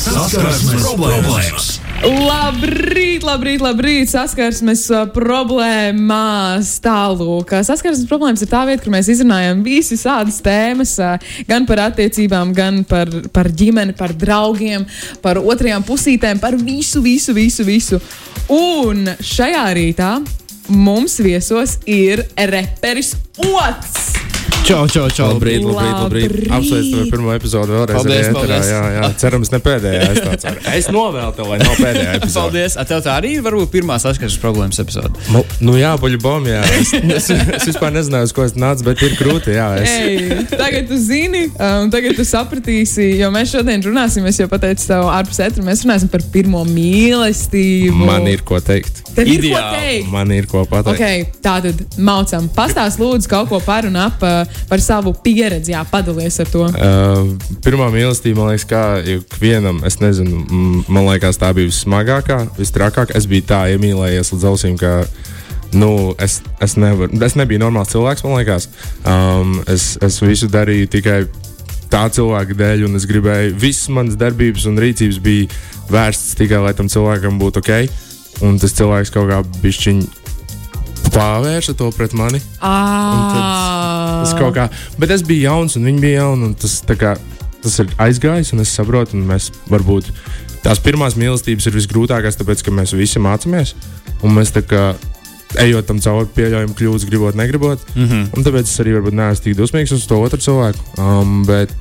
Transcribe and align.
Saskarsmes 0.00 0.80
problēmas! 0.80 1.66
Labrīt, 2.00 3.20
labrīt, 3.26 3.60
labrīt! 3.60 4.08
Saskarsmes 4.08 4.86
uh, 4.94 5.02
problēmās 5.12 6.70
tālāk. 6.80 7.52
Saskarsmes 7.68 8.08
problēmas 8.08 8.40
ir 8.40 8.48
tā 8.48 8.62
vieta, 8.64 8.80
kur 8.86 8.94
mēs 8.94 9.10
izrunājam 9.12 9.60
visas 9.66 10.06
tēmas, 10.40 10.94
uh, 11.04 11.20
gan 11.50 11.68
par 11.68 11.84
attiecībām, 11.90 12.54
gan 12.56 12.80
par, 12.88 13.12
par 13.34 13.52
ģimeni, 13.52 13.92
par 13.98 14.16
draugiem, 14.16 14.88
par 15.20 15.42
otrajām 15.42 15.84
pusītēm, 15.84 16.40
par 16.40 16.56
visu, 16.56 17.04
visu, 17.04 17.36
visu. 17.36 17.68
visu. 17.68 18.00
Un 18.56 19.04
šajā 19.20 19.68
rītā 19.76 20.14
mums 20.72 21.20
viesos 21.20 21.76
ir 21.84 22.24
reperis 22.48 23.18
Ots! 23.36 24.29
Čau, 24.60 24.84
čau, 24.86 25.08
čau. 25.10 25.32
Labrīt, 25.34 25.64
labrīt, 25.64 25.94
labrīt. 25.96 26.26
Labrīt. 26.30 26.50
Apsveicu 26.54 26.90
tev 26.92 27.00
ar 27.02 27.08
pirmo 27.10 27.32
epizodu 27.34 27.74
vēlreiz. 27.74 27.96
Paldies, 27.96 28.18
arī 28.20 28.28
ēterā, 28.28 28.36
paldies. 28.38 28.68
Jā, 28.70 28.82
jā. 28.94 29.08
Cerams, 29.18 29.50
ne 29.50 29.58
pēdējā. 29.64 30.02
Es, 30.10 30.46
es 30.76 30.88
novēlu 30.94 31.32
tev, 31.34 31.48
lai 31.50 31.58
nav 31.62 31.74
pēdējā 31.80 32.12
epizode. 32.20 32.36
Paldies. 32.44 32.76
A 32.78 32.84
tev 32.86 33.00
tā 33.02 33.16
arī 33.18 33.32
varbūt 33.42 33.72
pirmā 33.72 33.96
saskarsmes 34.02 34.38
problēmas 34.42 34.78
epizode. 34.84 35.10
Nu, 35.34 35.42
nu 35.66 35.74
jā, 35.80 35.90
buļbuļs 35.98 36.22
bom, 36.22 36.46
jā. 36.46 36.60
Es, 36.76 36.92
es, 37.18 37.26
es 37.56 37.66
vispār 37.72 37.94
nezināju, 37.96 38.28
uz 38.30 38.34
ko 38.36 38.46
es 38.46 38.54
nācu, 38.54 38.86
bet 38.86 39.02
ir 39.08 39.16
grūti, 39.18 39.56
jā. 39.56 39.66
Es, 39.80 39.96
Ei, 40.04 40.46
tagad 40.52 40.86
tu 40.92 41.00
zini, 41.02 41.46
un 41.58 41.90
tagad 41.90 42.20
tu 42.20 42.26
sapratīsi, 42.28 43.08
jo 43.18 43.32
mēs 43.34 43.56
šodien 43.56 43.82
runāsim, 43.88 44.28
es 44.30 44.38
jau 44.38 44.46
pateicu 44.52 44.86
tev 44.92 45.08
ārpus 45.10 45.42
etra, 45.48 45.66
mēs 45.66 45.82
runāsim 45.86 46.12
par 46.12 46.22
pirmo 46.30 46.62
mīlestību. 46.68 48.06
man 48.06 48.28
ir 48.30 48.44
ko 48.46 48.62
teikt. 48.62 49.02
Tev 49.16 49.26
ir 49.26 49.42
ko 49.42 49.50
Ideāli. 49.50 49.82
teikt. 49.82 50.10
Man 50.14 50.30
ir 50.36 50.46
ko 50.50 50.62
pateikt. 50.70 50.94
Okay, 50.94 51.26
tā 51.42 51.56
tad 51.64 51.98
maucam. 51.98 52.46
Pastāst 52.54 53.00
lūdzu 53.02 53.30
kaut 53.30 53.50
ko 53.50 53.58
par 53.64 53.88
un 53.88 53.98
ap 53.98 54.22
uh, 54.22 54.44
par 54.70 54.82
savu 54.84 55.12
pieredzi, 55.24 55.74
jā, 55.74 55.82
padalies 55.90 56.38
ar 56.42 56.50
to. 56.52 56.66
Uh, 56.70 57.34
pirmā 57.64 57.90
mīlestība, 57.94 58.40
man 58.40 58.52
liekas, 58.52 58.68
kā 58.70 58.84
ikvienam, 59.16 59.82
es 59.88 60.00
nezinu, 60.02 60.44
man 60.88 61.08
liekas, 61.08 61.40
tā 61.40 61.52
bija 61.56 61.70
vissmagākā, 61.70 62.42
vistrakākā. 62.58 63.16
Es 63.18 63.28
biju 63.30 63.48
tā 63.50 63.64
iemīlējies 63.74 64.34
līdz 64.34 64.48
ausīm, 64.52 64.78
ka 64.80 65.04
nu, 65.72 66.14
es, 66.18 66.40
es, 66.60 66.76
nevar, 66.80 67.12
es 67.26 67.36
nebiju 67.38 67.62
normāls 67.62 67.92
cilvēks, 67.92 68.24
man 68.26 68.38
liekas. 68.40 68.68
Um, 69.06 69.60
es, 69.70 69.94
es 70.02 70.18
visu 70.22 70.50
darīju 70.50 70.90
tikai 70.96 71.20
tā 71.90 72.04
cilvēka 72.14 72.56
dēļ, 72.58 72.86
un 72.88 72.98
es 72.98 73.06
gribēju, 73.10 73.56
visas 73.60 73.90
manas 73.94 74.18
darbības 74.18 74.66
un 74.70 74.78
rīcības 74.80 75.18
bija 75.22 75.50
vērstas 75.90 76.38
tikai, 76.38 76.62
lai 76.62 76.74
tam 76.78 76.90
cilvēkam 76.90 77.40
būtu 77.40 77.62
ok. 77.62 77.74
Un 78.46 78.56
tas 78.62 78.72
cilvēks 78.72 79.12
kaut 79.12 79.28
kā 79.28 79.40
bišķiņ 79.62 80.04
pāvērsa 81.14 81.74
to 81.78 81.90
pret 81.96 82.14
mani. 82.16 82.40
Ah, 82.60 84.22
Tas 84.24 84.34
kaut 84.38 84.54
kā, 84.56 84.68
bet 85.00 85.10
es 85.14 85.24
biju 85.26 85.48
jauns, 85.48 85.76
un 85.76 85.88
viņi 85.88 86.00
bija 86.00 86.24
jauni. 86.24 86.50
un 86.50 86.54
Tas, 86.54 86.80
kā, 86.98 87.16
tas 87.62 87.78
ir 87.82 87.92
aizgājis, 87.98 88.52
un 88.54 88.64
es 88.64 88.74
saprotu, 88.76 89.16
un 89.16 89.26
mēs 89.28 89.50
varbūt 89.70 90.10
tās 90.64 90.80
pirmās 90.84 91.16
mīlestības 91.16 91.66
ir 91.70 91.78
visgrūtākās, 91.78 92.36
tāpēc 92.40 92.64
ka 92.64 92.74
mēs 92.74 92.92
visi 92.96 93.22
mācāmies. 93.22 93.74
Un 94.22 94.36
mēs 94.36 94.52
tā 94.52 94.60
kā 94.66 94.90
ejot 95.58 95.86
tam 95.88 95.98
cauri, 96.02 96.28
pieļaujam 96.36 96.74
kļūdas, 96.78 97.06
gribot, 97.08 97.34
negribot. 97.38 97.80
Mm 97.94 98.06
-hmm. 98.06 98.26
Un 98.36 98.44
tāpēc 98.44 98.68
es 98.68 98.80
arī 98.80 98.94
varbūt 98.94 99.16
neesmu 99.18 99.44
tik 99.44 99.56
dusmīgs 99.58 99.92
uz 99.92 100.06
to 100.06 100.20
otru 100.20 100.38
cilvēku. 100.38 100.78
Um, 100.98 101.44
bet 101.46 101.72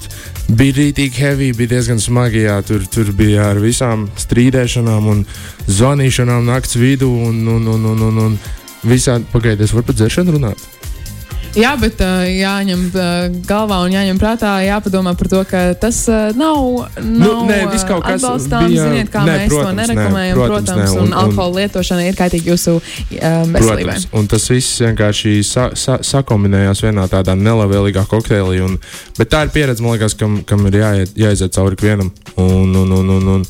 bija 0.48 0.74
rītīgi 0.74 1.20
heavy, 1.20 1.54
bija 1.54 1.70
diezgan 1.76 2.00
smagi. 2.00 2.46
Jā, 2.48 2.62
tur, 2.66 2.86
tur 2.88 3.12
bija 3.12 3.50
ar 3.52 3.60
visām 3.60 4.08
strīdēšanām 4.18 5.08
un 5.08 5.26
zvanīšanām 5.68 6.46
naktas 6.46 6.76
vidū. 6.76 7.10
Un, 7.30 7.48
un, 7.48 7.68
un, 7.68 7.86
un, 7.86 8.02
un, 8.02 8.18
un 8.18 8.40
visādi 8.84 9.26
pagaidiet, 9.34 9.66
es 9.68 9.74
varu 9.76 9.84
par 9.92 9.96
dzeršanu 10.00 10.38
runāt. 10.38 10.68
Jā, 11.58 11.72
bet 11.82 11.98
uh, 12.06 12.22
jāņem 12.30 12.82
uh, 12.94 13.24
galvā 13.50 13.80
un 13.82 13.90
jāņem 13.96 14.20
prātā, 14.22 14.52
jāpadomā 14.62 15.16
par 15.18 15.28
to, 15.32 15.40
ka 15.50 15.62
tas 15.82 16.04
uh, 16.06 16.28
nav, 16.38 16.60
nav 17.02 17.40
nē, 17.50 17.56
viss 17.72 17.88
kaut 17.90 18.04
kas 18.06 18.22
atbalstāms. 18.22 18.70
bija- 18.70 18.84
Ziniet, 18.86 19.10
kā 19.10 19.24
nē, 19.26 19.34
mēs 19.34 19.50
protams, 19.50 19.72
to 19.72 19.80
nerekomendējam, 19.80 20.36
protams, 20.38 20.70
protams, 20.70 20.84
nē, 20.84 20.92
un, 20.94 21.00
un- 21.02 21.08
un 21.08 21.18
alkohola 21.24 21.64
lietošana 21.64 22.06
ir 22.06 22.20
kaitīga 22.20 22.54
jūsu 22.54 22.76
um, 22.78 23.56
veselībai. 23.58 23.96
Protams, 23.98 24.06
un 24.22 24.30
tas 24.30 24.46
viss 24.54 24.78
vienkārši 24.86 25.34
sa, 25.50 25.66
sa, 25.74 25.98
sakombinējās 26.06 26.84
vienā 26.86 27.08
tādā 27.10 27.34
nelabvēlīgā 27.42 28.06
kokteilī. 28.14 28.62
Un, 28.70 28.78
bet 29.18 29.34
tā 29.34 29.42
ir 29.48 29.50
pieredze, 29.58 29.82
man 29.82 29.98
liekas, 29.98 30.14
kam, 30.22 30.44
kam 30.46 30.68
ir 30.70 30.78
jāiet, 30.84 31.18
jāiziet 31.18 31.58
cauri 31.58 31.74
ikvienam. 31.82 32.14
Un, 32.38 32.76
un, 32.78 32.94
un, 33.02 33.10
un, 33.18 33.28
un 33.40 33.46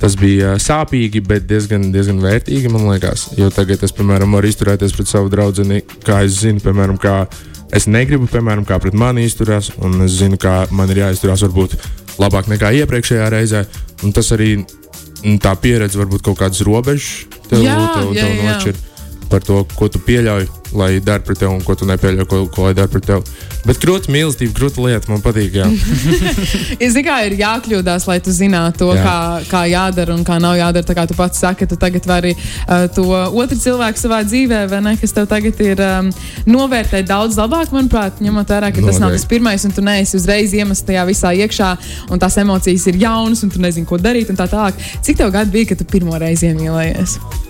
tas 0.00 0.16
bija 0.18 0.54
sāpīgi, 0.60 1.22
bet 1.26 1.46
diezgan, 1.48 1.90
diezgan 1.94 2.20
vērtīgi, 2.24 2.72
man 2.72 2.88
liekas. 2.88 3.28
Jo 3.38 3.50
tagad 3.54 3.84
es, 3.84 3.94
piemēram, 3.96 4.32
varu 4.36 4.50
izturēties 4.50 4.96
pret 4.96 5.10
savu 5.10 5.30
draugu, 5.32 5.66
kā 6.06 6.22
es 6.26 6.40
zinu, 6.40 6.62
piemēram, 6.64 6.98
kā 7.00 7.22
es 7.76 7.86
negribu, 7.90 8.28
piemēram, 8.30 8.66
kā 8.68 8.80
pret 8.82 8.96
mani 8.96 9.26
izturās. 9.28 9.72
Un 9.84 10.00
es 10.06 10.18
zinu, 10.20 10.40
kā 10.40 10.64
man 10.74 10.90
ir 10.92 11.04
jāizturās 11.04 11.44
varbūt 11.46 11.76
labāk 12.20 12.50
nekā 12.52 12.72
iepriekšējā 12.82 13.32
reizē. 13.32 13.64
Un 14.04 14.14
tas 14.16 14.32
arī 14.36 14.54
tā 15.42 15.56
pieredze, 15.60 16.00
varbūt 16.00 16.24
kaut 16.28 16.40
kādas 16.40 16.64
robežas 16.66 17.26
tev, 17.50 17.60
Jā, 17.64 17.76
tev, 17.96 18.14
jā, 18.16 18.24
tev 18.24 18.72
jā. 18.72 18.89
Par 19.30 19.44
to, 19.46 19.62
ko 19.78 19.88
tu 19.88 20.00
pieļauj, 20.02 20.48
lai 20.76 20.90
dara 21.02 21.22
pret 21.24 21.38
tevi, 21.40 21.50
un 21.54 21.62
ko 21.66 21.74
tu 21.78 21.86
nepieļauj, 21.88 22.26
ko, 22.30 22.40
ko 22.52 22.68
lai 22.68 22.74
dara 22.78 22.90
pret 22.90 23.06
tevi. 23.06 23.38
Bet 23.66 23.80
krūta 23.82 24.10
mīlestība, 24.12 24.54
krūta 24.56 24.82
lieta 24.84 25.10
man 25.10 25.22
patīk. 25.24 25.56
Jā. 25.60 25.66
Es 26.80 26.94
zinu, 26.94 27.04
kā 27.06 27.16
ir 27.26 27.36
jākļūdās, 27.40 28.06
lai 28.08 28.18
tu 28.24 28.32
zinātu 28.34 28.84
to, 28.84 28.88
Jā. 28.96 29.02
kā, 29.04 29.16
kā 29.50 29.62
jādara 29.68 30.14
un 30.14 30.22
kā 30.26 30.38
nav 30.42 30.56
jādara. 30.58 30.86
Tā 30.86 30.96
kā 30.96 31.04
tu 31.10 31.16
pats 31.18 31.42
saki, 31.42 31.68
tu 31.68 31.76
tagad 31.80 32.06
vari 32.08 32.32
uh, 32.36 32.86
to 32.94 33.04
otru 33.10 33.58
cilvēku 33.60 34.00
savā 34.00 34.22
dzīvē, 34.26 34.62
vai 34.70 34.80
ne, 34.86 34.94
kas 35.00 35.14
tev 35.16 35.28
tagad 35.30 35.60
ir 35.64 35.82
um, 35.84 36.08
novērtēt 36.48 37.10
daudz 37.10 37.36
labāk, 37.40 37.74
manuprāt, 37.76 38.22
ņemot 38.24 38.54
vērā, 38.54 38.72
ka 38.72 38.80
tas 38.80 39.02
nav 39.02 39.10
Noteikti. 39.10 39.26
tas 39.26 39.30
pirmais, 39.34 39.66
un 39.68 39.76
tu 39.76 39.84
neesi 39.84 40.16
uzreiz 40.18 40.56
iemest 40.56 40.88
tajā 40.88 41.04
visā 41.10 41.34
iekšā, 41.44 41.70
un 42.10 42.22
tās 42.22 42.40
emocijas 42.40 42.88
ir 42.90 43.02
jaunas, 43.04 43.44
un 43.44 43.52
tu 43.52 43.60
nezini, 43.62 43.88
ko 43.88 44.00
darīt, 44.00 44.32
un 44.32 44.40
tā 44.40 44.48
tālāk. 44.50 44.80
Cik 45.04 45.20
tev 45.20 45.34
gadu 45.36 45.52
bija, 45.54 45.72
kad 45.74 45.82
tu 45.82 45.88
pirmo 45.90 46.16
reizi 46.20 46.48
iemīlējies? 46.50 47.49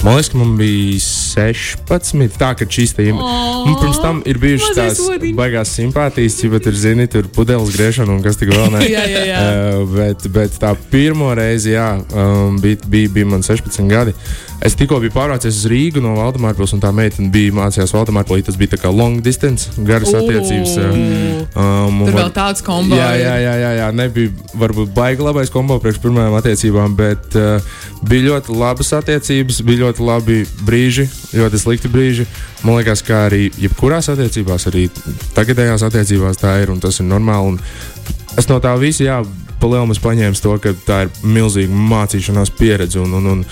Man 0.00 0.16
liekas, 0.16 0.30
ka 0.32 0.38
man 0.40 0.54
bija 0.56 1.00
16. 1.04 2.36
Tā 2.40 2.50
kā 2.56 2.64
šīs 2.64 2.94
ir. 2.96 3.18
Un 3.20 3.74
pirms 3.80 3.98
tam 4.00 4.22
ir 4.28 4.38
bijušas 4.40 4.76
tās 4.76 5.00
odiņš. 5.04 5.34
baigās 5.36 5.72
simpātijas, 5.76 6.38
ja 6.40 6.50
pat 6.54 6.68
ir, 6.70 6.78
zini, 6.80 7.06
tur 7.10 7.28
pudeles 7.34 7.74
griešana 7.76 8.14
un 8.16 8.22
kas 8.24 8.40
tik 8.40 8.52
vēl 8.54 8.72
ne. 8.72 8.84
Jā, 8.94 9.04
jā, 9.04 9.24
jā. 9.28 9.40
Uh, 9.40 9.82
bet, 9.92 10.24
bet 10.32 10.56
tā 10.62 10.72
pirmo 10.92 11.28
reizi, 11.36 11.74
jā, 11.74 11.90
um, 12.16 12.56
bija, 12.62 12.80
bija, 12.88 13.12
bija 13.12 13.28
man 13.34 13.44
16 13.44 13.92
gadi. 13.92 14.16
Es 14.60 14.74
tikko 14.76 14.98
biju 15.00 15.14
pārvācies 15.14 15.62
uz 15.62 15.68
Rīgu 15.72 16.02
no 16.04 16.18
Valdemārpils, 16.18 16.74
un 16.76 16.82
tā 16.82 16.90
meitene 16.92 17.30
bija 17.32 17.54
mācījās 17.56 17.94
Valdemārpilī. 17.96 18.44
Tas 18.44 18.58
bija 18.60 18.74
tā 18.74 18.82
kā 18.82 18.92
long 18.92 19.22
distance, 19.24 19.72
garas 19.88 20.12
attiecības. 20.12 20.76
uh, 20.76 21.30
Um, 21.50 22.04
Tur 22.06 22.14
vēl 22.14 22.30
tāds 22.30 22.62
kombo. 22.62 22.94
Jā, 22.94 23.08
jā, 23.18 23.32
jā, 23.42 23.54
jā, 23.58 23.70
jā. 23.80 23.86
nebija 23.96 24.30
varbūt 24.60 24.92
baigi 24.94 25.24
labais 25.24 25.50
kombo 25.50 25.80
priekš 25.82 25.98
pirmajām 26.04 26.36
attiecībām, 26.38 26.94
bet 26.94 27.34
uh, 27.38 27.72
bija 28.06 28.28
ļoti 28.28 28.54
labas 28.54 28.92
attiecības, 29.00 29.58
bija 29.66 29.86
ļoti 29.86 30.06
labi 30.06 30.38
brīži, 30.68 31.08
ļoti 31.34 31.58
slikti 31.58 31.90
brīži. 31.90 32.28
Man 32.62 32.78
liekas, 32.78 33.02
ka 33.06 33.24
arī 33.26 33.48
jebkurās 33.58 34.12
attiecībās, 34.12 34.68
arī 34.70 34.86
tagadējās 35.34 35.82
attiecībās 35.88 36.38
tā 36.38 36.54
ir 36.62 36.70
un 36.70 36.78
tas 36.82 37.02
ir 37.02 37.10
normāli. 37.10 37.56
Un 37.56 38.38
es 38.38 38.46
no 38.46 38.60
tā 38.62 38.76
visa, 38.78 39.08
jā, 39.08 39.18
palielinājums 39.60 40.04
paņēmu 40.06 40.42
to, 40.44 40.56
ka 40.62 40.76
tā 40.86 41.02
ir 41.08 41.12
milzīga 41.26 41.82
mācīšanās 41.90 42.54
pieredze. 42.60 43.02
Un, 43.02 43.18
un, 43.18 43.30
un, 43.34 43.44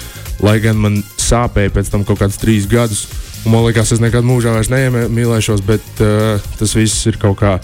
lai 0.45 0.59
gan 0.63 0.79
man 0.81 1.01
sāpēja 1.19 1.75
pēc 1.75 1.91
tam 1.93 2.05
kaut 2.09 2.21
kādus 2.23 2.41
trīs 2.41 2.69
gadus, 2.71 3.07
un 3.45 3.55
man 3.55 3.67
liekas, 3.67 3.93
es 3.97 4.03
nekad 4.03 4.27
mūžā 4.27 4.55
vairs 4.55 4.71
neiemīlēšos, 4.73 5.65
bet 5.67 6.03
uh, 6.05 6.43
tas 6.59 6.75
viss 6.79 7.07
ir 7.11 7.19
kaut 7.21 7.41
kā 7.43 7.59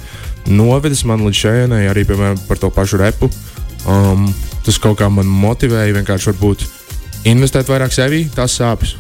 novedis 0.51 1.05
man 1.09 1.25
līdz 1.25 1.41
šejienei, 1.45 1.87
arī 1.89 2.05
piemēram 2.09 2.41
par 2.49 2.61
to 2.61 2.71
pašu 2.75 3.01
repu. 3.01 3.31
Um, 3.85 4.27
tas 4.65 4.79
kaut 4.81 4.99
kā 5.01 5.11
man 5.13 5.29
motivēja 5.29 5.95
vienkārši 5.99 6.33
varbūt 6.33 6.67
investēt 7.29 7.69
vairāk 7.69 7.93
sevī, 7.95 8.25
tas 8.35 8.57
sāpes, 8.59 8.97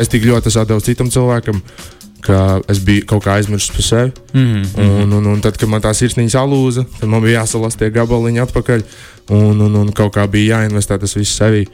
es 0.00 0.10
tik 0.12 0.24
ļoti 0.28 0.52
devis 0.68 0.88
citam 0.88 1.12
cilvēkam. 1.12 1.62
Ka 2.26 2.58
es 2.66 2.80
biju 2.82 3.04
kaut 3.06 3.22
kā 3.22 3.36
aizmirsis 3.38 3.70
par 3.70 3.84
sevi. 3.86 4.12
Mm 4.32 4.62
-hmm. 4.62 5.02
un, 5.02 5.12
un, 5.12 5.26
un 5.26 5.40
tad, 5.40 5.56
kad 5.56 5.68
man 5.68 5.82
tā 5.82 5.92
sirsniņa 5.94 6.32
salūza, 6.32 6.82
tad 6.98 7.08
man 7.08 7.22
bija 7.22 7.40
jāsalast 7.40 7.78
tie 7.78 7.90
gabaliņi 7.90 8.40
atpakaļ. 8.42 8.82
Un, 9.30 9.60
un, 9.60 9.74
un 9.74 9.92
kaut 9.92 10.16
kā 10.16 10.26
bija 10.26 10.58
jāinvestē 10.58 10.98
tas 10.98 11.14
viss 11.16 11.38
sevī. 11.38 11.66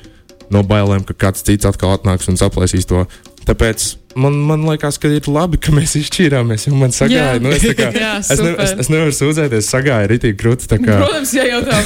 No 0.52 0.62
bailēm, 0.68 1.04
ka 1.08 1.14
kāds 1.26 1.44
cits 1.46 1.64
atkal 1.68 1.94
atnāks 1.96 2.28
un 2.28 2.36
saplēsīs 2.40 2.84
to. 2.90 3.06
Tāpēc 3.42 3.84
man, 4.22 4.36
man 4.46 4.62
liekas, 4.68 4.98
ka 5.02 5.08
ir 5.10 5.24
labi, 5.32 5.58
ka 5.58 5.72
mēs 5.74 5.96
izšķīrāmies. 5.98 6.66
Jo 6.68 6.76
man 6.78 6.92
sagāja, 6.94 7.32
Jā. 7.38 7.40
nu, 7.42 7.50
es, 7.56 7.64
tā 7.64 7.72
kā, 7.78 7.88
Jā, 8.04 8.10
es, 8.20 8.28
ne, 8.28 8.34
es, 8.52 8.68
super. 8.68 8.82
es 8.84 8.90
nevaru 8.92 9.14
sūdzēties, 9.16 9.70
sagāja 9.72 10.10
rītīgi 10.12 10.36
krūti. 10.38 10.68
tā 10.70 10.78
kā- 10.78 10.98
Protams, 11.00 11.32
ja 11.34 11.46
jau 11.48 11.62
tā 11.66 11.80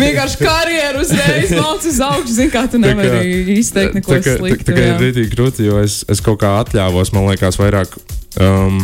vienkārši 0.00 0.38
karjeru 0.40 1.02
uzreiz 1.04 1.52
mācās 1.58 1.90
uz 1.90 2.00
augšu, 2.06 2.32
zini, 2.38 2.52
kā 2.54 2.62
tu 2.72 2.80
nevari 2.80 3.58
izteikt 3.58 3.98
neko 3.98 4.14
tā, 4.14 4.22
kā- 4.24 4.38
sliktu. 4.38 4.64
Tā, 4.64 4.70
tā 4.70 4.78
kā 4.78 4.86
jā. 4.86 4.94
ir 4.96 5.04
rītīgi 5.08 5.34
grūti, 5.36 5.66
jo 5.68 5.82
es, 5.84 5.98
es 6.08 6.24
kaut 6.24 6.40
kā 6.40 6.54
atļāvos, 6.62 7.12
man 7.12 7.28
liekas, 7.28 7.60
vairāk 7.60 7.98
um, 8.40 8.80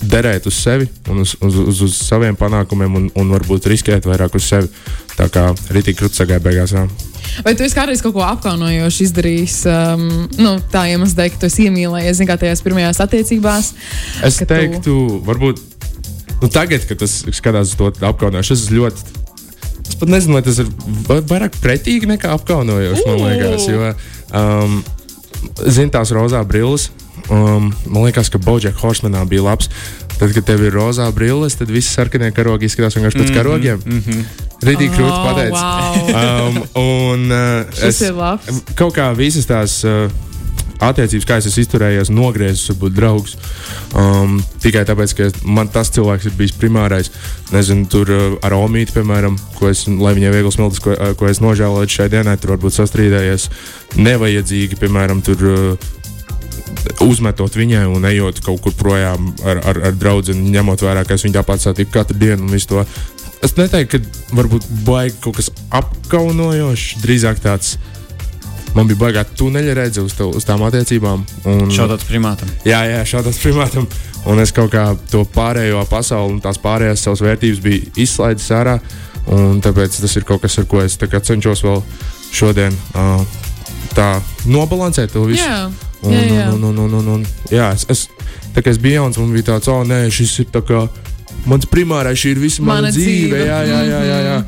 derēt 0.00 0.46
uz 0.48 0.56
sevi 0.56 0.86
un 1.10 1.20
uz, 1.24 1.34
uz, 1.44 1.56
uz, 1.60 1.80
uz 1.84 1.96
saviem 2.00 2.36
panākumiem, 2.38 2.94
un, 2.96 3.08
un 3.20 3.32
varbūt 3.36 3.68
riskēt 3.70 4.08
vairāk 4.08 4.34
uz 4.38 4.46
sevi. 4.48 4.70
Tā 5.18 5.26
kā 5.32 5.50
rītīgi 5.74 5.98
krūti 5.98 6.16
sagāja 6.22 6.40
beigās. 6.40 6.72
Jā. 6.72 6.86
Vai 7.44 7.52
tu 7.54 7.64
esi 7.66 7.76
kādreiz 7.76 8.00
kaut 8.02 8.14
ko 8.16 8.22
apkaunojošu 8.24 9.04
izdarījis? 9.04 9.56
Um, 9.68 10.06
nu, 10.40 10.54
tā 10.72 10.86
iemesla 10.90 11.20
dēļ, 11.22 11.32
ka 11.34 11.42
tu 11.42 11.50
esi 11.50 11.66
iemīlējies, 11.68 12.16
zini, 12.20 12.28
kā 12.30 12.38
tajās 12.40 12.64
pirmajās 12.64 13.02
attiecībās. 13.04 13.72
Es 14.24 14.40
ka 14.40 14.46
tu- 14.48 14.54
teiktu, 14.54 14.96
varbūt 15.28 15.60
nu, 16.40 16.48
tagad, 16.48 16.86
kad 16.88 17.02
tas 17.04 17.20
skatās 17.36 17.74
uz 17.74 17.76
to 17.76 17.92
apkaunojumu, 18.00 18.56
es 18.56 18.70
ļoti 18.72 19.18
Es 19.90 19.96
pat 19.98 20.08
nezinu, 20.12 20.36
vai 20.38 20.42
tas 20.46 20.58
ir 20.62 20.68
va- 21.08 21.20
vairāk 21.26 21.56
pretīgi 21.58 22.06
nekā 22.06 22.30
apkaunojoši. 22.36 23.02
Man 23.08 23.22
liekas, 23.24 23.64
jo, 23.66 23.88
um, 24.38 24.76
zini, 25.66 25.90
tās 25.90 26.12
rozā 26.14 26.44
brilles. 26.46 26.90
Um, 27.30 27.70
man 27.86 28.04
liekas, 28.08 28.30
ka 28.32 28.38
Bojack 28.42 28.78
Horsemanā 28.82 29.24
bija 29.28 29.42
labs. 29.42 29.68
Tad, 30.20 30.34
kad 30.36 30.44
tev 30.44 30.64
ir 30.66 30.74
rozā 30.76 31.06
brilles, 31.16 31.54
tad 31.56 31.70
visi 31.72 31.88
sarkanie 31.94 32.28
karogi 32.36 32.68
izskatās 32.68 32.96
vienkārši 32.98 33.20
pēc 33.22 33.30
karogiem. 33.34 33.78
Mm 33.86 34.02
-hmm. 34.06 34.24
Rītīgi 34.62 34.96
krūti 34.96 35.12
Oh, 35.12 35.24
pateicis. 35.24 35.60
wow. 35.60 36.48
Um, 36.48 36.56
un 36.74 37.32
uh, 37.32 38.16
labs. 38.16 38.62
kaut 38.74 38.94
kā 38.96 39.14
visas 39.16 39.46
tās. 39.46 39.84
Uh, 39.84 40.10
Attiecības, 40.80 41.26
kā 41.28 41.36
es 41.36 41.46
esmu 41.46 41.60
izturējies, 41.60 42.08
nogriezis, 42.08 42.70
varbūt 42.70 42.94
draugs. 42.96 43.34
Um, 43.92 44.38
tikai 44.62 44.84
tāpēc, 44.88 45.12
ka 45.16 45.26
man 45.44 45.68
tas 45.68 45.90
cilvēks 45.90 46.24
ir 46.24 46.32
bijis 46.38 46.52
primārais. 46.56 47.10
Nezinu, 47.52 47.84
tur 47.86 48.08
uh, 48.10 48.38
ar 48.42 48.52
Omītu, 48.56 48.92
piemēram, 48.96 49.36
ko 49.58 49.68
es, 49.68 49.84
lai 49.86 50.14
viņai 50.14 50.32
viegli 50.32 50.52
smiltis, 50.52 50.80
ko, 50.80 50.90
uh, 50.96 51.12
ko 51.14 51.28
es 51.28 51.40
nožēloju 51.40 51.88
šai 51.88 52.08
dienai, 52.08 52.36
tur 52.40 52.50
varbūt 52.56 52.72
sastrīdējies 52.78 53.48
nevajadzīgi, 53.96 54.76
piemēram, 54.80 55.20
tur. 55.22 55.36
Uh, 55.44 55.76
Uzmetot 57.04 57.56
viņai 57.56 57.84
un 57.90 58.04
ejot 58.08 58.40
kaut 58.44 58.62
kur 58.64 58.74
projām 58.76 59.30
ar, 59.44 59.60
ar, 59.72 59.80
ar 59.90 59.96
draugu, 59.96 60.34
ņemot 60.36 60.84
vērā, 60.84 61.04
ka 61.04 61.16
es 61.16 61.24
viņu 61.26 61.36
tāpat 61.36 61.64
satiku 61.64 61.98
katru 61.98 62.18
dienu 62.20 62.46
un 62.46 62.54
visu 62.54 62.72
to. 62.72 62.84
Es 63.44 63.56
neteiktu, 63.56 64.00
ka 64.00 64.36
varbūt 64.36 64.68
baigi 64.84 65.16
kaut 65.24 65.38
kas 65.40 65.50
apkaunojošs, 65.76 67.00
drīzāk 67.04 67.40
tāds. 67.44 67.78
Man 68.76 68.86
bija 68.86 69.00
baigā 69.00 69.24
tuneļa 69.34 69.74
redzes 69.74 70.04
uz, 70.06 70.14
to, 70.14 70.28
uz 70.36 70.44
tām 70.46 70.62
attiecībām. 70.62 71.24
Un, 71.50 71.72
Šādāds 71.74 72.06
primātam. 72.06 72.50
Jā, 72.68 72.84
jā, 72.86 73.00
šādam 73.08 73.34
primātam. 73.42 73.88
Un 74.30 74.38
es 74.38 74.52
kaut 74.54 74.70
kā 74.70 74.84
to 75.10 75.24
pārējo 75.34 75.82
pasauli 75.90 76.36
un 76.36 76.40
tās 76.44 76.60
pārējās 76.62 77.02
savas 77.06 77.24
vērtības 77.24 77.62
biju 77.64 77.92
izslaidis 78.04 78.50
ārā. 78.54 78.78
un 79.32 79.58
Tāpēc 79.64 79.98
tas 80.04 80.16
ir 80.16 80.28
kaut 80.28 80.44
kas, 80.44 80.58
ar 80.60 80.68
ko 80.70 80.84
es 80.84 80.96
tā 81.00 81.08
cenšos 81.10 81.64
vēl 81.66 81.82
šodien 82.30 82.76
uh, 82.94 83.24
tā 83.96 84.20
nobalansēt 84.46 85.16
to 85.16 85.24
visu. 85.26 85.42
Jā, 85.42 85.66
Un, 86.00 86.14
jā, 86.14 86.22
jā. 86.24 86.48
un, 86.54 86.62
un, 86.64 86.78
un, 86.86 86.94
un, 87.00 87.08
un, 87.18 87.24
jā, 87.52 87.70
es, 87.76 87.84
es, 87.92 88.06
tā 88.54 88.64
kā 88.64 88.72
es 88.72 88.80
biju 88.80 89.02
jauns, 89.02 89.18
man 89.20 89.34
bija 89.34 89.50
tāds, 89.52 89.68
oh, 89.68 89.82
nē, 89.84 90.06
šis 90.14 90.38
ir 90.44 90.48
tā 90.54 90.62
kā 90.64 90.86
mans 91.50 91.66
primārais, 91.70 92.18
šī 92.20 92.34
ir 92.34 92.40
visa 92.40 92.64
mana, 92.64 92.86
Mana 92.86 92.94
dzīve. 92.94 93.28
dzīve. 93.28 93.42
Jā, 93.46 93.60
jā, 93.68 93.80
jā, 93.88 94.00
jā, 94.08 94.18
jā. 94.26 94.38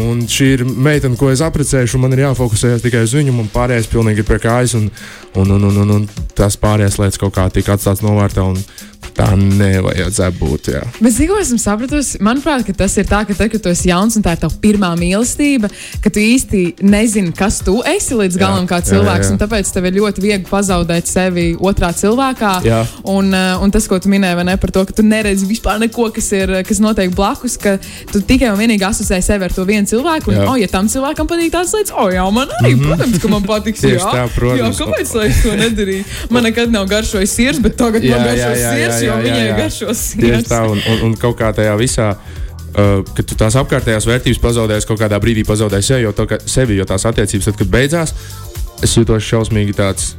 Un 0.00 0.22
šī 0.30 0.46
ir 0.56 0.62
meitene, 0.64 1.18
ko 1.20 1.28
es 1.32 1.42
apprecēšu, 1.44 1.98
un 1.98 2.06
man 2.06 2.16
ir 2.16 2.24
jāfokusējas 2.24 2.84
tikai 2.84 3.02
uz 3.04 3.12
viņu, 3.16 3.34
un 3.42 3.50
pārējais 3.52 3.90
pilnīgi 3.92 4.24
ir 4.24 4.28
pie 4.28 4.38
kājas, 4.40 4.76
un, 4.78 4.88
un, 5.36 5.52
un, 5.58 5.68
un, 5.68 5.82
un, 5.84 5.92
un 5.98 6.30
tās 6.38 6.56
pārējās 6.60 6.96
lietas 7.02 7.20
kaut 7.20 7.34
kā 7.36 7.44
tika 7.52 7.76
atstātas 7.76 8.04
novārtā, 8.04 8.46
un 8.46 8.56
tā 9.16 9.28
nevajadzētu 9.36 10.38
būt. 10.38 10.68
Jā. 10.72 10.82
Bet 11.02 11.14
zinu, 11.14 11.32
ko 11.32 11.40
esmu 11.42 11.58
sapratusi. 11.60 12.20
Manuprāt, 12.24 12.68
tas 12.78 12.94
ir 13.00 13.06
tā, 13.08 13.22
ka 13.28 13.36
tad, 13.36 13.50
kad 13.52 13.62
tu 13.64 13.70
esi 13.72 13.90
jauns 13.90 14.16
un 14.16 14.24
tā 14.24 14.34
ir 14.36 14.42
tava 14.42 14.56
pirmā 14.62 14.92
mīlestība, 14.98 15.68
ka 16.04 16.12
tu 16.12 16.22
īsti 16.22 16.62
nezini, 16.86 17.34
kas 17.36 17.60
tu 17.66 17.78
esi 17.88 18.16
līdz 18.18 18.38
galam 18.40 18.68
kā 18.70 18.80
jā, 18.80 18.92
cilvēks. 18.92 19.28
jā. 19.28 19.34
un 19.34 19.42
Tāpēc 19.42 19.72
tev 19.74 19.88
ir 19.88 19.98
ļoti 19.98 20.24
viegli 20.24 20.48
pazaudēt 20.48 21.10
sevi 21.10 21.50
otrā 21.60 21.92
cilvēkā. 21.96 22.54
Jā. 22.66 22.82
Un, 23.12 23.32
uh, 23.34 23.62
un 23.64 23.74
tas, 23.74 23.88
ko 23.90 23.98
tu 24.02 24.12
minēji, 24.12 24.46
ne, 24.48 24.56
par 24.60 24.72
to, 24.74 24.86
ka 24.88 24.96
tu 24.96 25.04
neredzi 25.06 25.48
vispār 25.50 25.80
neko, 25.82 26.08
kas, 26.14 26.30
ir, 26.38 26.54
kas 26.68 26.80
notiek 26.82 27.12
blakus, 27.16 27.58
ka 27.60 27.76
tu 28.12 28.22
tikai 28.24 28.52
un 28.52 28.60
vienīgi 28.60 28.86
asociē 28.88 29.20
sevi 29.24 29.48
ar 29.48 29.54
to 29.54 29.66
vienu 29.68 29.81
cilvēku. 29.88 30.32
Un, 30.32 30.36
Jā. 30.36 30.46
oh, 30.50 30.56
ja 30.60 30.68
tam 30.70 30.88
cilvēkam 30.88 31.28
patīk 31.30 31.52
tādas 31.54 31.72
lietas, 31.76 31.94
oh, 31.96 32.10
jā, 32.12 32.24
man 32.34 32.50
arī, 32.58 32.74
mm 32.74 32.80
-hmm. 32.80 32.88
protams, 32.88 33.18
ka 33.22 33.28
man 33.28 33.46
patiks. 33.52 33.80
Tieši 33.80 33.98
jā, 33.98 34.12
tā, 34.12 34.26
protams. 34.34 34.78
Jā, 34.78 34.86
kāpēc 34.86 35.14
lai 35.18 35.26
es 35.28 35.42
to 35.42 35.56
nedarīju? 35.56 36.04
Man 36.30 36.42
nekad 36.48 36.70
nav 36.72 36.86
garšojis 36.86 37.34
sirds, 37.34 37.58
bet 37.62 37.76
tagad 37.76 38.02
Jā, 38.04 38.16
man 38.16 38.26
garšo 38.26 38.52
sirds, 38.54 39.02
jo 39.02 39.14
viņai 39.26 39.48
garšo 39.56 39.86
Tieši 39.86 40.04
sirds. 40.20 40.48
tā, 40.48 40.62
un, 40.70 40.78
un, 40.90 41.02
un 41.08 41.14
kaut 41.16 41.36
kā 41.38 41.52
tajā 41.52 41.76
visā. 41.76 42.16
Uh, 42.72 43.04
kad 43.14 43.26
tu 43.28 43.34
tās 43.36 43.52
apkārtējās 43.52 44.06
vērtības 44.08 44.38
pazaudēsi, 44.40 44.86
kaut 44.88 45.00
kādā 45.00 45.18
brīdī 45.20 45.44
pazaudēsi 45.44 45.86
sevi, 45.92 46.02
jo, 46.02 46.12
to, 46.12 46.24
ka, 46.26 46.38
sevi, 46.46 46.78
jo 46.78 46.84
tās 46.88 47.04
attiecības, 47.04 47.44
tad, 47.44 47.56
kad 47.58 47.68
beidzās, 47.68 48.14
es 48.82 48.96
jūtos 48.96 49.20
šausmīgi 49.20 49.76
tāds 49.76 50.14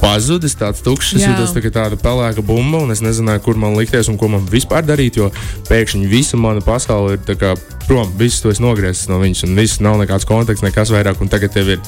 pazudis, 0.00 0.56
tāds 0.58 0.82
tukšs. 0.84 1.14
Es 1.18 1.24
Jā. 1.24 1.32
jūtos 1.32 1.54
tā 1.54 1.62
kā 1.64 1.72
tāda 1.74 1.98
pelēka 2.00 2.44
bumba, 2.46 2.82
un 2.84 2.94
es 2.94 3.02
nezināju, 3.04 3.44
kur 3.44 3.58
man 3.60 3.76
likties 3.78 4.10
un 4.10 4.18
ko 4.20 4.30
man 4.32 4.46
vispār 4.50 4.86
darīt. 4.86 5.20
Jo 5.20 5.30
pēkšņi 5.68 6.08
visa 6.10 6.40
mana 6.40 6.64
pasaule 6.64 7.16
ir 7.16 7.24
tā 7.26 7.36
kā 7.40 7.54
prom, 7.86 8.08
viss 8.20 8.42
to 8.42 8.52
es 8.52 8.62
nogriezis 8.62 9.10
no 9.10 9.20
viņas, 9.22 9.44
un 9.48 9.58
viss 9.58 9.82
nav 9.84 10.00
nekāds 10.00 10.28
konteksts, 10.28 10.64
nekas 10.66 10.92
vairāk, 10.94 11.20
un 11.20 11.32
tagad 11.32 11.54
tev 11.54 11.74
ir 11.76 11.84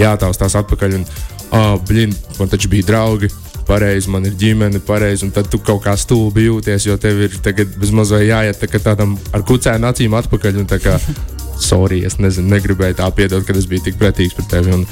jātaustās 0.00 0.56
atpakaļ. 0.60 1.00
Un, 1.00 1.08
oh, 1.54 1.74
blin, 1.88 2.14
man 2.38 2.52
taču 2.52 2.70
bija 2.72 2.92
draugi. 2.92 3.32
Pareizi, 3.64 4.10
man 4.12 4.26
ir 4.28 4.34
ģimene, 4.36 4.76
pareizi, 4.84 5.24
un 5.24 5.30
tad 5.32 5.46
tu 5.48 5.56
kaut 5.64 5.80
kā 5.86 5.94
stulbi 5.96 6.50
jūties, 6.50 6.84
jo 6.84 6.98
tev 7.00 7.22
ir 7.24 7.38
tagad 7.40 7.70
bezmazliet 7.80 8.26
jāiet 8.28 8.60
tā 8.60 8.80
tādam 8.90 9.14
ar 9.32 9.40
kucēnu 9.48 9.88
acīm 9.88 10.12
atpakaļ. 10.18 10.58
un 10.60 10.68
tā 10.68 10.76
Kā, 10.84 10.98
sorry, 11.64 12.02
es 12.06 12.18
nezinu, 12.20 12.50
negribēju 12.54 12.98
tā 13.00 13.10
piedot, 13.16 13.44
ka 13.46 13.56
es 13.56 13.68
biju 13.70 13.88
tik 13.88 14.00
pretīgs 14.00 14.36
pret 14.36 14.50
tevi. 14.52 14.74
Un, 14.76 14.84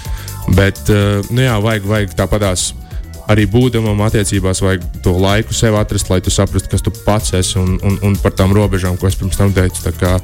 bet, 0.56 0.80
uh, 0.92 1.20
nu 1.30 1.44
jā, 1.44 1.58
vajag, 1.62 1.88
vajag 1.88 2.16
tāpatās 2.18 2.70
arī 3.30 3.46
būdamam 3.50 4.00
attiecībās, 4.06 4.62
vajag 4.64 4.86
to 5.04 5.14
laiku 5.22 5.54
sev 5.56 5.76
atrast, 5.78 6.10
lai 6.10 6.20
tu 6.24 6.32
saprastu, 6.32 6.70
kas 6.72 6.84
tu 6.84 6.92
pats 7.06 7.34
esi 7.38 7.58
un, 7.60 7.76
un, 7.86 7.98
un 8.08 8.16
par 8.22 8.34
tām 8.36 8.54
robežām, 8.56 8.98
ko 8.98 9.08
es 9.08 9.18
pirms 9.18 9.38
tam 9.38 9.54
teicu. 9.54 9.84
Tā 9.84 9.94
kā 9.96 10.16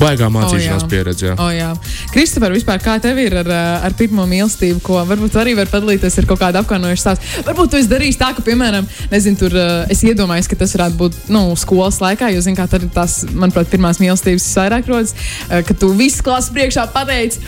baigā 0.00 0.28
mācīšanās 0.32 0.84
jā. 0.84 0.88
pieredze. 0.90 1.26
jā. 1.30 1.34
Oh, 1.38 1.50
jā. 1.54 1.70
Kristofer, 2.14 2.54
vispār 2.54 2.80
kā 2.82 2.96
tev 3.02 3.18
ir 3.22 3.36
ar, 3.42 3.50
uh, 3.50 3.86
ar 3.86 3.96
pirmo 3.98 4.26
mīlestību, 4.28 4.80
ko 4.84 5.00
varbūt 5.08 5.38
arī 5.40 5.56
var 5.58 5.70
padalīties 5.72 6.18
ar 6.20 6.28
kaut 6.28 6.40
kādu 6.42 6.60
apkaunojušu 6.62 7.02
stāstu? 7.02 7.32
Varbūt 7.46 7.72
tu 7.72 7.80
esi 7.80 7.90
darījis 7.90 8.20
tā, 8.20 8.32
ka, 8.36 8.44
piemēram, 8.46 8.88
nezinu, 9.12 9.40
tur 9.40 9.56
uh, 9.56 9.84
es 9.92 10.02
iedomājos, 10.06 10.50
ka 10.50 10.58
tas 10.60 10.74
varētu 10.76 11.00
būt 11.00 11.18
nu, 11.34 11.44
skolas 11.58 12.00
laikā, 12.02 12.30
jo, 12.34 12.42
tad 12.56 12.82
ir 12.82 12.90
tās, 12.94 13.18
manuprāt, 13.32 13.70
pirmās 13.72 14.00
mīlestības 14.02 14.48
vairāk 14.60 14.90
rodas, 14.90 15.14
uh, 15.14 15.60
ka 15.66 15.76
tu 15.78 15.92
visu 15.96 16.24
klases 16.26 16.52
priekšā 16.56 16.88
pateici, 16.94 17.42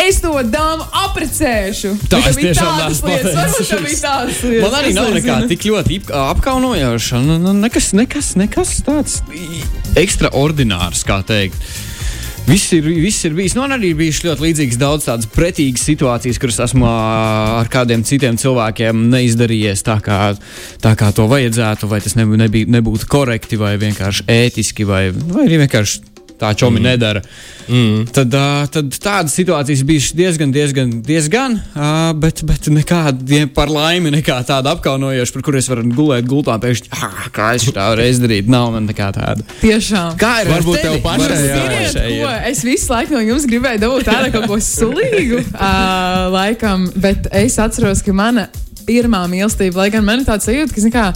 es 0.00 0.20
to 0.24 0.34
dāmu 0.48 0.86
apprecēšu. 1.06 1.94
Tā 2.12 2.22
es 2.30 2.40
tiešām 2.40 2.72
tādas 2.82 3.02
lietas, 3.06 3.36
varbūt 3.38 3.70
tev 3.72 3.86
bija 3.86 4.00
tādas 4.02 4.42
lietas. 4.46 4.64
Man 4.66 4.78
arī 4.80 4.94
nav 4.96 5.12
nekā 5.16 5.38
tik 5.50 5.68
ļoti 5.68 6.00
apkaunojoša. 6.22 7.22
Nu, 7.26 7.38
nu, 7.42 7.54
nekas, 7.62 7.92
nekas, 7.96 8.34
nekas 8.40 8.76
tāds 8.86 9.20
ekstraordinārs, 9.98 11.04
kā 11.08 11.20
teikt. 11.26 11.58
Viss 12.42 12.72
ir, 12.74 12.82
viss 12.84 13.22
ir 13.24 13.36
bijis. 13.36 13.54
Man 13.54 13.72
arī 13.76 13.92
ir 13.92 13.98
bijušas 14.00 14.24
ļoti 14.26 14.44
līdzīgas 14.46 14.78
daudz 14.80 15.06
tādas 15.06 15.28
pretīgas 15.30 15.84
situācijas, 15.86 16.40
kuras 16.42 16.58
esmu 16.66 16.88
ar 16.88 17.70
kādiem 17.72 18.02
citiem 18.06 18.38
cilvēkiem 18.40 19.06
neizdarījies 19.12 19.84
tā, 19.86 20.00
kā, 20.02 20.18
tā 20.82 20.94
kā 20.98 21.12
to 21.14 21.28
vajadzētu, 21.30 21.88
vai 21.88 22.02
tas 22.02 22.18
nebū, 22.18 22.40
nebija, 22.42 22.68
nebūtu 22.74 23.06
korekti, 23.10 23.60
vai 23.60 23.76
vienkārši 23.80 24.26
ētiski, 24.34 24.88
vai, 24.88 25.04
vai 25.14 25.46
arī 25.46 25.62
vienkārši 25.62 26.11
tā 26.42 26.52
čomi 26.58 26.80
mm. 26.80 26.86
nedara. 26.90 27.22
Mm. 27.68 28.06
Tad, 28.12 28.34
uh, 28.34 28.64
tad 28.74 28.96
tādas 29.02 29.36
situācijas 29.38 29.84
bija 29.86 30.08
diezgan, 30.18 30.52
diezgan, 30.54 30.94
diezgan 31.06 31.58
uh, 31.58 32.10
bet, 32.18 32.42
bet 32.46 32.68
nekāda 32.72 33.44
par 33.54 33.70
laimi, 33.72 34.10
nekā 34.16 34.40
tāda 34.48 34.74
apkaunojoša, 34.76 35.36
par 35.36 35.46
kuriem 35.46 35.62
es 35.62 35.70
varu 35.70 35.86
gulēt 35.94 36.26
gultā. 36.28 36.58
Pēkšņi, 36.62 36.90
ah, 36.98 37.28
kā 37.34 37.52
es 37.56 37.68
tā 37.72 37.86
reiz 37.98 38.20
darīju, 38.22 38.48
nav 38.52 38.72
man 38.74 38.88
nekā 38.90 39.12
tāda. 39.16 39.46
Tiešām. 39.62 40.18
Kā 40.20 40.34
ir 40.42 40.50
ar 40.50 40.58
Varbūt 40.58 40.82
tev 40.82 40.98
pašai, 41.04 41.28
Varbūt 41.28 41.46
jā. 41.46 41.54
tev 41.54 41.62
Ziniet, 41.62 41.86
pašai 41.86 42.06
ir. 42.08 42.18
ko? 42.22 42.34
Es 42.50 42.64
visu 42.66 42.92
laiku 42.92 43.16
no 43.16 43.22
jums 43.24 43.48
gribēju 43.50 43.82
dabūt 43.82 44.08
tādu 44.10 44.32
kaut 44.36 44.48
ko 44.50 44.58
sulīgu, 44.66 45.40
uh, 45.52 46.28
laikam, 46.34 46.86
bet 47.02 47.30
es 47.42 47.58
atceros, 47.62 48.02
ka 48.04 48.14
mana 48.16 48.48
pirmā 48.86 49.24
mīlestība, 49.30 49.84
lai 49.84 49.90
gan 49.94 50.06
man 50.06 50.22
ir 50.22 50.28
tāds 50.28 50.48
sajūta, 50.48 50.74
ka, 50.74 50.82
zini, 50.82 50.94
kā, 50.94 51.08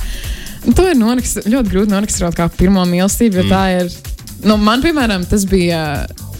nu, 0.66 0.74
to 0.76 0.86
ir 0.90 0.98
norakst, 0.98 1.42
ļoti 1.46 1.72
grūti 1.72 1.94
noraksturot 1.94 2.36
kā 2.38 2.48
pirmo 2.58 2.84
mīlestību, 2.88 3.40
jo 3.40 3.46
mm. 3.46 3.52
tā 3.52 3.64
ir, 3.80 4.15
nu, 4.46 4.56
man, 4.60 4.82
piemēram, 4.84 5.26
tas 5.28 5.44
bija 5.48 5.80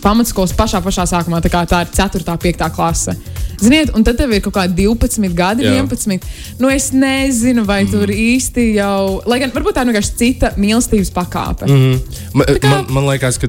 pamatskolas 0.02 0.54
pašā, 0.56 0.82
pašā 0.84 1.06
sākumā, 1.10 1.40
tā 1.42 1.64
tā 1.66 1.82
ir 1.82 1.90
4. 1.96 2.22
un 2.30 2.40
5. 2.42 2.70
klase. 2.76 3.16
Ziniet, 3.56 3.90
un 3.96 4.04
tad 4.04 4.18
tev 4.20 4.34
ir 4.36 4.42
kaut 4.44 4.54
kādi 4.58 4.84
12 4.84 5.32
gadi, 5.36 5.64
Jā. 5.64 5.78
11. 5.80 6.26
Nu, 6.60 6.68
es 6.72 6.90
nezinu, 6.92 7.64
vai 7.68 7.82
mm. 7.86 7.92
tur 7.94 8.12
īsti 8.12 8.66
jau, 8.76 9.22
lai 9.28 9.40
gan 9.40 9.54
varbūt 9.54 9.78
tā 9.78 9.84
ir 9.84 9.92
vienkārši 9.92 10.18
cita 10.20 10.52
mīlestības 10.60 11.12
pakāpe. 11.14 11.68
Mm. 11.70 12.20
Man, 12.36 12.50
kā- 12.60 12.72
man, 12.75 12.84
man 12.98 13.08
liekas, 13.08 13.40
ka 13.40 13.48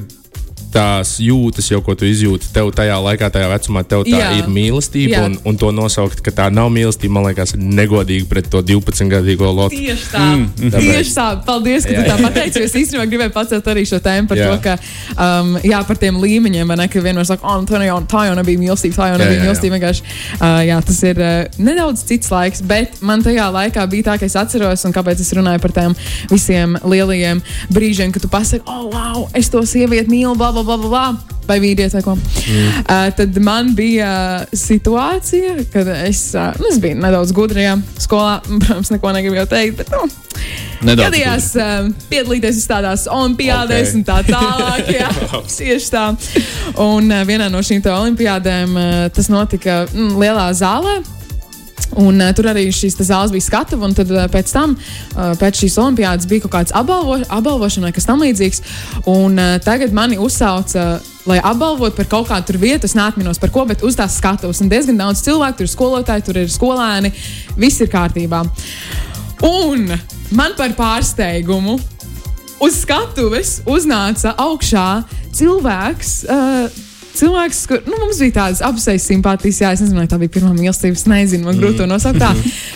tās 0.73 1.15
jūtas, 1.23 1.69
jau 1.71 1.79
ko 1.83 1.95
tu 1.97 2.07
izjūti, 2.07 2.49
tev 2.53 2.69
tajā 2.75 2.97
laikā, 3.03 3.29
tajā 3.33 3.47
vecumā, 3.51 3.83
tev 3.87 4.05
tā 4.07 4.19
Jā. 4.19 4.29
ir 4.39 4.49
mīlestība. 4.51 5.13
Jā. 5.15 5.23
Un, 5.27 5.37
un 5.47 5.59
to 5.59 5.71
nosaukt, 5.75 6.21
ka 6.25 6.33
tā 6.35 6.47
nav 6.53 6.69
mīlestība, 6.73 7.15
man 7.17 7.27
liekas, 7.29 7.55
negodīgi 7.57 8.27
pret 8.29 8.49
to 8.51 8.61
12-gadīgo 8.65 9.49
lotu. 9.49 9.77
Tieši 9.77 10.09
tā. 10.11 10.23
Mm, 10.23 10.73
Tieši 10.77 11.15
tā. 11.15 11.27
Paldies, 11.47 11.87
ka 11.87 11.95
jā, 11.95 12.03
tu 12.03 12.11
tā 12.11 12.17
pateici. 12.21 12.63
Es 12.67 12.75
īstenībā 12.77 13.07
gribēju 13.11 13.33
pacelt 13.35 13.69
arī 13.71 13.85
šo 13.87 14.01
tēmu 14.03 14.31
par 14.31 14.41
jā. 14.41 14.49
To, 14.51 14.59
ka 14.63 14.75
um, 15.15 15.55
jā, 15.65 15.81
par 15.87 16.01
tiem 16.01 16.19
līmeņiem, 16.21 16.75
ne, 16.81 16.87
ka 16.91 17.03
vienmēr 17.03 17.27
saka, 17.29 17.47
oh, 17.47 17.63
tā, 17.67 17.81
jau, 17.87 17.99
tā 18.09 18.25
jau 18.29 18.35
nebija 18.37 18.61
mīlestība, 18.61 18.97
tā 18.97 19.09
jau 19.11 19.19
nebija 19.21 19.37
jā, 19.37 19.39
jā. 19.39 19.47
mīlestība. 19.47 19.77
Vienkārši, 19.77 20.05
uh, 20.39 20.59
jā, 20.67 20.79
tas 20.89 21.01
ir 21.07 21.21
uh, 21.23 21.61
nedaudz 21.69 22.03
cits 22.07 22.31
laiks, 22.33 22.63
bet 22.67 23.01
man 23.05 23.23
tajā 23.25 23.47
laikā 23.53 23.85
bija 23.91 24.11
tā, 24.11 24.17
ka 24.19 24.27
es 24.27 24.37
atceros, 24.39 24.85
un 24.87 24.95
kāpēc 24.95 25.23
es 25.23 25.33
runāju 25.37 25.63
par 25.63 25.75
tiem 25.75 25.95
visiem 26.31 26.77
lielajiem 26.83 27.41
brīžiem, 27.73 28.13
kad 28.15 28.23
tu 28.23 28.31
pasaki, 28.31 28.65
oh, 28.67 28.87
wow, 28.93 29.27
es 29.37 29.51
to 29.53 29.63
sievieti 29.67 30.11
mīlu, 30.11 30.35
bla, 30.39 30.51
bla, 30.55 30.63
bla, 30.67 30.77
bla. 30.83 30.93
bla. 30.93 31.37
vai 31.47 31.57
vīrieti, 31.63 31.95
vai 31.95 32.03
ko. 32.03 32.13
Mm. 32.17 32.79
Uh, 32.83 33.07
tad 33.15 33.37
man 33.43 33.71
bija 33.75 34.11
situācija, 34.51 35.55
kad 35.73 35.89
es, 35.95 36.21
uh, 36.35 36.51
nu, 36.59 36.67
es 36.71 36.79
biju 36.83 36.99
nedaudz 36.99 37.33
gudrajā 37.35 37.77
skolā. 38.03 38.39
Protams, 38.65 38.91
neko 38.93 39.13
negribēju 39.15 39.49
teikt, 39.51 39.81
bet 39.81 39.93
nu, 39.95 40.03
Nedaudz 40.85 41.07
gadījās 41.07 41.49
uh, 41.57 41.87
piedalīties 42.11 42.61
tādās 42.69 43.07
olimpiādēs 43.09 43.93
Ok. 43.93 43.97
un 43.97 44.07
tā 44.07 44.17
tālāk. 44.27 44.91
Jā, 44.99 45.11
tieši 45.49 45.93
tā. 45.93 46.07
Un 46.83 47.11
uh, 47.11 47.23
vienā 47.27 47.49
no 47.53 47.63
šīm 47.65 47.85
olimpiādēm 47.93 48.75
uh, 48.77 49.05
tas 49.13 49.31
notika 49.33 49.85
mm, 49.87 50.17
lielā 50.21 50.49
zālē. 50.57 50.99
Un, 51.95 52.19
uh, 52.19 52.31
tur 52.35 52.49
arī 52.51 52.67
šīs 52.73 52.97
zāles 52.99 53.31
bija 53.31 53.45
skatuve, 53.45 53.85
un 53.87 53.95
tad, 53.95 54.11
uh, 54.11 54.25
pēc 54.31 54.51
tam, 54.53 54.75
uh, 54.75 55.31
pēc 55.39 55.63
šīs 55.63 55.77
olimpiādas, 55.81 56.27
bija 56.29 56.43
kaut 56.45 56.53
kāds 56.57 56.75
apbalvo, 56.75 57.21
apbalvošana 57.23 57.87
vai 57.87 57.95
kas 57.95 58.09
tamlīdzīgs. 58.09 58.63
Un 59.07 59.39
uh, 59.39 59.55
tagad 59.63 59.95
mani 59.95 60.19
uzsauca, 60.19 60.99
lai 61.27 61.39
apbalvotu 61.43 61.95
par 61.97 62.09
kaut 62.11 62.29
kādu 62.31 62.59
vietu. 62.59 62.89
Es 62.89 62.95
neatminos 62.97 63.39
par 63.39 63.53
ko, 63.55 63.65
bet 63.69 63.85
uz 63.87 63.95
tās 63.99 64.19
skatuves. 64.19 64.61
Un 64.63 64.71
diezgan 64.71 64.99
daudz 64.99 65.23
cilvēku, 65.25 65.61
tur 65.61 65.67
ir 65.67 65.73
skolotāji, 65.73 66.25
tur 66.27 66.41
ir 66.43 66.51
skolēni, 66.51 67.13
viss 67.59 67.81
ir 67.83 67.91
kārtībā. 67.93 68.43
Un 69.47 69.91
man 70.35 70.57
par 70.57 70.73
pārsteigumu 70.77 71.77
uz 72.63 72.81
skatuves 72.81 73.61
uznāca 73.69 74.33
augšā 74.41 74.89
cilvēks. 75.37 76.13
Uh, 76.25 76.86
Cilvēks, 77.17 77.59
kur 77.69 77.81
nu, 77.89 77.95
mums 78.01 78.19
bija 78.21 78.35
tādas 78.35 78.61
apsejas 78.65 79.07
simpātijas, 79.09 79.61
jā, 79.63 79.71
es 79.73 79.81
nezinu, 79.81 80.01
vai 80.03 80.09
tā 80.09 80.19
bija 80.21 80.35
pirmā 80.35 80.51
mīlestība, 80.53 80.97
es 80.99 81.07
nezinu, 81.09 81.47
man 81.47 81.57
grūti 81.57 81.81
to 81.81 81.87
nosaukt 81.89 82.21
tā. 82.21 82.29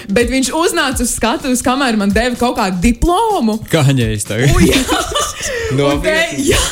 Bet 0.09 0.31
viņš 0.33 0.49
uznāca 0.57 1.05
uz 1.05 1.13
skatuves, 1.13 1.61
kamēr 1.65 1.99
man 2.01 2.13
deva 2.15 2.33
kaut 2.39 2.57
kādu 2.57 2.81
diplomu. 2.81 3.59
Kā 3.69 3.85
ņēmis 3.91 4.25
tagad? 4.25 4.55
Un, 4.55 4.65
jā, 4.65 4.81
un 5.91 6.01
te, 6.01 6.17
jā, 6.47 6.63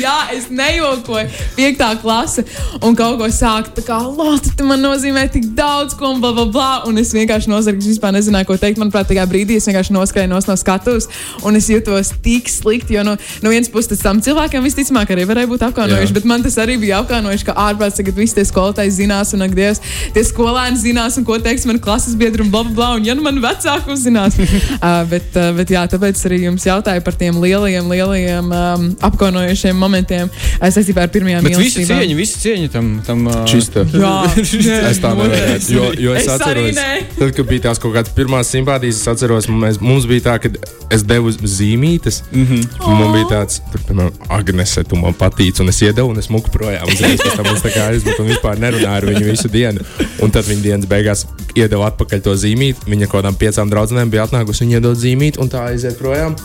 jā, 0.00 0.16
es 0.36 0.48
nejokoju. 0.52 1.28
Piektā 1.56 1.92
klase 2.00 2.44
un 2.84 2.96
kaut 2.98 3.18
ko 3.20 3.28
sāku. 3.32 3.72
Tā 3.76 3.84
kā 3.86 3.98
Lotte, 4.06 4.64
man 4.66 4.82
nozīmē 4.84 5.26
tik 5.32 5.48
daudz, 5.56 5.96
ko 5.98 6.12
un 6.14 6.22
bla, 6.22 6.32
bla, 6.36 6.46
bla. 6.52 6.70
Un 6.88 7.00
es 7.02 7.12
vienkārši 7.16 7.50
nozagtu, 7.52 7.84
es 7.84 7.96
vispār 7.96 8.14
nezināju, 8.16 8.50
ko 8.50 8.58
teikt. 8.60 8.80
Manuprāt, 8.80 9.08
tajā 9.10 9.26
brīdī 9.30 9.58
es 9.60 9.68
vienkārši 9.68 9.96
noskrēju 9.96 10.32
no 10.32 10.40
skatuves. 10.40 11.08
Un 11.46 11.58
es 11.58 11.68
jutos 11.70 12.12
tik 12.24 12.50
slikti, 12.52 12.96
jo 12.96 13.04
no, 13.06 13.16
no 13.42 13.52
vienas 13.52 13.70
puses 13.72 13.92
tas 13.92 14.04
tam 14.04 14.20
cilvēkam 14.24 14.64
visticamāk 14.66 15.12
arī 15.14 15.26
varēja 15.28 15.50
būt 15.50 15.66
apkaunojuši. 15.68 16.10
Jā. 16.12 16.16
Bet 16.18 16.28
man 16.28 16.44
tas 16.44 16.58
arī 16.62 16.78
bija 16.82 17.00
apkaunojuši, 17.02 17.48
ka 17.48 17.56
ārprāts 17.66 18.00
tagad 18.00 18.18
visi 18.18 18.36
tie 18.38 18.46
skolotāji 18.48 18.94
zinās, 19.00 19.32
un 19.36 19.46
ak, 19.46 19.54
Dievs, 19.56 19.82
tie 20.14 20.24
skolēni 20.26 20.80
zinās, 20.80 21.16
un 21.20 21.26
ko 21.28 21.38
teiks 21.42 21.66
man 21.68 21.80
klases 21.82 22.16
biedri 22.18 22.44
un 22.44 22.52
bla, 22.52 22.64
bla, 22.66 22.74
bla. 22.76 22.90
Un 22.98 23.06
ja 23.08 23.16
nu 23.16 23.24
man 23.24 23.40
vecāki 23.42 23.92
uzzinās. 23.94 24.38
uh, 24.38 25.02
bet, 25.12 25.30
uh, 25.34 25.52
bet 25.56 25.72
jā, 25.72 25.84
tāpēc 25.90 26.22
arī 26.28 26.42
jums 26.46 26.66
jautāju 26.66 27.04
par 27.06 27.16
tiem 27.18 27.40
lielajiem, 27.42 27.90
lielajiem 27.92 28.52
um, 28.52 28.88
apkaunojošiem 29.06 29.78
momentiem 29.86 30.30
saistībā 30.60 31.06
ar 31.06 31.12
pirmajām 31.14 31.46
mīlestībām. 31.46 32.00
cieņu, 32.02 32.16
visu 32.18 32.40
cieņu 32.44 32.70
tam. 32.74 32.90
tam 33.06 33.26
uh, 33.30 33.42
Čista. 33.48 33.86
Jā, 33.96 34.82
Es 34.90 35.00
tā 35.02 35.12
nevaru. 35.14 35.58
Jo, 35.72 35.90
jo 36.06 36.14
es, 36.14 36.26
Es 36.26 36.32
atceros, 36.34 36.78
tad, 37.18 37.32
kad 37.36 37.46
bija 37.48 37.62
tās 37.68 37.78
kaut 37.82 37.94
kādas 37.94 38.12
pirmās 38.16 38.50
simpātijas, 38.52 38.98
es 39.00 39.08
atceros, 39.12 39.46
mēs, 39.48 39.78
mums 39.80 40.06
bija 40.10 40.24
tā, 40.30 40.36
ka 40.42 40.50
es 40.94 41.04
devu 41.06 41.30
zīmītes. 41.32 42.22
Mm 42.32 42.44
Mhm. 42.46 42.60
-hmm. 42.60 42.98
Man 43.00 43.12
bija 43.12 43.26
tāds, 43.30 43.60
piemēram, 43.86 44.12
Agnese, 44.28 44.84
tu 44.84 44.96
man 44.96 45.14
patīc, 45.14 45.60
un 45.60 45.68
es 45.68 45.80
iedevu, 45.82 46.10
un 46.10 46.18
es 46.18 46.28
muku 46.28 46.50
projām. 46.50 46.86
Uzreiz 46.92 47.20
pēc 47.20 47.36
tam 47.36 47.46
es 47.54 47.62
tā 47.62 47.70
kā 47.74 47.88
aizmuku 47.90 48.22
un 48.22 48.28
vispār 48.28 48.58
nerunāju 48.58 48.96
ar 48.96 49.04
viņu 49.04 49.24
visu 49.30 49.48
dienu. 49.48 49.80
Un 50.22 50.30
tad 50.30 50.44
viņa 50.44 50.62
dienas 50.62 50.86
beigās 50.86 51.26
iedeva 51.54 51.86
atpakaļ 51.90 52.20
to 52.22 52.34
zīmīti. 52.34 52.86
Viņa 52.86 53.06
kaut 53.06 53.24
kādām 53.24 53.36
piecām 53.36 53.70
draudzenēm 53.70 54.10
bija 54.10 54.26
atnākusi, 54.26 54.64
viņa 54.64 54.72
iedod 54.80 54.96
zīmīti, 54.96 55.38
un 55.40 55.48
tā 55.48 55.66
aiziet 55.72 55.98
projām. 55.98 56.36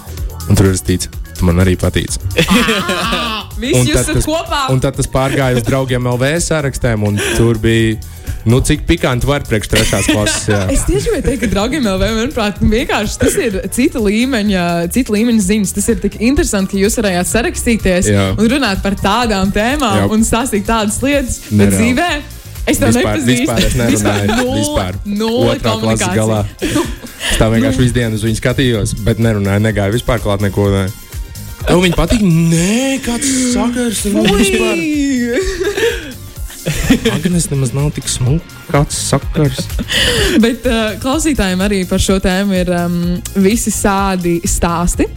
Un 0.50 0.56
tur 0.56 0.66
ir 0.66 0.72
rakstīts, 0.74 1.08
tu 1.42 1.50
man 1.50 1.60
arī 1.64 1.74
patīc. 1.82 2.16
Visi 3.62 3.92
jūs 3.92 4.00
esat 4.06 4.24
kopā. 4.26 4.64
Un 4.74 4.80
tad 4.82 4.96
tas 4.98 5.10
pārgāja 5.12 5.60
uz 5.60 5.66
draugiem 5.68 6.08
LV 6.14 6.30
sarakstiem, 6.46 7.04
un 7.06 7.18
tur 7.38 7.60
bija, 7.62 7.98
nu, 8.50 8.58
cik 8.66 8.86
pikanti 8.90 9.28
var 9.30 9.44
priekš 9.46 9.70
trešās 9.74 10.08
klases. 10.10 10.48
Jā. 10.50 10.62
Es 10.74 10.86
tieši 10.88 11.12
gribēju 11.12 11.26
teikt, 11.28 11.42
ka 11.44 11.50
draugiem 11.52 11.86
jau 11.90 11.96
manuprāt, 12.02 12.62
vienkārši 12.62 13.20
tas 13.22 13.38
ir 13.42 13.60
cita 13.76 14.02
līmeņa, 14.02 14.66
cita 14.96 15.14
līmeņa 15.18 15.46
ziņas. 15.46 15.76
Tas 15.78 15.90
ir 15.94 16.02
tik 16.06 16.18
interesanti, 16.22 16.78
ka 16.78 16.84
jūs 16.86 16.98
varējāt 17.02 17.32
sarakstīties 17.34 18.10
Jā. 18.14 18.28
un 18.38 18.50
runāt 18.56 18.82
par 18.86 18.98
tādām 19.02 19.54
tēmām 19.56 20.00
Jā. 20.06 20.10
un 20.16 20.26
stāstīt 20.26 20.66
tādas 20.70 20.98
lietas. 21.06 21.42
Bet 21.52 21.68
Nereāli. 21.68 21.78
dzīvē 21.78 22.10
es 22.72 22.80
Vispār, 22.82 22.98
nepazīstu. 22.98 23.38
vispār 23.46 23.68
es 23.68 23.78
nerunāju. 23.78 24.34
nulle- 24.42 24.58
Vispār. 24.62 25.00
nulle 25.22 25.54
Otrā 25.58 25.78
klases 25.86 26.18
galā. 26.18 26.42
Es 27.32 27.38
tā 27.38 27.46
vienkārši 27.54 27.78
visu 27.80 27.94
dienu 27.94 28.18
uz 28.18 28.24
viņu 28.26 28.38
skatījos, 28.40 28.92
bet 29.06 29.20
nerunāju, 29.22 29.62
negāju 29.62 29.94
vispār 29.94 30.20
klāt 30.24 30.42
neko. 30.42 30.66
Ne. 30.74 30.88
Tev 31.68 31.84
viņa 31.86 31.98
patīk? 31.98 32.24
Nē, 32.26 33.00
kāds 33.06 33.30
sakars. 33.54 34.06
Nu, 34.14 34.26
vispār. 34.38 34.80
Agnes 37.16 37.48
nemaz 37.52 37.72
nav 37.74 37.90
tik 37.96 38.10
smuka. 38.12 38.46
Kāds 38.72 38.98
sakars? 39.10 39.66
Bet 40.44 40.68
uh, 40.70 40.94
klausītājiem 41.02 41.64
arī 41.66 41.82
par 41.90 42.02
šo 42.04 42.20
tēmu 42.24 42.56
ir 42.62 42.72
um, 42.76 42.98
visi 43.44 43.74
sādi 43.74 44.40
stāsti. 44.48 45.10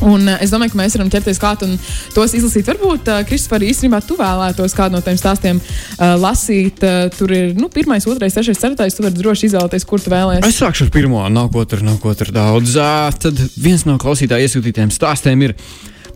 Un, 0.00 0.24
uh, 0.24 0.38
es 0.40 0.52
domāju, 0.52 0.72
ka 0.74 0.80
mēs 0.80 0.96
varam 0.96 1.10
ķerties 1.12 1.40
klāt 1.40 1.64
un 1.66 1.74
tos 2.14 2.34
izlasīt. 2.36 2.68
Varbūt, 2.70 3.10
uh, 3.10 3.20
Kristofers, 3.28 3.66
īstenībā 3.68 4.00
tu 4.06 4.16
vēlētos 4.20 4.76
kādu 4.76 4.96
no 4.96 5.02
tiem 5.04 5.18
stāstiem 5.20 5.60
uh, 5.60 6.14
lasīt. 6.20 6.80
Uh, 6.80 7.10
tur 7.12 7.34
ir 7.36 7.52
nu, 7.58 7.68
pirmais, 7.72 8.06
otrais, 8.08 8.36
trešais, 8.36 8.60
ceturtais. 8.62 8.96
Tu 8.96 9.04
vari 9.04 9.20
droši 9.20 9.50
izvēlēties, 9.50 9.86
kur 9.88 10.00
tu 10.00 10.12
vēlēsies. 10.12 10.48
Es 10.48 10.60
sākšu 10.62 10.88
ar 10.88 10.94
pirmo, 10.94 11.22
nav 11.32 11.52
ko 11.52 11.66
tur, 11.68 11.84
nav 11.86 12.00
ko 12.02 12.16
tur 12.16 12.32
daudz. 12.34 12.78
Ā, 12.80 13.10
Tad 13.20 13.40
viens 13.60 13.84
no 13.84 13.98
klausītāja 14.00 14.48
iesūtītiem 14.48 14.92
stāstiem 14.94 15.48
ir. 15.48 15.56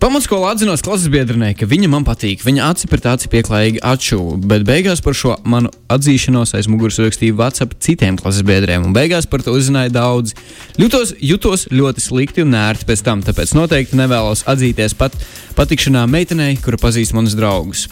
Pamatskolā 0.04 0.50
atzinos 0.52 0.82
klases 0.84 1.08
biedrenei, 1.08 1.54
ka 1.56 1.64
viņa 1.64 1.88
man 1.88 2.04
patīk. 2.04 2.42
Viņa 2.44 2.66
aci 2.74 2.90
pret 2.92 3.06
aci 3.08 3.30
pieklājīgi 3.32 3.80
atšuva, 3.88 4.34
bet 4.50 4.66
beigās 4.68 5.00
par 5.00 5.16
šo 5.16 5.38
manu 5.48 5.70
atzīšanos 5.88 6.52
aiz 6.58 6.68
muguras 6.68 7.00
rakstīja 7.00 7.32
WhatsApp 7.38 7.72
citiem 7.80 8.18
klases 8.20 8.44
biedriem, 8.44 8.84
un 8.84 8.92
beigās 8.92 9.24
par 9.24 9.40
to 9.40 9.56
uzzināja 9.56 9.94
daudz. 9.94 10.36
Jutos, 10.76 11.14
jutos 11.24 11.64
ļoti 11.72 12.04
slikti 12.04 12.44
un 12.44 12.52
nērti 12.52 12.84
pēc 12.90 13.00
tam, 13.06 13.24
tāpēc 13.24 13.56
noteikti 13.56 13.96
nevēlos 13.96 14.44
atzīties 14.44 14.92
pat 15.00 15.16
patikšanā 15.56 16.04
meitenei, 16.04 16.58
kura 16.60 16.84
pazīst 16.84 17.16
manus 17.16 17.40
draugus. 17.40 17.88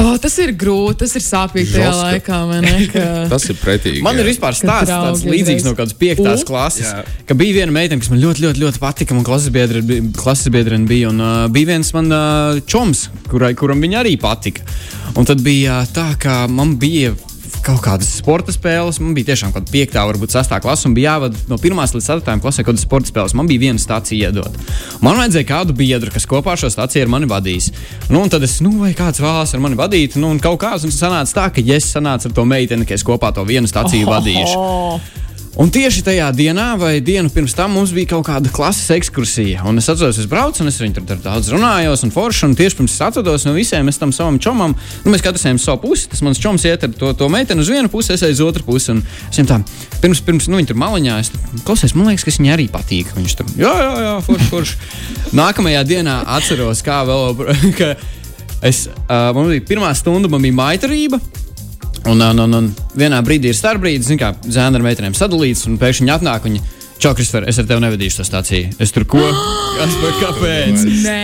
Oh, 0.00 0.14
tas 0.16 0.32
ir 0.40 0.54
grūti, 0.56 1.02
tas 1.02 1.12
ir 1.18 1.20
sāpīgi 1.20 1.74
tajā 1.74 1.88
Žoska. 1.90 2.04
laikā. 2.06 2.36
vai 2.48 2.60
ne, 2.64 2.86
ka- 2.88 3.26
Tas 3.28 3.44
ir 3.52 3.58
pretīgi. 3.60 4.00
Man 4.02 4.16
jā. 4.16 4.22
ir 4.24 4.30
vispār 4.30 4.56
stāsts 4.56 4.88
tāds 4.88 5.24
līdzīgs 5.28 5.66
no 5.66 5.74
kādas 5.76 5.92
piektās 6.00 6.40
U? 6.40 6.46
klases. 6.48 6.86
Jā. 6.88 7.02
Ka 7.28 7.34
bija 7.36 7.58
viena 7.60 7.74
meitene, 7.76 8.00
kas 8.00 8.08
man 8.08 8.22
ļoti, 8.22 8.40
ļoti, 8.46 8.62
ļoti 8.64 8.80
patika. 8.80 9.12
Man 9.14 9.26
klases 9.28 9.52
biedri 9.52 9.82
bi- 9.84 10.00
klases 10.16 10.48
biedrene 10.48 10.88
bija. 10.88 11.10
Un 11.12 11.20
uh, 11.20 11.48
bija 11.52 11.74
viens 11.74 11.92
man 11.92 12.08
uh, 12.10 12.60
čoms, 12.64 13.10
kurai, 13.28 13.52
kuram 13.54 13.84
viņa 13.84 14.00
arī 14.00 14.16
patika. 14.18 14.64
Un 15.14 15.28
tad 15.28 15.44
bija 15.44 15.82
uh, 15.82 15.92
tā, 15.92 16.16
ka 16.18 16.46
man 16.48 16.78
bija. 16.80 17.12
Kaut 17.62 17.78
kādas 17.78 18.08
sporta 18.18 18.50
spēles, 18.50 18.96
man 18.98 19.12
bija 19.14 19.28
tiešām 19.30 19.52
kaut 19.52 19.62
kāda 19.62 19.70
piekta, 19.70 20.02
varbūt 20.08 20.34
sastā 20.34 20.58
klase, 20.62 20.88
un 20.88 20.96
bija 20.96 21.12
jāvada 21.12 21.38
no 21.46 21.58
pirmās 21.62 21.92
līdz 21.94 22.08
ceturtajām 22.08 22.42
klasē 22.42 22.64
kaut 22.64 22.72
kādas 22.72 22.86
sporta 22.88 23.10
spēles. 23.12 23.36
Man 23.38 23.46
bija 23.46 23.62
viena 23.62 23.78
stācija 23.78 24.32
iedot. 24.32 24.56
Man 25.04 25.20
vajadzēja 25.20 25.46
kādu 25.46 25.76
biedru, 25.78 26.10
kas 26.10 26.26
kopā 26.26 26.56
šo 26.58 26.72
stāciju 26.74 27.06
ar 27.06 27.12
mani 27.14 27.30
vadīs. 27.30 27.70
Nu, 28.08 28.24
un 28.24 28.32
tad 28.34 28.42
es, 28.42 28.56
nu, 28.66 28.74
vai 28.82 28.90
kāds 28.98 29.22
vēlas 29.22 29.54
ar 29.54 29.62
mani 29.62 29.78
vadīt, 29.78 30.18
nu, 30.18 30.32
un 30.34 30.42
kaut 30.42 30.58
kāds, 30.64 30.88
un 30.88 30.94
sanāca 30.94 31.38
tā, 31.38 31.46
ka 31.54 31.62
ja 31.62 31.78
es 31.78 31.86
sanācu 31.94 32.32
ar 32.32 32.34
to 32.40 32.46
meiteni, 32.50 32.88
ka 32.88 32.98
es 32.98 33.06
kopā 33.06 33.30
to 33.36 33.46
vienu 33.46 33.70
stāciju 33.70 34.10
vadīšu. 34.10 34.58
Oh, 34.58 34.98
Un 35.60 35.68
tieši 35.68 36.00
tajā 36.06 36.30
dienā, 36.32 36.70
vai 36.80 36.94
dienu 37.04 37.28
pirms 37.28 37.52
tam, 37.52 37.74
mums 37.76 37.90
bija 37.92 38.14
kaut 38.14 38.24
kāda 38.24 38.48
klases 38.48 38.88
ekskursija. 38.94 39.66
Un 39.68 39.76
es 39.82 39.88
atceros, 39.92 40.16
es 40.22 40.28
braucu, 40.30 40.62
un 40.64 40.70
es 40.70 40.78
viņu 40.80 41.02
tur 41.04 41.18
daudz 41.20 41.50
runājos, 41.52 42.06
un 42.06 42.12
forši. 42.14 42.46
Un 42.46 42.54
tieši 42.56 42.78
pirms 42.78 42.94
es 42.94 43.02
atvados 43.04 43.44
no 43.44 43.52
visiem, 43.52 43.90
es 43.92 44.00
tam 44.00 44.14
savam 44.16 44.38
čomam, 44.40 44.72
nu, 45.04 45.12
mēs 45.12 45.24
katrs 45.24 45.44
ejam 45.50 45.60
savu 45.60 45.82
pusi. 45.84 46.08
Tas 46.08 46.24
mans 46.24 46.40
čoms 46.40 46.64
iet 46.64 46.86
ar 46.88 46.94
to, 46.96 47.12
to 47.20 47.28
meiteni 47.32 47.60
uz 47.60 47.68
vienu 47.68 47.92
pusi, 47.92 48.14
es 48.16 48.24
eju 48.24 48.38
uz 48.38 48.40
otru 48.46 48.64
pusi. 48.70 48.94
Un 48.94 49.04
es 49.04 49.36
viņam 49.36 49.50
tā, 49.50 49.60
pirms, 50.00 50.24
pirms 50.24 50.48
nu, 50.48 50.56
viņa 50.56 50.72
tur 50.72 50.80
maliņā, 50.80 51.18
es 51.20 51.32
klausies, 51.68 51.92
man 52.00 52.08
liekas, 52.08 52.24
ka 52.24 52.36
viņai 52.38 52.56
arī 52.56 52.66
patīk. 52.72 53.12
Viņš 53.18 53.36
tur, 53.42 53.52
jā, 53.60 53.74
jā, 53.76 53.92
jā, 54.06 54.16
forši, 54.24 54.48
forši. 54.54 54.80
Nākamajā 55.42 55.84
dienā 55.92 56.16
atceros, 56.38 56.80
kā 56.86 57.02
vēl, 57.04 57.44
ka 57.78 57.92
es, 58.64 58.86
uh, 58.88 59.28
man 59.36 59.52
bija 59.52 59.68
pirmā 59.74 59.92
stunda, 60.00 60.32
man 60.32 60.48
bija 60.48 60.62
maitarība. 60.64 61.20
Un, 62.10 62.18
un, 62.18 62.44
un, 62.44 62.54
un 62.58 62.70
vienā 62.98 63.20
brīdī 63.22 63.52
ir 63.52 63.58
starpbrīdis, 63.58 64.14
kā 64.18 64.32
zēna 64.42 64.80
ar 64.80 64.86
meitenēm 64.86 65.14
sadalīts, 65.14 65.68
un 65.70 65.78
pēkšņi 65.80 66.06
viņi 66.06 66.16
atnāk. 66.16 66.48
Viņi, 66.48 66.62
Čau, 67.02 67.16
Kristofer, 67.18 67.48
es 67.50 67.56
ar 67.58 67.66
tevi 67.66 67.82
nevedīšu 67.82 68.20
to 68.20 68.24
stāciju. 68.28 68.76
Es 68.82 68.92
tur 68.94 69.02
ko? 69.10 69.22
Kas 69.78 69.96
par 69.98 70.12
kāpēc? 70.20 70.84
nē, 71.02 71.22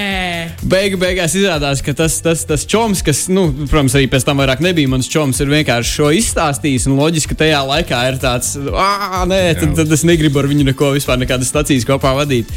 Beigu, 0.67 0.99
beigās 0.99 1.37
izrādās, 1.39 1.85
ka 1.87 1.95
tas, 1.95 2.17
tas, 2.25 2.43
tas 2.49 2.65
čoms, 2.67 2.99
kas, 3.07 3.21
nu, 3.31 3.45
protams, 3.71 3.95
arī 3.95 4.09
pēc 4.11 4.27
tam 4.27 4.43
vairāk 4.43 4.63
nebija 4.65 4.91
mans 4.91 5.07
čoms, 5.11 5.39
ir 5.39 5.53
vienkārši 5.53 5.95
šo 6.01 6.11
izstāstījis. 6.19 6.89
Un 6.91 6.99
loģiski, 6.99 7.31
ka 7.31 7.45
tajā 7.45 7.63
laikā 7.69 8.03
ir 8.11 8.19
tāds, 8.23 8.57
ah, 8.75 9.23
nē, 9.31 9.41
tad, 9.61 9.77
tad 9.79 9.95
es 9.95 10.03
negribu 10.09 10.43
ar 10.43 10.51
viņu 10.51 10.67
neko 10.73 10.91
vispār, 10.97 11.21
nekādas 11.23 11.53
stācijas 11.55 11.87
kopā 11.87 12.17
vadīt. 12.19 12.51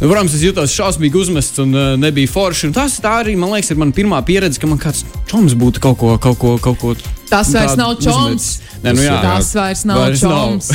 Nu, 0.00 0.08
protams, 0.08 0.32
es 0.38 0.46
jutos 0.46 0.72
šausmīgi 0.72 1.20
uzmests 1.20 1.60
un 1.62 1.76
uh, 1.76 1.90
nebija 2.00 2.30
forši. 2.30 2.70
Un 2.70 2.78
tas 2.80 2.96
tā 3.04 3.18
arī, 3.20 3.36
man 3.38 3.52
liekas, 3.52 3.74
ir 3.74 3.84
mana 3.84 3.94
pirmā 3.94 4.24
pieredze, 4.26 4.62
ka 4.62 4.70
man 4.70 4.80
kāds 4.80 5.04
čoms 5.28 5.58
būtu 5.60 5.84
kaut 5.84 6.00
ko, 6.00 6.16
kaut 6.16 6.40
ko, 6.40 6.56
kaut 6.62 6.80
ko 6.80 6.96
Tas 7.32 7.50
vairs 7.54 7.72
tādu 7.72 7.80
nav 7.80 7.96
čoms. 8.04 8.48
Nē, 8.82 8.92
nu 8.96 9.04
jā, 9.04 9.16
Tas 9.22 9.50
vairs 9.54 9.84
nav 9.86 10.00
Vairs 10.02 10.22
čoms. 10.22 10.70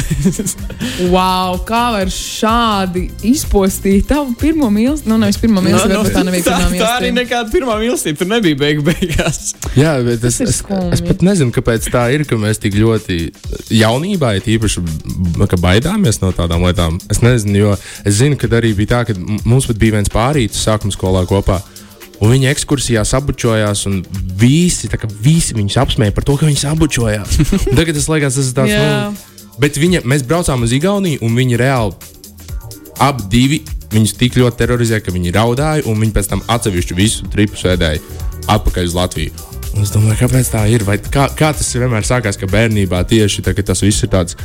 wow, 1.13 1.57
kā 1.67 1.81
var 1.93 2.11
šādi 2.13 3.03
izpostīt 3.27 4.07
tavu 4.09 4.31
pirmo 4.39 4.69
mīlestību? 4.73 5.11
Nu, 5.11 5.19
nevis 5.21 5.39
pirmo 5.41 5.63
mīlestību, 5.65 6.03
bet 6.07 6.15
tā 6.15 6.23
nebija 6.25 6.45
tā, 6.47 6.55
pirmā 6.61 6.79
tā 6.79 6.91
arī 6.95 7.11
mīlestība. 7.11 7.17
nekāda 7.19 7.53
pirmā 7.53 7.77
mīlestība. 7.83 8.21
Tur 8.21 8.31
nebija 8.31 8.59
beigu 8.63 8.85
beigās. 8.87 9.51
Jā, 9.77 9.97
bet 10.07 10.23
es, 10.27 10.39
ir 10.41 10.51
es, 10.53 10.61
es 10.95 11.03
pat 11.05 11.25
nezinu, 11.27 11.53
kāpēc 11.55 11.89
tā 11.93 12.07
ir, 12.15 12.23
ka 12.27 12.39
mēs 12.39 12.63
tik 12.63 12.77
ļoti 12.79 13.19
jaunībā, 13.77 14.33
ja 14.37 14.45
īpaši 14.57 14.85
baidāmies 15.61 16.21
no 16.23 16.31
tādām 16.35 16.63
lietām. 16.65 17.01
Es 17.11 17.21
nezinu, 17.25 17.57
jo 17.65 17.75
es 18.07 18.21
zinu, 18.21 18.39
ka 18.39 18.49
arī 18.57 18.73
bija 18.77 18.95
tā, 18.95 19.03
ka 19.09 19.17
mums 19.45 19.67
pat 19.69 19.81
bija 19.81 19.99
viens 19.99 20.13
pārītis 20.13 20.63
sākuma 20.63 20.95
skolā 20.95 21.27
kopā. 21.29 21.59
Un 22.17 22.33
viņi 22.33 22.49
ekskursijā 22.49 23.03
sabučojās, 23.05 23.83
un 23.89 23.99
visi, 24.41 24.89
visi 25.21 25.57
viņus 25.57 25.79
apsmēja 25.83 26.15
par 26.15 26.25
to, 26.25 26.37
ka 26.39 26.49
viņi 26.49 26.63
sabučojās. 26.63 27.39
Un 27.45 27.75
Tagad 27.77 27.97
tas 27.99 28.07
liekas, 28.09 28.37
tas 28.39 28.49
ir 28.49 28.55
tāds, 28.57 28.73
Jā. 28.73 29.09
nu, 29.11 29.49
bet 29.61 29.77
viņa, 29.77 30.01
mēs 30.09 30.25
braucām 30.25 30.65
uz 30.65 30.73
Igauniju, 30.73 31.21
un 31.25 31.37
viņi 31.37 31.59
reāli 31.61 32.15
abi 33.05 33.27
divi 33.29 33.59
viņus 33.93 34.15
tik 34.19 34.39
ļoti 34.39 34.59
terorizēja, 34.59 35.03
ka 35.05 35.13
viņi 35.15 35.35
raudāja, 35.35 35.85
un 35.87 36.01
viņi 36.01 36.15
pēc 36.15 36.31
tam 36.31 36.41
atsevišķu 36.51 36.97
visu 36.97 37.27
tripu 37.31 37.59
sēdēja 37.59 38.01
atpakaļ 38.51 38.89
uz 38.89 38.95
Latviju. 38.97 39.45
Un 39.75 39.85
es 39.85 39.91
domāju, 39.93 40.17
kāpēc 40.23 40.49
tā 40.49 40.63
ir? 40.73 40.83
Vai 40.87 40.97
kā, 40.97 41.27
kā 41.37 41.51
tas 41.53 41.69
vienmēr 41.75 42.05
sākās, 42.07 42.39
ka 42.39 42.49
bērnībā 42.49 43.03
tieši 43.07 43.45
tā, 43.45 43.53
ka 43.53 43.65
tas 43.67 43.83
viss 43.85 44.03
ir 44.03 44.11
tāds 44.11 44.37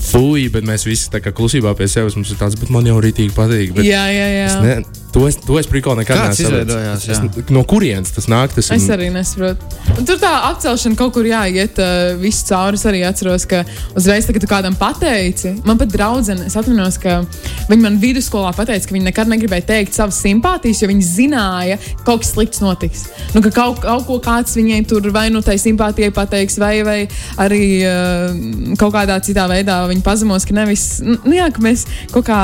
fuji, 0.00 0.48
bet 0.52 0.64
mēs 0.68 0.84
visi 0.86 1.08
tā 1.12 1.20
kā 1.24 1.32
klusībā 1.34 1.72
pie 1.78 1.88
sevis 1.90 2.16
mums 2.18 2.30
ir 2.34 2.38
tāds, 2.40 2.56
bet 2.60 2.70
man 2.74 2.86
jau 2.86 2.98
rītīgi 3.02 3.32
patīk. 3.36 3.74
Bet 3.76 3.84
Jā, 3.88 4.04
jā, 4.12 4.26
jā. 4.34 4.46
es 4.46 4.56
ne, 4.62 5.02
to 5.14 5.24
es, 5.28 5.36
to 5.40 5.56
es 5.58 5.66
prikoli 5.70 6.02
nekad. 6.04 6.30
Es- 6.30 7.22
No 7.50 7.62
kurienes 7.64 8.10
tas 8.12 8.26
nāk? 8.28 8.52
Tas 8.54 8.70
Es 8.70 8.82
ir- 8.84 8.92
arī 8.96 9.10
nesaprotu. 9.12 9.62
Un 9.98 10.04
tur 10.04 10.18
tā 10.20 10.30
apcelšana 10.50 10.96
kaut 10.98 11.12
kur 11.14 11.24
jāiet 11.24 11.78
uh, 11.78 12.16
visu 12.20 12.44
cauri. 12.48 12.76
Es 12.76 12.84
arī 12.84 13.00
atceros, 13.06 13.46
ka 13.48 13.62
uzreiz, 13.96 14.26
kad 14.26 14.40
tu 14.40 14.46
kādam 14.50 14.74
pateici, 14.76 15.54
man 15.64 15.78
pat 15.78 15.88
draudzene, 15.88 16.46
es 16.46 16.56
atceros, 16.56 16.98
ka 17.00 17.22
viņi 17.70 17.80
man 17.82 17.98
vidusskolā 18.02 18.52
pateica, 18.56 18.86
ka 18.88 18.94
viņi 18.94 19.08
nekad 19.08 19.28
negribēja 19.32 19.64
teikt 19.66 19.94
savas 19.96 20.18
simpātijas, 20.22 20.82
jo 20.82 20.88
viņi 20.90 21.06
zināja, 21.06 21.78
ka 21.98 22.04
kaut 22.12 22.20
kas 22.24 22.32
slikts 22.34 22.60
notiks. 22.60 23.06
Nu, 23.34 23.40
ka 23.42 23.50
kaut, 23.50 23.80
kaut 23.80 24.06
ko 24.06 24.18
kāds 24.20 24.56
viņai 24.58 24.82
tur 24.88 25.08
vai 25.14 25.28
nu 25.30 25.40
tai 25.40 25.56
simpātijai 25.62 26.12
pateiks, 26.12 26.58
vai, 26.58 26.82
vai 26.84 26.98
arī 27.38 27.62
uh, 27.86 28.76
kaut 28.76 28.92
kādā 28.92 29.16
citā 29.24 29.46
veidā 29.48 29.85
viņi 29.90 30.02
pazemos, 30.06 30.44
ka 30.48 30.54
nevis, 30.56 30.84
nu, 31.04 31.16
jā, 31.34 31.48
ka 31.54 31.62
mēs 31.64 31.86
kaut 32.12 32.26
kā 32.28 32.40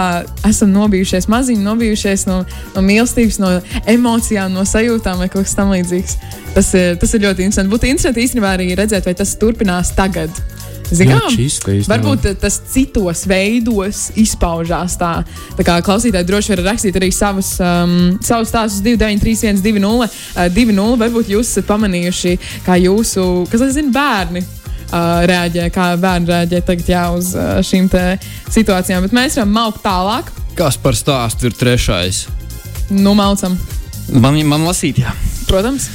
esam 0.49 0.73
nobijušies 0.75 1.29
maziņi, 1.33 1.63
nobijušies 1.67 2.27
no, 2.31 2.43
no 2.77 2.83
mīlestības, 2.87 3.39
no 3.43 3.53
emocijām, 3.87 4.53
no 4.55 4.65
sajūtām 4.69 5.19
vai 5.23 5.29
kaut 5.33 5.47
kas 5.49 5.57
tamlīdzīgs. 5.59 6.17
Tas, 6.55 6.73
ir- 6.75 6.97
tas 7.01 7.15
ir 7.15 7.21
ļoti 7.27 7.47
interesanti. 7.47 7.73
Būtu 7.73 7.89
interesanti 7.89 8.25
īstenībā 8.27 8.57
arī 8.57 8.73
redzēt, 8.77 9.07
vai 9.09 9.15
tas 9.15 9.37
turpinās 9.41 9.95
tagad. 9.97 10.31
Zinām, 10.93 11.23
varbūt 11.89 12.27
eh, 12.29 12.35
tas 12.37 12.59
citos 12.69 13.23
veidos 13.27 14.11
izpaužās 14.21 14.99
tā. 15.01 15.25
Tā 15.57 15.65
kā 15.65 15.79
klausītāji 15.81 16.27
droši 16.29 16.53
var 16.53 16.65
rakstīt 16.67 16.99
arī 17.01 17.09
savus, 17.17 17.55
um, 17.65 18.19
savus 18.21 18.51
stāstus 18.53 18.83
293, 18.85 19.57
120, 19.57 19.87
uh, 19.89 20.49
20. 20.53 20.99
Varbūt 21.01 21.31
jūs 21.33 21.49
esat 21.55 21.65
pamanījuši, 21.71 22.35
kā 22.67 22.77
jūsu, 22.83 23.25
kas 23.49 23.65
zina, 23.73 23.89
bērni. 23.95 24.45
Uh, 24.93 25.23
reaģē, 25.25 25.71
kā 25.73 25.87
bērni 25.97 26.29
reaģē 26.29 26.59
tagad 26.69 26.89
jā, 26.93 27.03
uz 27.17 27.31
uh, 27.33 27.63
šīm 27.65 27.87
te 27.89 28.03
situācijām. 28.53 29.07
Bet 29.07 29.15
mēs 29.17 29.39
varam 29.41 29.55
maukt 29.57 29.81
tālāk, 29.85 30.29
Kas 30.53 30.77
par 30.77 30.93
stāstu 30.93 31.49
ir 31.49 31.57
trešais? 31.57 32.27
numaucam. 32.93 33.57
Man, 34.13 34.37
man 34.45 34.67
lasīt, 34.69 35.01
jā. 35.01 35.15
Protams, 35.49 35.89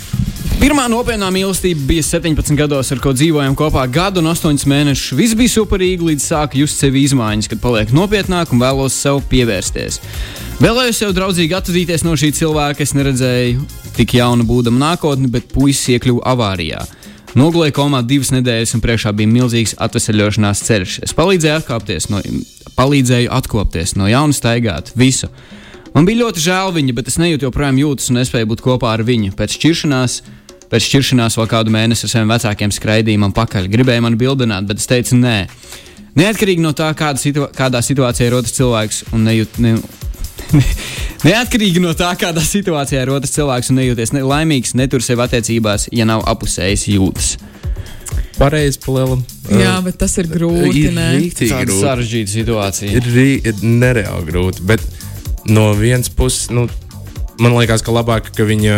Pirmā 0.58 0.88
nopietnā 0.89 1.27
mīlestība 1.30 1.84
bija 1.86 2.01
17 2.01 2.56
gados, 2.58 2.89
ar 2.89 2.98
ko 2.98 3.12
dzīvojām 3.13 3.54
kopā 3.54 3.84
gadu 3.94 4.24
un 4.24 4.32
8 4.32 4.63
mēnešus. 4.66 5.13
Viss 5.13 5.36
bija 5.38 5.54
superīgi, 5.54 6.08
līdz 6.08 6.24
sāka 6.32 6.58
just 6.58 6.82
sevi 6.82 7.04
izmaiņas, 7.06 7.51
kad 7.51 7.62
paliek 7.62 7.94
nopietnāk 7.94 8.50
un 8.56 8.63
vēlos 8.63 8.98
sev 8.98 9.22
pievērsties. 9.30 10.00
Vēlējos 10.58 11.04
sev 11.04 11.13
draudzīgi 11.13 11.54
atvadīties 11.60 12.08
no 12.08 12.16
šī 12.18 12.32
cilvēka. 12.39 12.82
Es 12.82 12.96
neredzēju 12.98 13.68
tik 14.00 14.18
jaunu 14.18 14.48
būdam 14.50 14.82
nākotni, 14.82 15.30
bet 15.30 15.46
puisis 15.54 15.94
iekļuva 15.94 16.25
avārijā. 16.34 16.82
Nogulēju 17.38 17.75
komā 17.77 18.00
divas 18.01 18.32
nedēļas, 18.34 18.72
un 18.74 18.82
priekšā 18.82 19.12
bija 19.13 19.29
milzīgs 19.29 19.75
atvesaļošanās 19.86 20.62
ceļš. 20.65 20.94
Es 21.06 21.13
palīdzēju 21.17 21.60
atkāpties 21.60 22.08
no, 22.10 22.22
palīdzēju 22.79 23.29
atkopties 23.38 23.94
no 24.00 24.08
jauna, 24.10 24.34
staigāt 24.34 24.89
visu. 24.98 25.29
Man 25.94 26.08
bija 26.08 26.24
ļoti 26.24 26.41
žēl 26.41 26.74
viņa, 26.74 26.96
bet 26.98 27.12
es 27.12 27.20
nejūtu 27.22 27.46
joprojām 27.46 27.77
jūtas 27.77 28.10
un 28.10 28.17
nespēju 28.20 28.50
būt 28.50 28.63
kopā 28.65 28.96
ar 28.96 29.06
viņu. 29.06 29.36
Pēc 29.38 29.53
šķiršanās, 29.53 30.17
pēc 30.72 30.88
šķiršanās 30.88 31.38
vēl 31.38 31.50
kādu 31.51 31.74
mēnesi 31.77 32.08
ar 32.08 32.13
saviem 32.15 32.34
vecākiem 32.34 32.74
skraidīja 32.74 33.22
man 33.22 33.36
pakaļ. 33.38 33.70
Gribēja 33.70 34.06
mani 34.08 34.17
bildināt, 34.17 34.65
bet 34.70 34.82
es 34.82 34.89
teicu, 34.89 35.19
nē. 35.21 35.38
Neatkarīgi 36.17 36.65
no 36.65 36.73
tā, 36.73 36.89
kāda 36.97 37.21
situa 37.21 37.52
kādā 37.54 37.84
situācijā 37.86 38.32
ir 38.32 38.38
otrs 38.39 38.58
cilvēks 38.58 39.04
un 39.13 39.30
nejūt. 39.30 39.62
Ne, 39.62 39.76
Neatkarīgi 41.28 41.82
no 41.82 41.93
tā, 41.97 42.12
kādā 42.19 42.43
situācijā 42.45 43.02
ir 43.04 43.12
otrs 43.15 43.34
cilvēks 43.36 43.71
un 43.73 43.80
nejūties 43.82 44.13
ne 44.15 44.23
laimīgs, 44.26 44.76
netur 44.78 45.04
sevi 45.04 45.26
attiecībās, 45.26 45.89
ja 45.91 46.06
nav 46.06 46.26
apusējas 46.30 46.88
jūtas. 46.93 47.36
Pareizi, 48.38 48.78
palielam. 48.84 49.23
jā, 49.50 49.73
bet 49.86 49.97
tas 49.97 50.13
ir 50.21 50.28
grūti. 50.30 50.84
ir 50.86 51.54
Tāda 51.54 51.65
grūti. 51.65 51.82
sarežģīta 51.82 52.34
situācija. 52.36 52.91
ir, 53.00 53.08
rī- 53.15 53.39
ir 53.50 53.63
nereāli 53.65 54.30
grūti. 54.30 54.62
Bet 54.69 54.84
no 55.50 55.71
vienas 55.73 56.10
puses, 56.13 56.52
nu, 56.54 56.67
man 57.41 57.58
liekas, 57.58 57.82
ka 57.82 57.95
labāk, 57.95 58.30
ka 58.38 58.45
viņa 58.45 58.78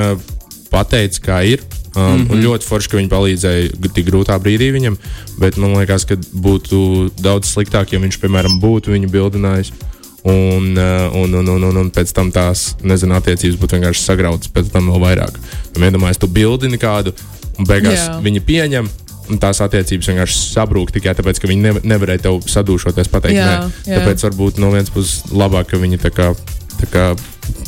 pateica, 0.71 1.25
kā 1.25 1.41
ir. 1.43 1.65
Um, 1.95 2.03
mm 2.03 2.27
-hmm. 2.27 2.31
Un 2.31 2.43
ļoti 2.45 2.63
forši, 2.63 2.89
ka 2.89 2.97
viņi 2.97 3.09
palīdzēja 3.09 3.93
tik 3.93 4.05
grūtā 4.07 4.39
brīdī 4.39 4.71
viņam. 4.71 4.97
Bet 5.39 5.57
man 5.57 5.73
liekas, 5.75 6.05
ka 6.05 6.15
būtu 6.15 7.11
daudz 7.19 7.49
sliktāk, 7.49 7.91
ja 7.91 7.99
viņš, 7.99 8.19
piemēram, 8.21 8.59
būtu 8.61 8.93
viņu 8.93 9.09
bildinājis. 9.09 9.71
Un, 10.27 10.73
uh, 10.75 11.05
un, 11.15 11.33
un, 11.39 11.47
un, 11.47 11.63
un, 11.69 11.77
un 11.79 11.91
pēc 11.95 12.11
tam 12.15 12.27
tās, 12.35 12.73
nezinu, 12.83 13.15
attiecības 13.15 13.59
būtu 13.61 13.77
vienkārši 13.77 14.01
sagrautas 14.03 14.51
pēc 14.51 14.71
tam 14.73 14.89
vēl 14.91 14.99
vairāk. 15.05 15.37
Iedomājieties, 15.79 16.19
tu 16.19 16.27
bildini 16.27 16.79
kādu, 16.81 17.13
un 17.55 17.69
beigās 17.69 18.01
Jā. 18.01 18.17
viņi 18.25 18.43
pieņem. 18.43 18.89
Un 19.29 19.37
tās 19.37 19.59
attiecības 19.61 20.07
vienkārši 20.09 20.39
sabrūk 20.55 20.89
tikai 20.95 21.13
tāpēc, 21.13 21.37
ka 21.37 21.47
viņi 21.51 21.61
nev 21.61 21.75
nevarēja 21.85 22.23
tev 22.23 22.39
sadūšoties, 22.49 23.11
pateikt, 23.13 23.37
Jā, 23.37 23.45
nē. 23.45 23.73
jā. 23.85 23.99
Tāpēc 23.99 24.23
varbūt 24.25 24.57
no 24.57 24.71
vienas 24.73 24.89
puses 24.89 25.21
labāk, 25.29 25.69
ka 25.69 25.77
viņi 25.77 25.99
tā 26.01 26.09
kā, 26.09 26.31
tā 26.79 26.89
kā 26.89 27.03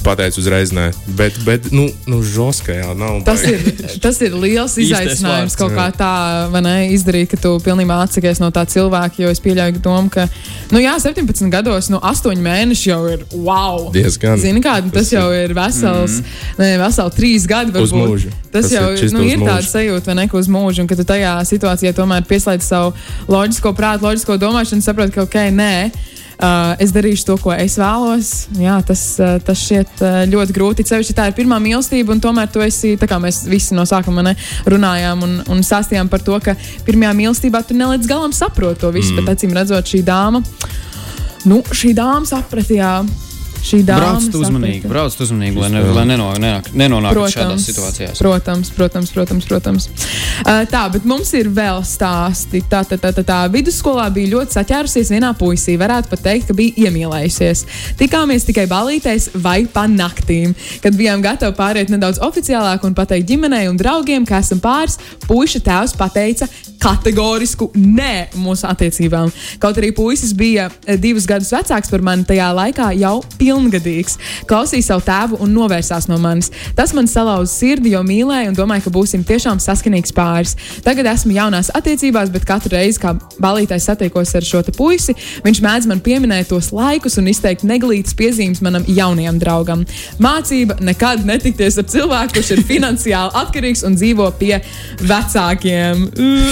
pateica 0.05 0.39
uzreiz 0.41 0.71
nē. 0.75 0.89
Bet, 1.17 1.37
bet 1.45 1.69
nu, 1.75 1.87
nu 2.09 2.21
žoska 2.25 2.73
jau 2.73 2.95
nav. 2.97 3.21
Tas 3.27 3.43
ir, 3.47 3.61
tas 4.03 4.17
ir 4.23 4.35
liels 4.37 4.77
izaicinājums 4.81 5.57
kaut 5.59 5.75
kā 5.77 5.87
tā, 5.95 6.11
vai 6.53 6.63
ne, 6.65 6.75
izdarīt, 6.95 7.31
ka 7.33 7.39
tu 7.41 7.53
pilnībā 7.63 8.01
atsakies 8.05 8.41
no 8.41 8.51
tā 8.53 8.65
cilvēka. 8.69 9.21
Jo 9.21 9.31
es 9.33 9.41
pieļauju 9.43 9.83
domu, 9.83 10.11
ka, 10.13 10.27
nu 10.73 10.81
jā, 10.81 10.95
17 11.03 11.51
gados, 11.53 11.91
no 11.93 12.01
8 12.01 12.41
mēneši 12.41 12.89
jau 12.91 13.01
ir 13.11 13.25
wow. 13.33 13.89
Diezgan. 13.93 14.39
Zini, 14.41 14.63
kā 14.63 14.79
tas, 14.81 14.93
tas 14.95 15.13
jau 15.13 15.27
ir 15.35 15.53
vesels, 15.57 16.19
mm 16.19 16.23
-hmm. 16.23 16.63
ne, 16.63 16.71
veseli 16.81 17.17
3 17.17 17.47
gadi. 17.53 17.77
Uz 17.77 17.91
varbūt. 17.91 18.09
mūžu. 18.09 18.33
Tas, 18.51 18.61
Tas 18.61 18.71
jau 18.71 18.91
ir 18.93 19.13
nu, 19.13 19.23
uz 19.23 19.31
ir 19.31 19.39
tāda 19.39 19.65
sajūta, 19.65 20.05
vai 20.11 20.15
ne, 20.15 20.27
ka 20.27 20.37
uz 20.37 20.47
mūžu, 20.51 20.83
un 20.83 20.87
ka 20.87 20.95
tu 20.95 21.03
tajā 21.07 21.33
situācijā 21.47 21.93
tomēr 21.95 22.25
pieslēdz 22.27 22.67
savu 22.67 22.93
loģisko 23.31 23.73
prātu, 23.73 24.05
loģisko 24.07 24.37
domāšanu, 24.37 24.81
saproti, 24.81 25.15
ka 25.15 25.23
ok, 25.23 25.37
nē. 25.55 25.91
Uh, 26.41 26.71
es 26.81 26.89
darīšu 26.89 27.25
to, 27.27 27.35
ko 27.37 27.51
es 27.53 27.75
vēlos. 27.77 28.29
Jā, 28.57 28.79
tas, 28.85 29.01
uh, 29.21 29.35
tas 29.45 29.61
šķiet 29.61 29.99
uh, 30.01 30.15
ļoti 30.31 30.55
grūti. 30.55 30.85
Ceļš, 30.89 31.11
tā 31.13 31.27
ir 31.29 31.35
pirmā 31.37 31.59
mīlestība, 31.61 32.15
un 32.15 32.23
tomēr 32.23 32.49
tu 32.49 32.63
esi, 32.65 32.95
tā 32.97 33.05
kā 33.05 33.19
mēs 33.21 33.43
visi 33.45 33.77
no 33.77 33.85
sākuma 33.85 34.23
ne, 34.25 34.33
runājām 34.65 35.21
un, 35.27 35.35
un 35.53 35.61
stāstījām 35.61 36.09
par 36.09 36.25
to, 36.25 36.39
ka 36.41 36.55
pirmajā 36.87 37.13
mīlestībā 37.19 37.61
tu 37.61 37.77
ne 37.77 37.91
līdz 37.93 38.09
galam 38.09 38.33
saproti 38.33 38.81
to 38.81 38.89
visu, 38.95 39.13
mm. 39.13 39.21
bet 39.21 39.37
acīm 39.37 39.53
redzot, 39.53 39.93
šī 39.93 40.01
dāma, 40.07 40.41
nu, 41.45 41.61
šī 41.77 41.93
dāma 42.01 42.25
sapratījā. 42.25 42.95
Šī 43.61 43.83
dāma 43.85 43.99
Brauc 44.17 44.35
uzmanīgi, 44.41 44.81
saprata. 44.81 44.89
brauc 44.89 45.17
uzmanīgi, 45.21 45.59
lai, 45.61 45.69
ne, 45.69 45.81
lai 45.93 46.05
neno, 46.09 46.27
nenāk- 46.41 46.71
nenonāktu 46.73 47.25
šādās 47.29 47.65
situācijās. 47.69 48.17
Protams, 48.17 48.71
protams, 48.73 49.11
protams. 49.13 49.45
protams. 49.45 49.87
Uh, 50.41 50.63
tā, 50.65 50.81
bet 50.91 51.05
mums 51.05 51.29
ir 51.37 51.49
vēl 51.53 51.83
stāsti. 51.85 52.63
Tā, 52.67 52.81
tā, 52.89 52.97
tā, 52.97 53.11
tā, 53.13 53.23
tā. 53.23 53.37
Vidusskolā 53.53 54.07
bija 54.13 54.31
ļoti 54.33 54.57
saķērusies 54.57 55.13
vienā 55.13 55.29
puisī. 55.37 55.77
Varētu 55.77 56.09
pat 56.09 56.23
teikt, 56.25 56.47
ka 56.49 56.57
bija 56.57 56.87
iemīlējusies. 56.87 57.63
Tikāmies 58.01 58.47
tikai 58.49 58.65
balītēs 58.71 59.29
vai 59.35 59.65
pa 59.69 59.85
naktīm. 59.87 60.55
Kad 60.81 60.97
bijām 60.97 61.21
gatavi 61.21 61.55
pāriet 61.55 61.93
nedaudz 61.93 62.17
oficiālāk 62.25 62.83
un 62.83 62.97
pateikt 62.97 63.29
ģimenei 63.29 63.69
un 63.69 63.77
draugiem, 63.77 64.25
ka 64.25 64.41
esam 64.41 64.59
pāris, 64.59 64.97
puiša 65.27 65.61
tēvs 65.69 65.95
pateica 65.97 66.49
kategorisku 66.81 67.69
nē 67.77 68.31
mūsu 68.41 68.65
attiecībām. 68.69 69.29
Kaut 69.61 69.77
arī 69.79 69.91
puisis 69.95 70.33
bija 70.37 70.69
eh, 70.85 70.97
divus 71.01 71.27
gadus 71.29 71.51
vecāks 71.53 71.91
par 71.91 72.03
mani, 72.05 72.25
tajā 72.27 72.49
laikā 72.57 72.91
jau 72.99 73.19
pilngadīgs. 73.37 74.17
Klausīja 74.49 74.91
savu 74.91 75.05
tēvu 75.05 75.41
un 75.45 75.53
novērsās 75.55 76.09
no 76.09 76.17
manis. 76.21 76.51
Tas 76.77 76.95
man 76.97 77.09
salauza 77.09 77.51
sirdi, 77.53 77.93
jo 77.95 78.01
mīlēju 78.05 78.51
un 78.51 78.57
domāju, 78.57 78.87
ka 78.87 78.95
būsim 78.95 79.25
tiešām 79.27 79.61
saskanīgs 79.61 80.15
pāris. 80.17 80.55
Tagad 80.85 81.09
esmu 81.13 81.35
jaunās 81.35 81.71
attiecībās, 81.77 82.31
bet 82.33 82.47
katru 82.49 82.75
reizi, 82.75 83.01
kad 83.03 83.21
balītais 83.41 83.85
satiekos 83.87 84.33
ar 84.37 84.47
šo 84.47 84.63
puisi, 84.77 85.15
viņš 85.45 85.61
mēdz 85.63 85.87
man 85.89 86.01
pieminēt 86.03 86.49
tos 86.51 86.71
laikus 86.75 87.17
un 87.21 87.29
izteikt 87.31 87.65
neglītas 87.67 88.15
piezīmes 88.17 88.61
manam 88.65 88.85
jaunajam 88.87 89.39
draugam. 89.41 89.85
Mācība 90.21 90.77
nekad 90.81 91.25
netikties 91.27 91.79
ar 91.81 91.87
cilvēku, 91.91 92.37
kurš 92.37 92.53
ir 92.55 92.63
finansiāli 92.71 93.35
atkarīgs 93.41 93.85
un 93.87 93.97
dzīvo 93.99 94.29
pie 94.39 94.57
vecākiem. 95.01 96.07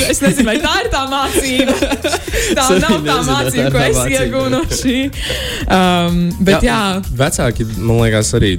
Es 0.09 0.18
Es 0.19 0.25
nezinu, 0.25 0.49
vai 0.49 0.57
tā 0.59 0.73
ir 0.83 0.89
tā 0.91 1.05
mācība. 1.07 1.75
Tā 2.57 2.63
nav 2.81 2.81
tā 2.81 2.89
nezinu, 2.89 3.03
vai 3.05 3.13
tā 3.13 3.19
mācība, 3.29 3.67
ko 3.71 3.79
tā 3.79 3.85
es 3.87 3.99
iegūnu 4.17 4.49
no 4.51 4.59
šī. 4.67 4.95
Um, 5.71 6.17
bet 6.43 6.65
jā, 6.65 6.73
jā. 6.73 7.13
Vecāki, 7.21 7.67
man 7.77 8.01
liekas, 8.01 8.33
arī 8.35 8.57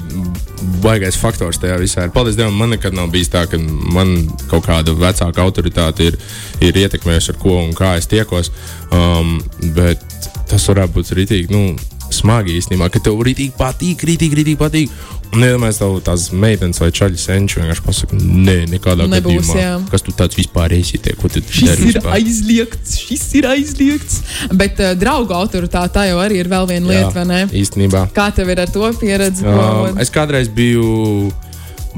baigais 0.80 1.18
faktors 1.20 1.60
tajā 1.60 1.76
visā 1.82 2.06
ir. 2.06 2.14
Paldies 2.14 2.38
Dievam, 2.38 2.56
man 2.56 2.72
nekad 2.72 2.96
nav 2.96 3.10
bijis 3.12 3.28
tā, 3.32 3.44
ka 3.50 3.60
man 3.60 4.14
kaut 4.48 4.64
kāda 4.68 4.94
vecāka 4.96 5.44
autoritāte 5.44 6.08
ir, 6.08 6.18
ir 6.64 6.80
ietekmējusi, 6.86 7.34
ar 7.34 7.40
ko 7.42 7.58
un 7.60 7.74
kā 7.76 7.96
es 8.00 8.08
tiekos. 8.10 8.52
Um, 8.88 9.36
bet 9.76 10.04
tas 10.50 10.68
varētu 10.72 10.96
būt 10.96 11.12
rītīgi, 11.20 11.52
nu, 11.52 11.74
smagi 12.20 12.58
īstenībā, 12.60 12.90
ka 12.92 13.00
tev 13.04 13.18
rītīgi 13.26 13.56
patīk, 13.58 14.04
rītīgi, 14.08 14.38
rītīgi 14.40 14.60
patīk. 14.60 14.92
Un 15.30 15.44
iedomājieties, 15.46 15.78
tev 15.78 15.98
tās 16.02 16.24
meitenes 16.34 16.80
vai 16.82 16.88
čaļi 16.90 17.18
senči 17.22 17.60
vienkārši 17.60 17.84
pasaka, 17.86 18.16
nē, 18.18 18.56
nekādā 18.72 19.06
Nebūs, 19.06 19.46
gadījumā. 19.46 19.58
jā. 19.60 19.74
Kas 19.92 20.02
tu 20.02 20.14
tāds 20.18 20.34
vispār 20.38 20.74
esi, 20.74 20.98
tie, 20.98 21.14
ko 21.18 21.30
tu 21.30 21.38
Šis 21.44 21.68
dari 21.68 21.84
ir 21.86 21.92
vispār? 21.92 22.16
aizliegts, 22.18 22.96
šis 23.04 23.22
ir 23.38 23.46
aizliegts. 23.52 24.16
Bet 24.58 24.82
uh, 24.82 24.96
draugu 24.98 25.36
autoritāte 25.38 25.94
tā 25.94 26.08
jau 26.10 26.18
arī 26.18 26.40
ir 26.42 26.50
vēl 26.50 26.66
viena 26.72 26.90
lieta, 26.90 27.12
vai 27.14 27.26
ne? 27.30 27.40
īstenībā. 27.62 28.08
Kā 28.16 28.30
tev 28.34 28.50
ir 28.50 28.64
ar 28.64 28.74
to 28.74 28.90
pieredzi? 28.98 29.46
Um, 29.46 30.00
es 30.02 30.10
kādreiz 30.10 30.50
biju 30.50 31.30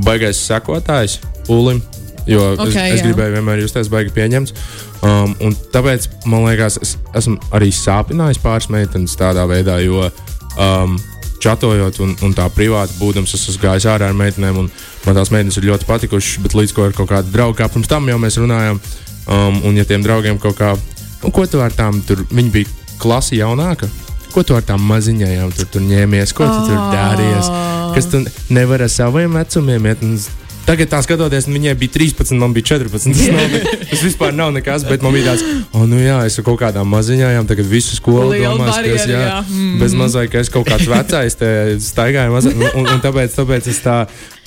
baigais 0.05 0.41
sekotājs 0.45 1.19
Ulim, 1.51 1.81
jo 2.27 2.53
okay, 2.55 2.93
es, 2.93 2.99
es 2.99 3.01
jā. 3.03 3.09
gribēju 3.09 3.37
vienmēr 3.37 3.63
justies 3.63 3.91
baigi 3.93 4.13
pieņemts. 4.17 4.55
Um, 5.03 5.35
un 5.43 5.57
tāpēc 5.75 6.09
man 6.31 6.47
liekas, 6.47 6.79
es 6.83 6.97
esmu 7.19 7.39
arī 7.55 7.73
sāpinājis 7.75 8.43
pāris 8.43 8.69
meitenes 8.73 9.17
tādā 9.19 9.47
veidā, 9.51 9.79
jo 9.83 10.07
um, 10.07 10.99
čatojot 11.43 11.99
un, 12.05 12.15
un 12.23 12.35
tā 12.37 12.47
privāti 12.55 12.99
būdams, 13.01 13.35
es 13.35 13.49
esmu 13.51 13.65
gājis 13.67 13.89
ārā 13.91 14.13
ar 14.13 14.19
meitenēm, 14.19 14.61
un 14.63 14.71
man 15.07 15.19
tās 15.19 15.33
meitenes 15.35 15.59
ir 15.59 15.67
ļoti 15.73 15.89
patikušas, 15.89 16.39
bet 16.45 16.55
līdz 16.59 16.77
ko 16.77 16.87
ir 16.87 16.95
kaut 16.97 17.11
kāda 17.11 17.35
drauga, 17.35 17.65
kā 17.65 17.73
pirms 17.73 17.91
tam 17.91 18.07
jau 18.11 18.21
mēs 18.23 18.39
runājām, 18.39 18.79
um, 19.27 19.59
un 19.67 19.81
ja 19.81 19.87
tiem 19.89 20.05
draugiem 20.07 20.39
kaut 20.43 20.61
kā, 20.61 20.77
nu, 21.25 21.33
ko 21.35 21.47
tu 21.51 21.63
ar 21.65 21.75
tām 21.75 21.99
tur, 22.07 22.23
viņi 22.31 22.55
bija 22.55 22.79
klasi 23.03 23.41
jaunāka. 23.41 23.91
Ko 24.33 24.41
tu 24.47 24.55
ar 24.57 24.63
tām 24.65 24.81
maziņām 24.89 25.51
tur, 25.53 25.67
tur 25.75 25.83
ņēmies, 25.85 26.31
ko 26.33 26.47
tu 26.49 26.61
tur 26.71 26.79
darījies? 26.95 27.51
Kas 27.93 28.07
tu 28.09 28.23
nevari 28.55 28.87
ar 28.87 28.93
saviem 28.93 29.35
vecumiem 29.37 29.91
iet? 29.91 30.07
Un 30.07 30.15
Tagad, 30.63 30.91
tā 30.93 31.01
skatoties, 31.03 31.49
viņai 31.51 31.75
bija 31.79 31.93
13, 31.97 32.37
man 32.39 32.55
bija 32.55 32.73
14. 32.77 33.11
Tas, 33.11 33.23
nav, 33.35 33.57
tas 33.91 34.05
vispār 34.07 34.35
nav 34.37 34.53
nekas, 34.55 34.87
bet 34.87 35.03
man 35.05 35.15
bija 35.17 35.33
tāds, 35.33 35.45
oh, 35.75 35.85
nu 35.91 35.99
jā, 35.99 36.21
es 36.29 36.39
kaut 36.45 36.61
kādām 36.61 36.89
maziņām, 36.93 37.49
tagad 37.51 37.69
visu 37.71 37.99
skolu 37.99 38.37
domās, 38.37 38.79
ka 38.79 38.95
es, 38.95 39.07
jā, 39.11 39.23
jā. 39.27 39.39
Mm. 39.49 39.77
bez 39.83 39.97
mazliet, 39.99 40.31
ka 40.33 40.43
es 40.43 40.53
kaut 40.53 40.69
kāds 40.71 40.87
vecais 40.91 41.39
te 41.39 41.53
staigāju 41.83 42.37
mazliet, 42.37 42.59
un, 42.59 42.83
un, 42.85 42.91
un 42.95 43.03
tāpēc, 43.03 43.35
tāpēc 43.41 43.71
es 43.75 43.83
tā 43.83 43.99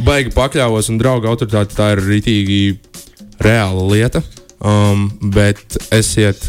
baigi 0.08 0.32
pakļāvos, 0.36 0.92
un 0.94 1.02
drauga 1.02 1.32
autoritāte 1.34 1.76
tā 1.78 1.92
ir 1.98 2.04
rītīgi 2.08 2.62
reāla 3.44 3.88
lieta, 3.92 4.24
um, 4.64 5.10
bet 5.36 5.80
esiet 5.96 6.48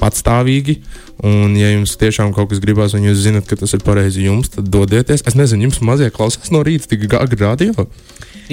patstāvīgi. 0.00 0.80
Un, 1.24 1.54
ja 1.56 1.70
jums 1.70 1.94
tiešām 2.00 2.32
kaut 2.34 2.50
kas 2.50 2.60
gribās, 2.62 2.96
un 2.96 3.06
jūs 3.06 3.22
zinat, 3.24 3.46
ka 3.48 3.56
tas 3.60 3.72
ir 3.76 3.84
pareizi 3.86 4.26
jums, 4.26 4.50
tad 4.52 4.68
dodieties. 4.72 5.22
Es 5.28 5.36
nezinu, 5.38 5.68
jums 5.68 5.80
mazie 5.86 6.10
klausās 6.12 6.50
no 6.52 6.64
rīta 6.66 6.90
tik 6.90 7.06
agri 7.16 7.38
radio. 7.40 7.86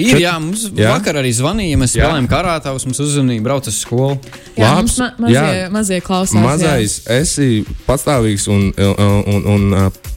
Ir, 0.00 0.16
jā, 0.22 0.32
mums 0.40 0.64
Jā? 0.70 0.86
jā? 0.86 0.92
vakar 0.94 1.18
arī 1.20 1.32
zvanīja, 1.36 1.76
mēs 1.80 1.92
Jā. 1.92 2.06
spēlējām 2.06 2.28
karātavus, 2.30 2.86
mums 2.88 3.00
uzzvanīja, 3.04 3.44
brauc 3.44 3.66
uz 3.68 3.76
skolu. 3.82 4.16
Jā, 4.56 4.70
Labs, 4.70 4.78
mums 4.78 4.96
ma 5.02 5.10
mazie, 5.26 5.42
jā. 5.58 5.66
mazie 5.74 6.00
klausās. 6.04 6.40
Mazais, 6.40 6.94
esi 7.12 7.50
patstāvīgs 7.84 8.48
un, 8.52 8.70
un, 8.72 9.20
un, 9.34 9.46
un 9.52 9.76
uh, 9.76 10.12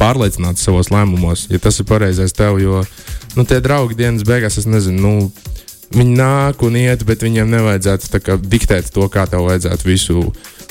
pārliecināts 0.00 0.66
savos 0.66 0.90
lēmumos, 0.90 1.46
ja 1.52 1.62
tas 1.62 1.78
ir 1.78 1.88
pareizais 1.88 2.34
tev. 2.34 2.58
Jo 2.62 2.82
nu, 3.38 3.46
tie 3.46 3.60
draugi 3.62 3.98
dienas 3.98 4.26
beigās, 4.26 4.58
es 4.58 4.66
nezinu, 4.70 4.98
nu, 4.98 5.14
viņi 5.94 6.16
nāk 6.18 6.62
un 6.66 6.78
iet, 6.80 7.04
bet 7.06 7.22
viņiem 7.24 7.50
nevajadzētu 7.54 8.10
tā 8.12 8.22
kā, 8.22 8.38
diktēt 8.40 8.90
to, 8.94 9.06
kā 9.12 9.26
tev 9.30 9.46
vajadzētu 9.48 9.88
visu 9.88 10.24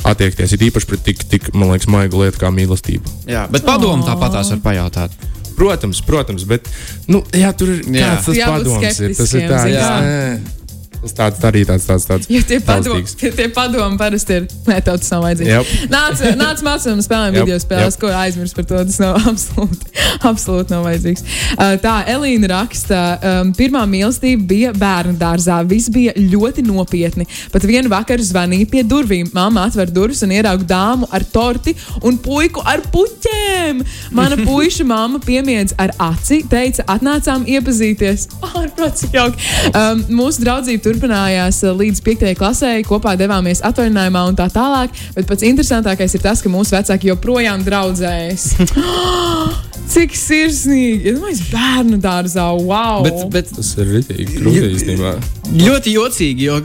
attiekties. 0.07 0.55
Ir 0.55 0.67
īpaši 0.69 0.89
pret 0.89 1.05
tik, 1.05 1.23
tik 1.31 1.51
man 1.55 1.71
liekas, 1.71 1.89
maigu 1.91 2.23
lietu 2.23 2.41
kā 2.41 2.51
mīlestība. 2.53 3.07
Jā, 3.29 3.45
bet 3.51 3.67
padomu 3.67 4.03
tāpat 4.07 4.35
tās 4.35 4.51
var 4.55 4.63
pajautāt. 4.67 5.15
Protams, 5.57 6.01
protams, 6.07 6.47
bet 6.49 6.67
nu, 7.11 7.23
jā, 7.35 7.53
tur 7.57 7.73
ir 7.75 7.85
Jā. 7.85 8.13
kāds 8.15 8.29
tas 8.29 8.39
Jābūt 8.39 8.67
padoms. 8.67 8.99
Ir. 8.99 9.15
Tas 9.19 9.33
ir 9.37 9.47
tāds, 9.47 9.65
zini, 9.67 9.79
jā. 9.79 10.62
Tas 11.03 11.15
tāds 11.17 11.43
arī 11.49 11.63
tāds, 11.67 11.85
tāds, 11.87 12.07
tāds 12.09 12.29
Jo 12.31 12.41
tie 12.47 12.59
taustīgs. 12.63 13.15
tie, 13.19 13.47
padomi 13.53 13.99
parasti 13.99 14.39
ir. 14.39 14.47
Nē, 14.69 14.79
tev 14.85 14.99
tas 15.01 15.11
nav 15.13 15.25
vajadzīgs. 15.27 15.51
Jep. 15.51 15.91
Nāc, 15.91 16.23
nāc 16.39 16.63
mācām, 16.65 17.01
spēlējam 17.03 17.37
video 17.37 17.57
spēles, 17.61 17.97
jep. 17.97 18.01
ko 18.01 18.11
aizmirst 18.17 18.57
par 18.57 18.67
to. 18.69 18.81
Tas 18.89 18.99
nav 19.03 19.19
absolūti, 19.31 19.91
absolūti 20.29 20.73
nav 20.73 20.85
vajadzīgs. 20.87 21.25
Uh, 21.53 21.75
tā, 21.83 21.95
Elīna 22.13 22.49
raksta, 22.53 23.01
um, 23.19 23.53
pirmā 23.57 23.83
mīlestība 23.89 24.47
bija 24.49 24.73
bērnu 24.77 25.17
dārzā. 25.19 25.59
Viss 25.67 25.91
bija 25.93 26.15
ļoti 26.17 26.65
nopietni. 26.67 27.27
Pat 27.53 27.67
vienu 27.67 27.91
vakaru 27.93 28.25
zvanīja 28.25 28.69
pie 28.71 28.85
durvīm. 28.87 29.31
Māma 29.35 29.67
atver 29.67 29.91
durvis 29.93 30.23
un 30.25 30.33
ierauga 30.35 30.67
dāmu 30.69 31.09
ar 31.13 31.25
torti 31.33 31.75
un 32.05 32.17
puiku 32.23 32.63
ar 32.65 32.83
puķēm. 32.93 33.83
Mana 34.15 34.39
puiša 34.47 34.87
māma 34.87 35.21
piemiedz 35.23 35.75
ar 35.81 35.93
aci, 36.01 36.41
teica, 36.49 36.85
atnācām 36.95 37.47
iepazīties. 37.49 38.29
Ārprāt, 38.53 38.99
cik 39.01 39.17
jauki. 39.17 39.51
Um, 39.73 40.03
mūsu 40.21 40.43
draudzība 40.45 40.92
turpinājās 40.93 41.63
uh, 41.65 41.73
līdz 41.79 42.03
5. 42.05 42.31
klasē, 42.37 42.73
kopā 42.87 43.17
devāmies 43.19 43.63
atvaļinājumā 43.65 44.25
un 44.29 44.39
tā 44.39 44.49
tālāk. 44.53 44.93
Bet 45.17 45.29
pats 45.29 45.45
interesantākais 45.47 46.13
ir 46.13 46.25
tas, 46.25 46.45
ka 46.45 46.53
mūsu 46.53 46.77
vecāki 46.77 47.11
joprojām 47.13 47.65
draudzējas. 47.65 48.49
Cik 49.91 50.13
sirsnīgi! 50.15 51.11
Es 51.11 51.17
domāju, 51.17 51.37
bērnu 51.51 51.97
dārzā, 52.01 52.45
wow! 52.55 53.03
Bet, 53.05 53.23
bet 53.33 53.49
Tas 53.53 53.73
ir 53.81 53.89
rītīgi 53.91 54.37
krūti 54.39 54.61
īstenībā. 54.71 55.11
ļoti 55.59 55.93
jocīgi, 55.97 56.47
jo 56.47 56.59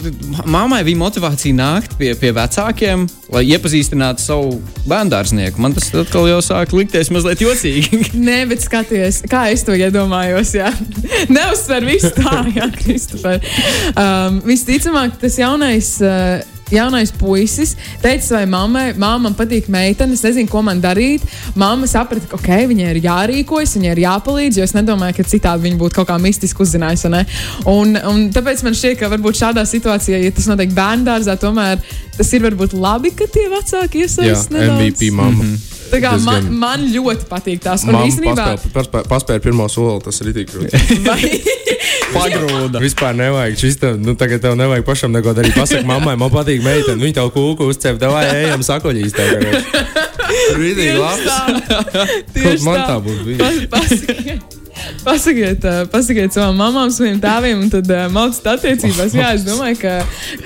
mammai 0.48 0.81
bija 0.87 1.00
motivācija 1.00 1.57
nākt 1.59 1.96
pie, 1.98 2.12
pie 2.18 2.31
vecākiem, 2.37 3.07
lai 3.35 3.42
iepazīstinātu 3.50 4.22
savu 4.22 4.54
bērnu 4.88 5.12
Man 5.61 5.74
tas 5.76 5.90
atkal 5.92 6.28
jau 6.31 6.38
sāk 6.44 6.72
likties 6.76 7.11
mazliet 7.14 7.42
jocīgi. 7.42 8.04
Nē, 8.28 8.38
bet 8.52 8.62
skaties, 8.64 9.22
kā 9.28 9.48
es 9.52 9.66
to 9.66 9.76
iedomājos. 9.76 10.54
Jā. 10.57 10.70
Neuzsver 11.35 11.88
visu 11.88 12.14
tā, 12.16 12.44
Jā, 12.54 12.70
Kristofer. 12.78 13.42
Um, 13.94 14.40
visticamāk, 14.46 15.18
tas 15.20 15.37
jaunais. 15.42 15.96
Uh, 16.00 16.58
Jaunais 16.72 17.12
puisis 17.14 17.74
teica 18.02 18.24
savai 18.24 18.46
mammai, 18.50 18.87
māma 18.94 19.28
man 19.28 19.37
patīk 19.38 19.70
meitene, 19.72 20.16
es 20.16 20.24
nezinu, 20.24 20.50
ko 20.50 20.62
man 20.66 20.83
darīt. 20.83 21.24
Māma 21.59 21.88
saprata, 21.90 22.28
ka 22.31 22.38
okay, 22.38 22.66
viņai 22.70 22.90
ir 22.94 23.00
jārīkojas, 23.07 23.76
viņai 23.78 23.94
ir 23.94 24.02
jāpalīdz, 24.04 24.61
jo 24.61 24.66
es 24.68 24.76
nedomāju, 24.76 25.18
ka 25.18 25.28
citādi 25.28 25.68
viņa 25.68 25.81
būtu 25.81 26.00
kaut 26.00 26.11
kā 26.11 26.18
mistiski 26.22 26.64
uzzinājusi. 26.64 27.09
vai 27.09 27.14
ne? 27.16 27.24
Un, 27.72 27.96
un 28.12 28.28
tāpēc 28.35 28.64
man 28.66 28.76
šķiet, 28.76 28.98
ka 29.00 29.12
varbūt 29.14 29.40
šādā 29.42 29.64
situācijā, 29.68 30.20
ja 30.24 30.35
tas 30.35 30.50
notiek 30.50 30.74
bērnu 30.76 31.09
dārzā, 31.09 31.38
tomēr 31.40 31.83
tas 32.18 32.33
ir 32.35 32.44
varbūt 32.46 32.76
labi, 32.76 33.14
ka 33.16 33.31
tie 33.33 33.48
vecāki 33.52 34.04
iesaistās. 34.04 34.48
MVP 34.52 35.12
mamma. 35.12 35.44
Mm 35.44 35.57
-hmm. 35.57 35.78
Tā 35.88 36.01
kā 36.03 36.11
man, 36.20 36.42
diezgan- 36.42 36.59
man 36.62 36.85
ļoti 36.92 37.29
patīk 37.31 37.62
tās. 37.64 37.85
Īstenībā, 37.85 38.46
paspēja, 39.09 39.40
pirmo 39.44 39.68
soli, 39.72 40.01
tas 40.05 40.20
ir 40.22 40.33
tik 40.37 40.53
grūti. 40.53 40.83
Pagrūda. 42.16 42.81
Vispār 42.81 43.16
nevajag. 43.16 43.59
Šis 43.61 43.77
tev, 43.81 43.98
nu, 44.01 44.14
tagad 44.18 44.40
tev 44.44 44.57
nevajag 44.59 44.85
pašam 44.87 45.12
neko 45.12 45.35
darīt. 45.37 45.57
Pasaka, 45.59 45.85
mammai, 45.88 46.16
man 46.20 46.33
patīk 46.33 46.64
meitene. 46.64 47.01
Viņa 47.03 47.18
tev 47.20 47.33
kūku 47.37 47.68
uzcēla, 47.72 48.12
vai 48.12 48.24
ejam 48.44 48.64
sakoļīs. 48.64 49.16
Tur 49.18 50.62
ir 50.64 50.96
labi. 51.01 51.27
Man 52.64 52.85
tā. 52.85 52.96
būtu 53.05 54.57
Pasakiet, 55.05 55.64
pasakiet, 55.92 56.35
savām 56.35 56.59
mamām, 56.59 56.92
saviem 56.94 57.20
tēviem, 57.22 57.64
un 57.66 57.72
tad 57.72 57.90
mācīt 58.14 58.48
attiecībās. 58.55 59.16
Jā, 59.16 59.33
es 59.38 59.46
domāju, 59.46 59.81
ka, 59.83 59.94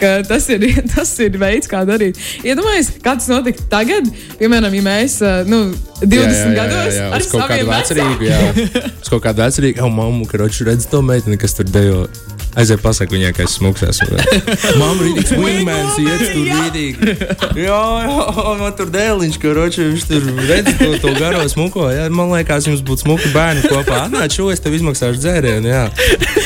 ka 0.01 0.13
tas, 0.29 0.49
ir, 0.53 0.67
tas 0.95 1.15
ir 1.25 1.39
veids, 1.41 1.71
kā 1.71 1.85
darīt. 1.89 2.21
Iedomājieties, 2.47 2.93
kā 3.05 3.17
tas 3.21 3.31
notika 3.33 3.67
tagad, 3.73 4.11
piemēram, 4.41 4.77
ja 4.79 4.87
mēs 4.87 5.19
nu, 5.51 5.65
20 6.03 6.57
gados 6.59 6.99
jā, 6.99 7.09
ar 7.15 7.23
uz 7.23 7.31
kaut 7.31 7.49
kādu 7.51 7.71
vecākiem. 7.71 8.27
jā. 8.27 8.41
Uz 9.03 9.11
kaut 9.13 9.23
kādu 9.25 9.45
vecrīgu, 9.45 9.83
jau 9.83 9.91
mammu, 9.93 10.27
ka 10.31 10.41
roči 10.43 10.67
redz 10.67 10.89
to 10.91 11.03
meiteni, 11.05 11.39
kas 11.41 11.55
tur 11.59 11.69
dejo. 11.69 12.07
Aiziet, 12.53 12.83
pasak 12.85 13.09
viņai, 13.15 13.31
ka 13.33 13.47
es 13.47 13.55
smuksēs. 13.57 14.03
Mamma 14.81 15.01
ir 15.01 15.07
rītīgs 15.09 15.33
wingmans, 15.41 15.95
iet 16.03 16.25
tur 16.35 16.45
Jā. 16.45 16.59
rītīgi. 16.61 17.15
Jā, 17.67 17.79
jā, 18.05 18.45
man 18.61 18.75
tur 18.77 18.91
dēliņš, 18.93 19.39
ka 19.41 19.55
roči 19.57 19.87
viņš 19.87 20.05
tur 20.11 20.29
redz 20.51 20.75
to, 20.77 20.91
to 21.01 21.15
garo 21.17 21.47
smuko. 21.49 21.89
Jā, 21.93 22.11
man 22.13 22.29
liekas, 22.35 22.69
jums 22.69 22.85
būtu 22.85 23.07
smuki 23.07 23.33
bērni 23.33 23.65
kopā. 23.65 24.05
Atnāc 24.07 24.37
šo, 24.37 24.51
es 24.53 24.61
tev 24.61 24.77
izmaksāšu 24.77 25.23
dzērienu, 25.25 25.73
jā. 25.73 25.85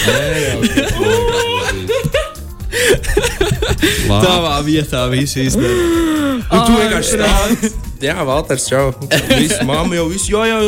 Jā, 0.06 0.34
jā. 0.46 0.54
Tavā 4.06 4.60
vietā 4.66 5.06
viss 5.10 5.34
īstenībā. 5.42 6.25
Un 6.46 6.62
tu 6.62 6.76
vienkārši 6.78 7.18
stāvi. 7.18 7.70
Jā, 8.04 8.16
Valters, 8.28 8.66
čau. 8.68 8.90
Viss, 9.30 9.56
mamma 9.64 9.96
jau 9.96 10.04
viss, 10.10 10.28
jā, 10.28 10.42
jā, 10.50 10.58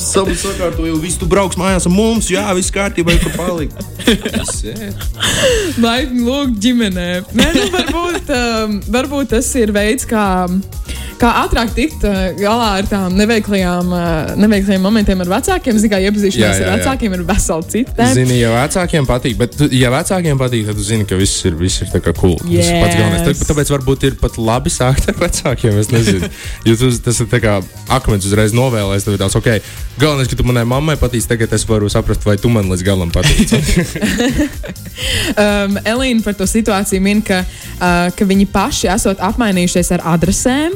savu 0.00 0.32
sakārto, 0.40 0.86
jau 0.88 0.96
viss, 1.02 1.18
tu 1.20 1.28
brauks 1.28 1.58
mājās 1.60 1.84
ar 1.88 1.92
mums, 1.92 2.30
jā, 2.32 2.46
viss 2.56 2.72
kārtībā, 2.72 3.18
palika. 3.36 3.84
Viss, 4.06 4.62
jā. 4.64 4.94
Laipni 5.82 6.24
lūgt 6.24 6.56
ģimenē. 6.64 7.08
Nē, 7.36 7.50
nu, 7.58 7.66
varbūt, 7.74 8.32
um, 8.32 8.78
varbūt 8.96 9.34
tas 9.34 9.52
ir 9.60 9.74
veids, 9.76 10.08
kā, 10.08 10.24
kā 11.20 11.30
ātrāk 11.44 11.72
tikt 11.76 12.04
uh, 12.06 12.16
galā 12.38 12.68
ar 12.80 12.88
tām 12.90 13.14
neveiklajām, 13.18 13.92
uh, 13.94 14.34
neveiklajiem 14.40 14.82
momentiem 14.84 15.22
ar 15.24 15.30
vecākiem. 15.36 15.78
Zini, 15.80 15.90
kā 15.92 16.00
iepazīšanās 16.04 16.40
Jā, 16.42 16.50
jā, 16.60 16.66
ar 16.66 16.70
jā. 16.70 16.76
vecākiem 16.80 17.16
ir 17.16 17.24
vesela 17.28 17.66
cita 17.74 17.94
tēma. 17.98 18.16
Zini, 18.18 18.38
ja 18.40 18.52
vecākiem 18.54 19.08
patīk, 19.08 19.36
bet, 19.40 19.56
tu, 19.58 19.68
ja 19.74 19.90
vecākiem 19.94 20.40
patīk, 20.40 20.66
tad 20.70 20.78
tu 20.80 20.86
zini, 20.86 21.06
ka 21.08 21.18
viss 21.20 21.44
ir, 21.48 21.56
viss 21.60 21.82
ir 21.84 21.90
tā 21.92 22.02
kā 22.04 22.14
cool. 22.18 22.36
Tas 22.40 22.70
ir 22.70 22.80
pats 22.84 22.98
galvenais. 23.00 23.26
Yes. 23.26 23.42
Tā- 23.42 23.50
Tāpēc 23.52 23.72
varbūt 23.76 24.06
ir 24.10 24.18
pat 24.20 24.38
labi 24.40 24.72
sākt 24.74 25.08
ar 25.12 25.18
vecākiem. 25.20 25.80
Es 25.80 25.90
nezinu, 25.94 26.30
jo 26.68 26.76
tu, 26.80 26.92
tas 27.06 27.20
ir 27.24 27.30
tā 27.32 27.42
kā 27.44 27.56
akmens 27.98 28.26
uzreiz 28.28 28.54
novēlēs. 28.56 29.06
Tev 29.06 29.16
ir 29.16 29.22
tāds, 29.24 29.36
ok, 29.38 29.50
galvenais, 30.00 30.28
ka 30.30 30.38
tu 30.38 30.46
manai 30.48 30.66
mammai 30.68 30.98
patīc, 31.00 31.26
tagad 31.30 31.52
es 31.56 31.64
varu 31.68 31.88
saprast, 31.92 32.24
vai 32.26 32.36
tu 32.40 32.52
man 32.52 32.68
līdz 32.72 32.84
galam 32.86 33.12
patīc. 33.14 33.56
Um, 35.36 35.74
Elīna 35.84 36.22
par 36.24 36.32
to 36.38 36.46
situāciju 36.48 37.02
min, 37.04 37.18
ka, 37.24 37.42
uh, 37.44 38.06
ka 38.16 38.24
viņi 38.24 38.46
paši 38.52 38.88
esat 38.88 39.20
apmainījušies 39.26 39.90
ar 39.96 40.04
adresēm, 40.14 40.72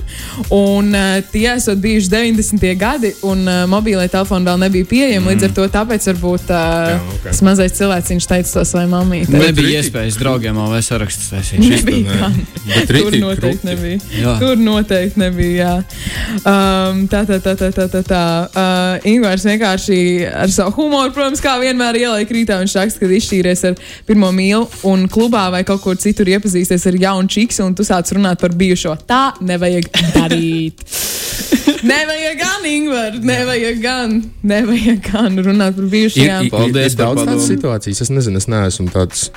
un 0.54 0.92
uh, 0.94 1.18
tie 1.32 1.48
esat 1.54 1.78
bijuši 1.82 2.10
90. 2.12 2.66
gadi, 2.78 3.12
un 3.26 3.44
uh, 3.48 3.64
mobilē 3.70 4.08
telefoni 4.10 4.46
vēl 4.48 4.60
nebija 4.64 4.88
pieejami. 4.90 5.24
Mm. 5.24 5.30
Līdz 5.32 5.48
ar 5.48 5.54
to 5.58 5.66
tāpēc 5.76 6.08
varbūt 6.12 6.50
uh, 6.50 6.56
Jā, 6.60 6.86
Jā, 6.90 6.96
ok. 7.00 7.14
okay. 7.16 7.30
tas 7.30 7.42
mazais 7.46 7.76
cilvēks 7.76 8.28
teica 8.30 8.52
to 8.54 8.64
savai 8.68 8.86
mammai. 8.90 9.22
Nebija 9.28 9.50
rītīgi. 9.50 9.76
iespējas 9.80 10.18
draugiem 10.20 10.58
OV 10.60 10.76
sarakstus 10.84 11.30
taisīt. 11.32 11.60
Nebija. 11.64 12.30
Bet 12.66 12.90
Tur 12.90 13.14
noteikti 13.16 13.40
krūti. 13.40 13.66
nebija. 13.68 13.98
Jā. 14.20 14.34
Tur 14.40 14.60
noteikti 14.60 15.20
nebija. 15.20 15.58
Jā. 15.60 15.72
Um, 16.46 17.04
tā, 17.10 17.24
tā, 17.28 17.40
tā, 17.42 17.54
tā, 17.58 17.70
tā. 17.74 17.86
tā, 17.92 18.02
tā. 18.06 18.22
Uh, 18.50 19.08
Ingūns 19.10 19.44
vienkārši 19.46 19.98
ar 20.30 20.52
savu 20.52 20.74
humoru, 20.78 21.12
protams, 21.16 21.42
kā 21.44 21.56
vienmēr 21.62 21.98
ieliek 22.00 22.30
rītā. 22.34 22.60
Viņš 22.62 22.76
raksta, 22.78 23.02
ka 23.02 23.10
izšķīries 23.18 23.64
ar 23.70 23.78
pirmo 24.08 24.30
mīlu 24.34 24.66
un 24.88 25.06
klubā 25.10 25.48
vai 25.54 25.62
kaut 25.68 25.82
kur 25.84 25.98
citur 26.00 26.28
iepazīsties 26.30 26.86
ar 26.90 26.98
jaunu 27.00 27.30
čiksu, 27.30 27.64
un 27.66 27.74
tu 27.76 27.86
sāc 27.86 28.10
runāt 28.16 28.40
par 28.42 28.54
bijušo. 28.56 28.96
Tā 29.08 29.22
nevajag 29.40 29.90
darīt. 30.28 30.85
nevajag 31.87 32.40
gan, 32.40 32.66
Ingūns, 32.70 33.20
nevajag 33.26 33.78
gan, 33.83 34.16
nevajag 34.46 35.00
gan 35.11 35.38
runāt 35.46 35.76
par 35.78 35.87
bijušajām. 35.92 36.48
ir, 36.48 36.52
Paldies 36.54 36.92
ir 36.94 36.98
daudz 37.00 37.24
tādas 37.24 37.48
situācijas. 37.50 38.02
Es 38.06 38.12
nezinu, 38.12 38.40
es 38.42 38.48
neesmu 38.50 38.90
tāds. 38.94 39.28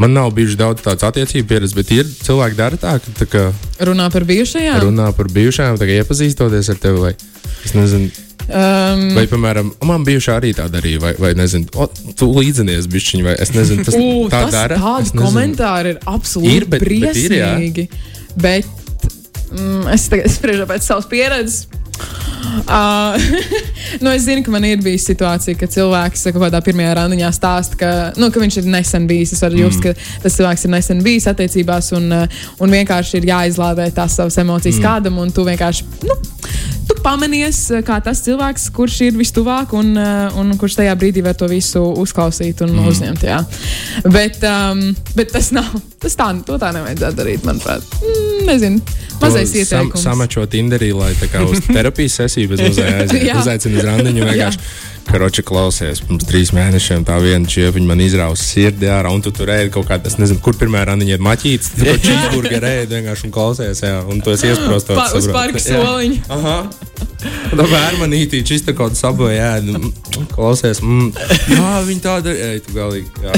Man 0.00 0.14
nav 0.16 0.30
bijuši 0.36 0.56
daudz 0.56 0.80
tādas 0.84 1.04
attiecību 1.10 1.48
pieredzes, 1.50 1.74
bet 1.76 1.90
ir 1.92 2.06
cilvēki, 2.08 2.56
kas 2.56 2.60
dara 2.62 2.78
tā, 2.80 2.94
ka 3.04 3.14
tā 3.18 3.26
kā 3.28 3.42
Runā 3.84 4.06
par 4.12 4.24
bijušajām. 4.28 4.78
runā 4.86 5.10
par 5.16 5.28
bijušajām, 5.34 5.76
tagad 5.80 6.00
iepazīstoties 6.04 6.70
ar 6.72 6.78
tevi. 6.80 7.06
Vai, 7.08 7.14
es 7.66 7.76
nezinu, 7.76 8.10
Um, 8.50 9.12
vai, 9.14 9.28
piemēram, 9.30 9.68
man 9.86 10.02
bijušā 10.02 10.40
arī 10.40 10.48
tā 10.58 10.64
darīja, 10.72 10.98
vai, 10.98 11.12
vai 11.22 11.28
nezinu, 11.38 11.68
o, 11.78 11.84
tu 12.18 12.26
līdzinies 12.34 12.88
bišķiņi, 12.90 13.22
vai 13.22 13.34
es 13.38 13.52
nezinu, 13.54 13.84
tas 13.86 13.94
U, 13.94 14.24
tā 14.32 14.40
tas 14.48 14.56
dara. 14.56 14.78
Tādi 14.80 15.12
komentāri 15.14 15.92
ir 15.92 16.00
absolūti 16.10 16.56
Ir, 16.56 16.64
bet- 16.72 16.82
bet 16.82 17.20
ir, 17.20 17.30
jā. 17.36 17.50
briesmīgi. 17.54 17.84
Bet, 18.42 18.66
mm, 19.50 19.90
es 19.94 20.08
tagad 20.12 20.32
spriežu 20.32 20.66
pēc 20.70 20.86
savas 20.86 21.10
pieredzes. 21.10 21.66
Uh, 22.66 23.20
nu, 24.02 24.10
es 24.10 24.22
zinu, 24.22 24.42
ka 24.42 24.50
man 24.50 24.64
ir 24.64 24.80
bijusi 24.82 25.12
situācija, 25.12 25.58
ka 25.60 25.68
cilvēks 25.70 26.24
kaut 26.30 26.40
kādā 26.46 26.60
pirmajā 26.64 26.94
randiņā 26.96 27.30
stāsta, 27.36 27.78
ka, 27.78 27.90
nu, 28.20 28.30
ka 28.32 28.42
viņš 28.42 28.60
ir 28.62 28.70
nesen 28.72 29.06
bijis. 29.10 29.34
Es 29.36 29.44
varu 29.44 29.60
just, 29.60 29.82
ka 29.84 29.94
tas 30.24 30.38
cilvēks 30.38 30.66
ir 30.66 30.74
nesen 30.74 31.04
bijis 31.04 31.28
attiecībās, 31.30 31.92
un, 31.98 32.08
uh, 32.16 32.42
un 32.62 32.74
vienkārši 32.74 33.20
ir 33.20 33.30
jāizlādē 33.30 33.90
tās 33.94 34.16
savas 34.18 34.38
emocijas 34.40 34.80
mm. 34.80 34.86
kādam, 34.86 35.20
un 35.22 35.32
tu 35.34 35.46
vienkārši. 35.46 35.88
Nu, 36.08 36.18
Tu 36.90 36.96
pamanies, 37.04 37.58
uh, 37.70 37.84
kā 37.86 38.00
tas 38.02 38.18
cilvēks, 38.24 38.64
kurš 38.74 38.96
ir 39.06 39.18
vistuvāk 39.18 39.76
un, 39.78 39.92
uh, 39.94 40.34
un 40.40 40.50
kurš 40.58 40.80
tajā 40.80 40.96
brīdī 40.98 41.22
var 41.22 41.36
to 41.38 41.46
visu 41.50 41.84
uzklausīt 42.02 42.64
un 42.66 42.74
mm. 42.74 42.88
uzņemt. 42.90 43.26
Jā. 43.28 43.38
Bet, 44.10 44.40
um, 44.42 44.82
bet 45.14 45.30
tas 45.36 45.52
nav. 45.54 45.70
Tas 46.00 46.16
tā, 46.18 46.32
to 46.48 46.56
tā 46.58 46.72
nevajadzētu 46.74 47.18
darīt, 47.18 47.44
manuprāt. 47.46 47.84
Mm, 48.00 48.39
nezinu, 48.50 48.80
mazais 49.20 49.52
To 49.52 49.64
sam, 49.64 49.86
ieteikums. 49.86 50.04
Samačot 50.04 50.52
Tinderī, 50.52 50.92
lai 50.96 51.12
tā 51.18 51.30
kā 51.32 51.42
uz 51.46 51.62
terapijas 51.68 52.18
sesiju 52.22 52.52
bez 52.54 52.64
uzaicinu 53.42 53.80
uz 53.80 53.86
randiņu. 53.88 54.26
vienkārši, 54.30 54.62
Karoči 55.10 55.42
klausies, 55.42 55.98
pirms 56.06 56.26
trīs 56.28 56.52
mēnešiem 56.54 57.02
tā 57.02 57.16
viena 57.18 57.48
čiepiņa 57.50 57.88
man 57.88 58.02
izrausa 58.04 58.44
sirdi 58.46 58.86
ārā, 58.86 59.10
un 59.10 59.24
tu 59.24 59.32
tur 59.34 59.50
ēdi 59.50 59.72
kaut 59.74 59.88
kādā, 59.88 60.06
es 60.06 60.20
nezinu, 60.20 60.38
kur 60.44 60.54
pirmā 60.54 60.84
randiņa 60.86 61.16
ir 61.16 61.24
maķīts. 61.26 61.72
Tu 61.74 61.82
tur 61.82 61.98
cheeseburger 62.04 62.66
ēdi 62.68 62.94
vienkārši 62.94 63.26
un 63.26 63.32
klausies, 63.34 63.82
jā, 63.82 63.96
un 64.06 64.22
tu 64.22 64.30
esi 64.36 64.52
iesprostot. 64.52 64.94
Pa, 64.94 65.08
uz 65.18 65.26
parka 65.34 65.62
soliņa. 65.64 66.22
Aha. 66.36 66.56
Tā 67.50 67.66
bērnīte 67.66 68.38
čista 68.46 68.72
kaut 68.72 68.94
kāda 68.94 69.00
sabojā, 69.00 69.48
ēd, 69.58 69.90
klausies. 70.30 70.78
Mm. 70.84 71.10
Jā, 71.56 71.72
viņi 71.88 72.04
tāda 72.04 72.30
ir. 72.30 72.38
Ej, 72.50 72.60
tu 72.64 72.76
galīgi. 72.76 73.10
Jā. 73.24 73.34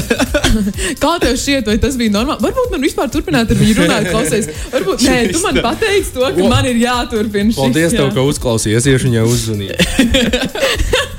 Kā 1.03 1.15
tev 1.23 1.35
šķiet, 1.41 1.67
vai 1.71 1.79
tas 1.81 1.97
bija 1.99 2.13
normāli? 2.13 2.45
Varbūt 2.45 2.75
man 2.75 2.85
vispār 2.85 3.09
turpināt 3.11 3.51
ar 3.51 3.59
viņu 3.59 3.75
runāt, 3.81 4.11
klausies. 4.13 4.51
Varbūt 4.71 5.07
nē, 5.09 5.17
tu 5.33 5.41
man 5.43 5.59
pateici 5.65 6.13
to, 6.15 6.29
ka 6.37 6.51
man 6.53 6.69
ir 6.69 6.79
jāturpina 6.85 7.49
šis. 7.49 7.59
Paldies 7.59 7.89
jā. 7.89 8.03
tev, 8.03 8.13
ka 8.15 8.27
uzklausījies, 8.29 8.87
iešu 8.93 9.09
viņai 9.09 9.25
uzzvanīt. 9.33 11.11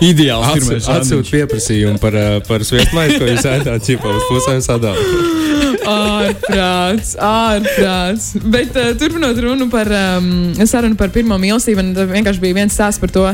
Ideāls 0.10 0.54
pirmais 0.56 0.88
Atsūtu 0.94 1.34
pieprasījumu 1.34 2.00
par, 2.02 2.16
par 2.48 2.64
sviestmaizi, 2.66 3.18
ko 3.20 3.28
jūs 3.28 3.46
ēdāt, 3.50 3.84
ķipā 3.86 4.14
uz 4.16 4.26
pusēm 4.30 4.62
sadalīt. 4.64 5.40
Ārprāts, 5.90 7.14
ārprāts. 7.24 8.30
Bet 8.52 8.76
uh, 8.78 8.92
turpinot 9.00 9.38
runu 9.42 9.68
par 9.72 9.88
um, 9.96 10.30
sarunu 10.68 10.98
par 11.00 11.12
pirmo 11.14 11.38
mīlestību, 11.40 11.82
man 11.82 12.12
vienkārši 12.14 12.42
bija 12.42 12.58
viens 12.62 12.76
stāsts 12.76 13.00
par 13.02 13.12
to, 13.14 13.26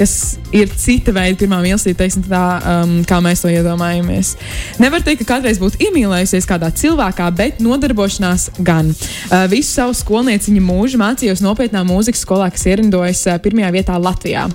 kas 0.00 0.14
ir 0.56 0.70
cita 0.80 1.12
veida 1.12 1.36
pirmā 1.40 1.60
mīlestība, 1.60 1.98
teiksim, 2.00 2.24
tā, 2.30 2.44
um, 2.64 2.94
kā 3.08 3.18
mēs 3.22 3.42
to 3.44 3.50
iedomājamies. 3.52 4.32
Nevar 4.80 5.04
teikt, 5.04 5.22
ka 5.24 5.34
kādreiz 5.34 5.60
būtu 5.60 5.82
iemīlējusies 5.86 6.48
kādā 6.48 6.70
cilvēkā, 6.80 7.26
bet 7.36 7.60
nodarbošanās 7.60 8.48
gan. 8.64 8.90
Uh, 9.28 9.44
visu 9.52 9.74
savu 9.74 9.96
skolnieciņu 9.98 10.62
mūžu 10.64 11.00
mācījos 11.00 11.44
nopietnā 11.44 11.84
mūzikas 11.86 12.24
skolā, 12.24 12.48
kas 12.54 12.64
ierindojas 12.70 13.26
uh, 13.28 13.36
pirmajā 13.42 13.72
vietā 13.76 13.98
Latvijā. 14.00 14.46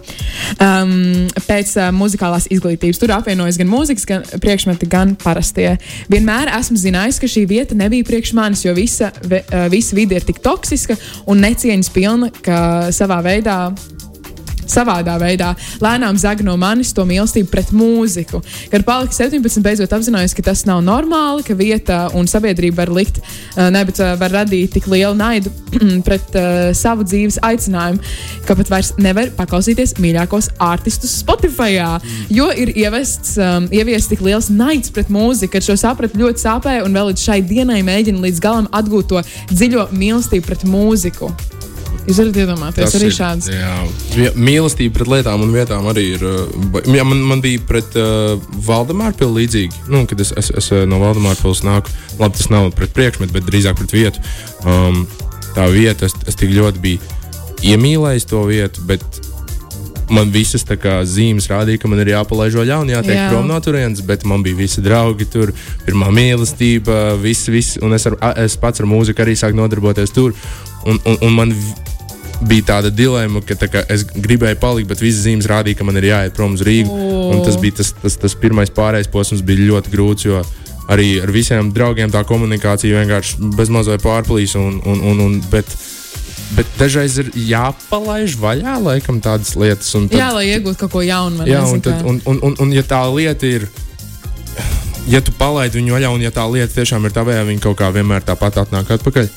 Um, 0.58 0.96
pēc 1.46 1.76
uh, 1.78 1.92
muzikālās 1.96 2.50
izglītības 2.54 3.02
tur 3.02 3.14
apvienojas 3.16 3.60
gan 3.62 3.70
mūzikas, 3.70 4.08
gan 4.10 4.26
priekšmeti, 4.42 4.90
gan 4.90 5.14
parastie. 5.22 5.76
Vienmēr 6.12 6.50
esmu 6.58 6.80
zinājis, 6.82 7.22
ka 7.22 7.30
šī 7.30 7.46
vieta 7.52 7.78
nebija 7.78 8.08
priekš 8.08 8.34
manis, 8.38 8.66
jo 8.66 8.74
visa, 8.78 9.14
ve, 9.22 9.44
uh, 9.46 9.68
visa 9.74 9.98
vide 9.98 10.18
ir 10.18 10.26
tik 10.26 10.42
toksiska 10.46 10.98
un 11.30 11.46
necieņas 11.46 11.94
pilna, 11.94 12.34
ka 12.42 12.90
savā 12.96 13.22
veidā 13.26 13.60
savādā 14.72 15.18
veidā 15.22 15.54
lēnām 15.84 16.18
zag 16.20 16.44
no 16.46 16.56
manis 16.60 16.94
to 16.96 17.06
mīlestību 17.08 17.52
pret 17.52 17.72
mūziku. 17.76 18.42
Kad 18.72 18.86
palika 18.88 19.16
17, 19.16 19.62
beidzot 19.66 19.96
apzinājos, 19.96 20.36
ka 20.38 20.46
tas 20.50 20.66
nav 20.68 20.84
normāli, 20.86 21.46
ka 21.48 21.58
vieta 21.58 22.00
un 22.18 22.30
sabiedrība 22.30 22.84
var 22.84 22.94
likt, 22.96 23.22
uh, 23.22 23.70
ne, 23.74 23.84
bet 23.88 24.02
uh, 24.02 24.14
var 24.20 24.34
radīt 24.42 24.76
tik 24.76 24.90
lielu 24.92 25.16
naidu 25.18 25.54
pret 26.08 26.36
uh, 26.40 26.70
savu 26.78 27.06
dzīves 27.08 27.40
aicinājumu, 27.46 28.02
ka 28.48 28.58
pat 28.60 28.72
vairs 28.74 28.94
nevar 29.02 29.32
paklausīties 29.38 29.98
mīļākos 30.02 30.52
artistus 30.64 31.16
Spotify. 31.22 31.76
Jo 32.32 32.50
ir 32.56 32.72
ievests, 32.78 33.36
um, 33.42 33.70
ieviests 33.74 34.12
tik 34.12 34.24
liels 34.26 34.52
naids 34.54 34.94
pret 34.94 35.12
mūziku, 35.14 35.56
ka 35.56 35.64
šo 35.64 35.78
sapratu 35.80 36.20
ļoti 36.22 36.46
sāpēja 36.46 36.86
un 36.86 36.96
vēl 36.96 37.12
līdz 37.12 37.28
šai 37.28 37.42
dienai 37.46 37.82
mēģina 37.86 38.24
līdz 38.28 38.42
galam 38.44 38.72
atgūt 38.76 39.12
to 39.12 39.26
dziļo 39.52 39.90
mīlestību 39.96 40.48
pret 40.48 40.68
mūziku. 40.70 41.32
Jūs 42.06 42.20
varat 42.22 42.38
iedomāties 42.38 42.96
arī 43.00 43.08
šādas. 43.14 43.48
Jā, 43.50 44.30
mīlestība 44.38 44.94
pret 45.00 45.10
lietām 45.10 45.42
un 45.42 45.54
vietām 45.56 45.88
arī 45.90 46.04
ir. 46.16 46.26
ba- 46.74 46.84
Jā, 46.86 47.02
man, 47.08 47.24
man 47.32 47.42
bija 47.42 47.64
pret 47.66 47.98
uh, 47.98 48.36
Valdemāru 48.68 49.18
pilu 49.18 49.40
līdzīgi. 49.40 49.86
Nu, 49.90 50.04
kad 50.10 50.22
es, 50.22 50.30
es, 50.38 50.52
es 50.54 50.70
uh, 50.72 50.84
no 50.90 51.00
Valdemāra 51.02 51.40
pilas 51.42 51.64
nāku, 51.66 51.90
labi, 52.20 52.38
tas 52.38 52.52
nav 52.54 52.70
pret 52.78 52.94
priekšmetu, 52.94 53.34
bet 53.34 53.48
drīzāk 53.50 53.80
pret 53.82 53.96
vietu. 53.98 54.22
Um, 54.70 55.08
tā 55.56 55.66
vieta, 55.74 56.06
es, 56.06 56.14
es 56.30 56.38
tik 56.38 56.54
ļoti 56.54 56.84
biju 56.84 57.14
iemīlējis 57.66 58.28
to 58.30 58.44
vietu, 58.46 58.84
bet 58.86 59.02
man 60.14 60.30
visas 60.30 60.62
kā, 60.68 61.00
zīmes 61.10 61.48
rādīja, 61.50 61.80
ka 61.82 61.90
man 61.90 62.04
ir 62.04 62.12
jāpalaiž 62.14 62.54
vaļā 62.60 62.78
un 62.84 62.92
jātiek 62.94 63.18
Jā. 63.18 63.30
prom 63.32 63.48
no 63.50 63.58
turienes, 63.64 64.04
bet 64.06 64.22
man 64.30 64.44
bija 64.46 64.60
visi 64.60 64.84
draugi 64.86 65.26
tur, 65.34 65.50
pirmā 65.88 66.12
mīlestība, 66.14 67.16
viss, 67.18 67.48
viss, 67.50 67.80
un 67.82 67.98
es, 67.98 68.06
ar, 68.06 68.20
es 68.44 68.54
pats 68.62 68.84
ar 68.84 68.90
mūziku 68.92 69.26
arī 69.26 69.34
sāku 69.40 69.58
nodarboties 69.58 70.14
tur. 70.14 70.36
Un, 70.86 71.00
un, 71.10 71.18
un 71.26 71.34
man 71.34 71.56
bija 72.44 72.66
tāda 72.74 72.90
dilemma, 72.92 73.42
ka 73.46 73.56
tā 73.56 73.86
es 73.90 74.04
gribēju 74.06 74.60
palikt, 74.60 74.90
bet 74.90 75.00
visas 75.04 75.24
zīmes 75.26 75.48
rādīja, 75.50 75.78
ka 75.80 75.88
man 75.88 75.98
ir 76.02 76.10
jāiet 76.12 76.36
prom 76.36 76.54
uz 76.58 76.62
Rīgu. 76.66 76.92
Un 77.32 77.44
Tas 77.46 77.58
bija 77.62 77.78
tas, 77.82 77.94
tas, 78.02 78.18
tas 78.18 78.36
pirmais 78.36 78.70
pārējais 78.74 79.08
posms, 79.12 79.42
bija 79.46 79.70
ļoti 79.72 79.92
grūts. 79.94 80.28
Arī 80.90 81.20
ar 81.24 81.32
visiem 81.34 81.72
draugiem 81.74 82.12
tā 82.14 82.22
komunikācija 82.28 83.00
vienkārši 83.02 83.40
bezmazliet 83.58 84.04
pārplīs. 84.06 84.54
Un, 84.60 84.82
un, 84.86 85.00
un, 85.02 85.20
un, 85.26 85.40
bet, 85.50 85.66
bet 86.58 86.68
dažreiz 86.78 87.16
ir 87.24 87.32
jāpalaiž 87.34 88.36
vaļā 88.38 88.76
laikam 88.84 89.18
tādas 89.22 89.56
lietas. 89.58 89.90
tad- 90.12 90.20
Jā, 90.20 90.30
lai 90.36 90.46
iegūtu 90.52 90.78
kaut 90.84 90.92
ko 90.92 91.02
jaunu. 91.02 91.48
Jā, 91.50 91.64
un, 91.66 91.82
tad, 91.82 92.04
un, 92.06 92.22
un, 92.26 92.38
un, 92.52 92.56
un 92.60 92.72
ja 92.76 92.84
tā 92.86 93.02
lieta 93.16 93.46
ir. 93.50 93.66
Ja 95.06 95.20
tu 95.22 95.30
palaidi 95.38 95.78
viņu 95.78 95.94
vaļā, 95.94 96.10
un 96.16 96.24
ja 96.24 96.32
tā 96.34 96.44
lieta 96.50 96.74
tiešām 96.74 97.04
ir 97.06 97.14
tavējā, 97.14 97.44
viņa 97.46 97.62
kaut 97.62 97.78
kā 97.78 97.92
vienmēr 97.94 98.24
tāpat 98.26 98.58
atnāk 98.64 98.90
atpakaļ. 98.96 99.28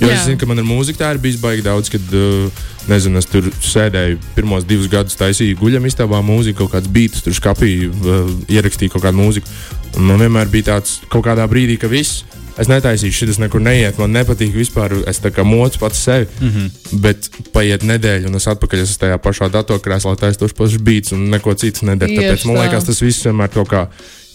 Jo 0.00 0.08
Jā. 0.08 0.14
es 0.14 0.24
zinu, 0.24 0.38
ka 0.40 0.48
man 0.48 0.62
ar 0.62 0.64
mūziku 0.64 1.02
tā 1.02 1.10
ir 1.12 1.20
bijis 1.20 1.36
baigi 1.42 1.66
daudz, 1.66 1.90
kad, 1.92 2.14
uh, 2.16 2.62
nezinu, 2.88 3.20
es 3.20 3.28
tur 3.28 3.50
sēdēju 3.52 4.22
pirmos 4.36 4.64
divus 4.64 4.88
gadus, 4.88 5.18
taisīju 5.20 5.58
guļam 5.60 5.84
istabā 5.90 6.22
mūziku, 6.24 6.62
kaut 6.62 6.78
kāds 6.78 6.88
beats, 6.94 7.20
tur 7.26 7.36
skapīju, 7.36 7.90
uh, 7.92 8.32
ierakstīju 8.48 8.94
kaut 8.94 9.04
kādu 9.04 9.20
mūziku. 9.20 9.52
Un 9.98 10.08
man 10.08 10.22
vienmēr 10.24 10.48
bija 10.52 10.70
tāds 10.72 11.02
kaut 11.12 11.26
kādā 11.28 11.44
brīdī, 11.50 11.76
ka 11.82 11.92
viss, 11.92 12.22
es 12.58 12.70
netaisīšu, 12.70 13.26
šis 13.26 13.40
nekur 13.42 13.62
neiet, 13.62 13.98
man 14.00 14.12
nepatīk 14.16 14.54
vispār, 14.56 14.94
es 15.10 15.20
tā 15.22 15.32
kā 15.34 15.44
mocu 15.46 15.80
pats 15.82 16.02
sevi. 16.04 16.28
Mm 16.40 16.48
-hmm. 16.48 17.00
Bet 17.04 17.30
paiet 17.52 17.82
nedēļa, 17.82 18.28
un 18.28 18.34
es 18.34 18.46
atpakaļ 18.46 18.82
esmu 18.82 19.02
tajā 19.04 19.18
pašā 19.18 19.50
datorkrēslā, 19.54 20.16
taisīju 20.16 20.44
tos 20.44 20.52
pašus 20.52 20.82
beats 20.82 21.12
un 21.12 21.28
neko 21.30 21.54
citu 21.54 21.86
nedaru. 21.86 22.12
Tieši 22.12 22.28
Tāpēc 22.28 22.46
man 22.46 22.62
liekas, 22.62 22.84
tas 22.84 23.02
viss 23.02 23.26
vienmēr 23.26 23.48
kaut 23.48 23.68
kā 23.68 23.86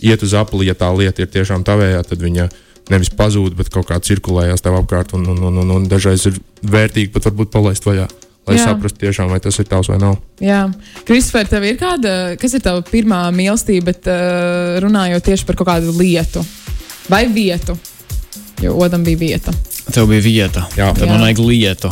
iet 0.01 0.23
uz 0.23 0.33
apli, 0.33 0.67
ja 0.67 0.73
tā 0.73 0.91
lieta 0.97 1.21
ir 1.21 1.27
tiešām 1.27 1.63
tavējā, 1.63 2.03
tad 2.03 2.21
viņa 2.21 2.49
nevis 2.89 3.09
pazūd, 3.09 3.55
bet 3.55 3.69
kaut 3.69 3.87
kā 3.87 3.99
cirkulējās 3.99 4.61
tev 4.61 4.75
apkārt, 4.75 5.13
un, 5.13 5.27
un, 5.27 5.43
un, 5.43 5.57
un, 5.57 5.71
un 5.71 5.87
dažreiz 5.87 6.25
ir 6.25 6.39
vērtīgi 6.61 7.11
pat 7.13 7.29
varbūt 7.29 7.51
palaist 7.51 7.85
vaļā. 7.85 8.07
Lai 8.43 8.57
Jā. 8.57 8.65
saprastu 8.65 8.99
tiešām, 9.05 9.29
vai 9.31 9.39
tas 9.39 9.55
ir 9.59 9.67
tavs 9.71 9.87
vai 9.87 9.97
nav. 10.01 10.17
Jā, 10.43 10.65
Kristofer, 11.07 11.47
tev 11.47 11.63
ir 11.63 11.77
kāda, 11.79 12.35
kas 12.35 12.57
ir 12.57 12.63
tava 12.65 12.83
pirmā 12.83 13.21
mīlestība, 13.31 13.93
bet 13.93 14.09
uh, 14.11 14.81
runājot 14.83 15.23
tieši 15.23 15.47
par 15.47 15.55
kaut 15.55 15.69
kādu 15.69 15.95
lietu 15.95 16.43
vai 17.07 17.23
vietu? 17.31 17.77
Jo 18.61 18.75
otram 18.79 19.03
bija 19.03 19.17
vieta. 19.17 19.51
Tev 19.91 20.07
bija 20.07 20.21
vieta. 20.21 20.67
Jā. 20.77 20.93
Tad 20.93 21.07
Jā. 21.07 21.11
man 21.11 21.21
vajag 21.25 21.39
lietu. 21.43 21.91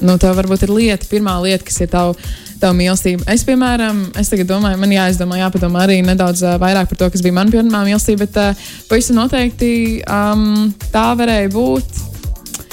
Nu, 0.00 0.16
tev 0.18 0.32
varbūt 0.38 0.62
ir 0.64 0.70
lieta, 0.72 1.06
pirmā 1.10 1.34
lieta, 1.44 1.64
kas 1.66 1.76
ir 1.84 1.90
tava, 1.92 2.14
tava 2.60 2.72
mīlestība. 2.78 3.26
Es, 3.28 3.42
piemēram, 3.44 4.06
es 4.18 4.30
tagad 4.32 4.48
domāju, 4.48 4.78
man 4.80 4.94
jāizdomā, 4.94 5.36
jāpadomā 5.42 5.82
arī 5.84 5.98
nedaudz 6.06 6.40
uh, 6.46 6.54
vairāk 6.62 6.88
par 6.88 7.00
to, 7.02 7.10
kas 7.12 7.24
bija 7.24 7.36
mana 7.36 7.52
pirmā 7.52 7.82
mīlestība, 7.84 8.24
bet 8.24 8.38
uh, 8.40 8.70
pavisam 8.88 9.18
noteikti 9.20 9.72
um, 10.08 10.70
tā 10.94 11.10
varēja 11.20 11.52
būt. 11.52 12.06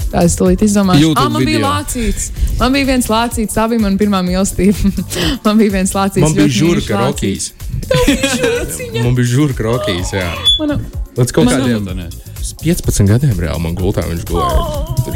Tā 0.07 0.21
es 0.23 0.37
tulīt 0.39 0.61
izdomāju. 0.63 1.11
Ah, 1.19 1.27
man 1.27 1.43
bija 1.43 1.57
video. 1.57 1.67
lācīts. 1.67 2.29
Man 2.61 2.71
bija 2.77 2.87
viens 2.93 3.09
lācīts, 3.11 3.57
tā 3.57 3.65
bija 3.67 3.83
mana 3.83 3.99
pirmā 3.99 4.21
mīlestība. 4.23 4.93
man 5.45 5.59
bija 5.59 5.75
viens 5.75 5.91
lācīts. 5.97 6.23
Man 6.23 6.37
bija 6.37 6.53
žurka 6.61 7.01
lācīts. 7.01 7.49
rokīs. 7.51 9.03
Man 9.03 9.19
bija 9.19 9.27
žurka 9.33 9.67
rokīs, 9.67 10.15
jā. 10.15 10.31
Mana- 10.61 10.79
Līdz 11.17 11.33
kaut 11.33 11.49
Man- 11.49 12.07
kādiem 12.55 12.77
15 12.79 13.07
gadiem 13.12 13.36
reāli 13.39 13.62
man 13.62 13.75
gultā 13.75 14.03
viņš 14.07 14.23
gulēja. 14.29 14.63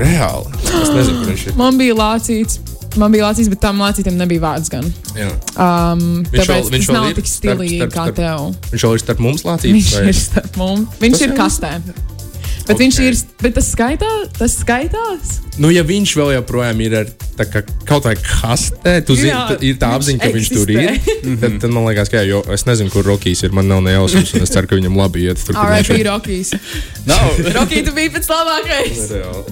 Reāli. 0.01 0.51
Es 0.81 0.89
nezinu, 0.95 1.17
kur 1.23 1.31
viņš 1.33 1.47
ir. 1.47 1.55
Man 1.59 1.77
bija 1.77 1.95
lācīts. 1.95 2.59
Man 2.99 3.11
bija 3.13 3.29
lācīts, 3.29 3.47
bet 3.47 3.61
tam 3.63 3.77
lācītam 3.79 4.17
nebija 4.19 4.41
vārds 4.43 4.67
gan. 4.69 4.83
Jā. 5.15 5.29
Um, 5.55 6.23
Viņš 6.27 6.41
tāpēc 6.41 6.49
vēl- 6.51 6.71
viņš 6.73 6.87
nav 6.91 7.05
ir 7.07 7.15
tik 7.15 7.25
starp- 7.25 7.55
stilīgi 7.55 7.77
starp- 7.79 7.93
kā 7.93 8.03
starp- 8.03 8.15
tev. 8.15 8.71
Viņš 8.73 8.81
jau 8.83 8.93
ir 8.93 8.99
starp 8.99 9.19
mums 9.19 9.43
lācīts. 9.43 9.75
Viņš 9.77 9.91
vai- 9.95 10.07
ir 10.07 10.13
starp 10.13 10.57
mums. 10.57 10.87
Viņš 10.99 11.11
Tas 11.11 11.21
ir 11.21 11.31
kastē. 11.37 11.71
Bet 12.71 12.77
Ok. 12.79 12.83
viņš 12.85 12.97
ir. 13.03 13.13
Bet 13.43 13.53
tas 13.59 13.67
skaitā, 13.75 14.07
tas 14.37 14.53
skaitās. 14.63 15.25
Nu, 15.59 15.67
ja 15.73 15.83
viņš 15.83 16.13
vēl 16.15 16.29
joprojām 16.39 16.79
ir 16.81 16.93
ar, 17.01 17.07
tā 17.37 17.43
kā, 17.51 17.59
kaut 17.85 18.05
vai 18.07 18.13
kastē, 18.15 18.93
tu 19.05 19.15
zini, 19.19 19.27
Jā, 19.33 19.41
tā- 19.51 19.57
ir 19.67 19.75
tā 19.81 19.89
viņš 19.91 19.97
apziņa, 19.99 20.19
ka 20.23 20.29
viņš 20.37 20.47
tur 20.55 20.67
ir. 20.71 20.79
eksistē. 20.93 21.33
tad, 21.41 21.51
tad 21.65 21.69
man 21.75 21.83
liekas, 21.89 22.07
ka 22.09 22.15
jā, 22.21 22.25
jo 22.31 22.39
es 22.55 22.63
nezinu, 22.69 22.89
kur 22.93 23.03
Rokijs 23.03 23.43
ir. 23.43 23.51
Man 23.51 23.67
nav 23.67 23.83
ne 23.83 23.91
jausmas, 23.97 24.31
un 24.37 24.41
es 24.47 24.53
ceru, 24.55 24.67
ka 24.71 24.75
viņam 24.79 24.95
labi 24.95 25.27
iet. 25.27 25.43
Tur, 25.45 25.55
R.I.P. 25.59 25.99
ir. 25.99 26.07
Rokijs. 26.07 26.53
Nav. 27.11 27.27
Rokijs, 27.59 27.83
tu 27.89 27.93
biji 27.99 28.09
pats 28.15 28.31
labākais. 28.31 29.03
Reāli. 29.11 29.43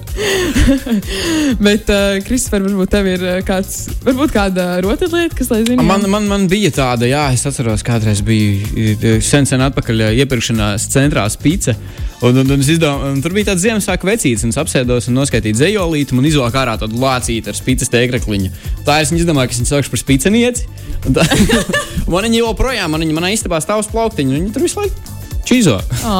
Bet, 1.66 1.88
uh, 1.92 2.18
Kristofer, 2.26 2.62
varbūt 2.64 2.92
tev 2.94 3.08
ir 3.10 3.24
uh, 3.26 3.38
kāds, 3.46 3.84
varbūt 4.06 4.32
kāda 4.34 4.66
rotaļlieta, 4.84 5.36
kas, 5.38 5.50
lai 5.52 5.62
zinātu, 5.66 5.86
Man, 5.90 6.06
man, 6.10 6.28
man 6.30 6.46
bija 6.50 6.72
tāda, 6.74 7.08
jā, 7.10 7.24
es 7.36 7.44
atceros, 7.48 7.84
kādreiz 7.86 8.22
bija 8.24 8.96
eh, 8.96 9.18
sen, 9.24 9.48
sen 9.48 9.62
atpakaļ 9.68 10.06
eh, 10.08 10.14
iepirkšanās 10.24 10.88
centrā 10.92 11.26
spīce. 11.32 11.76
Un, 12.20 12.36
un, 12.36 12.50
un, 12.52 12.60
es 12.60 12.68
izdomā, 12.68 13.09
un 13.12 13.20
tur 13.24 13.34
bija 13.36 13.50
tāds 13.50 13.64
Ziemassvētku 13.66 14.08
vecītis, 14.08 14.44
un 14.46 14.54
es 14.54 14.60
apsēdos 14.60 15.10
un 15.10 15.18
noskaitīju 15.20 15.60
zejolīti 15.60 16.16
un 16.16 16.26
izvilku 16.30 16.60
ārā 16.62 16.76
tādu 16.80 16.98
lācīti 17.02 17.50
ar 17.52 17.58
spīces 17.58 17.90
tēkrakliņu. 17.92 18.50
Tā 18.86 19.00
es 19.04 19.12
viņu 19.12 19.24
izdomāju, 19.24 19.52
ka 19.52 19.58
viņu 19.60 19.70
saukšu 19.74 19.94
par 19.94 20.04
spīcenieci. 20.04 20.68
Un 21.06 21.16
tā- 21.20 21.28
un 22.06 22.12
Man 22.20 22.26
viņa 22.28 22.42
joprojām, 22.42 22.92
man 22.92 23.00
viņa 23.06 23.16
manā 23.16 23.32
istabā 23.36 23.60
stāv 23.64 23.84
uz 23.84 23.88
plauktiņa, 23.92 24.34
un 24.34 24.40
viņa 24.44 24.54
tur 24.56 24.64
visu 24.66 24.80
laiku 24.82 25.18
čīzo. 25.50 25.78
Ā, 26.06 26.16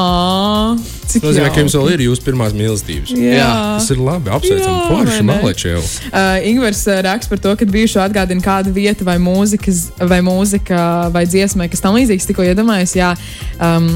cik 1.07 1.21
Tas 1.21 1.27
nozīmē, 1.29 1.51
ka 1.53 1.61
jums 1.61 1.75
vēl 1.77 1.91
ir 1.93 2.03
jūsu 2.07 2.23
pirmās 2.25 2.55
mīlestības. 2.57 3.13
Jā. 3.15 3.47
Tas 3.77 3.87
ir 3.93 4.01
labi, 4.01 4.31
apsveicam, 4.33 4.73
Jā, 4.73 4.87
forši, 4.89 5.21
malečēl. 5.29 5.79
Uh, 6.09 6.47
Ingūns 6.49 6.81
uh, 6.89 6.99
raksta 7.05 7.31
par 7.31 7.43
to, 7.45 7.53
ka 7.59 7.67
bijušo 7.69 8.01
atgādina 8.03 8.43
kāda 8.43 8.73
vieta 8.75 9.07
vai 9.07 9.15
mūzikas, 9.21 9.83
vai 10.09 10.19
mūzika, 10.25 10.81
vai 11.15 11.23
dziesma, 11.29 11.69
kas 11.71 11.83
tam 11.85 11.95
līdzīgs. 11.99 12.27
Tikko 12.31 12.49
iedomājos, 12.49 12.97
jā, 12.97 13.13
um, 13.61 13.87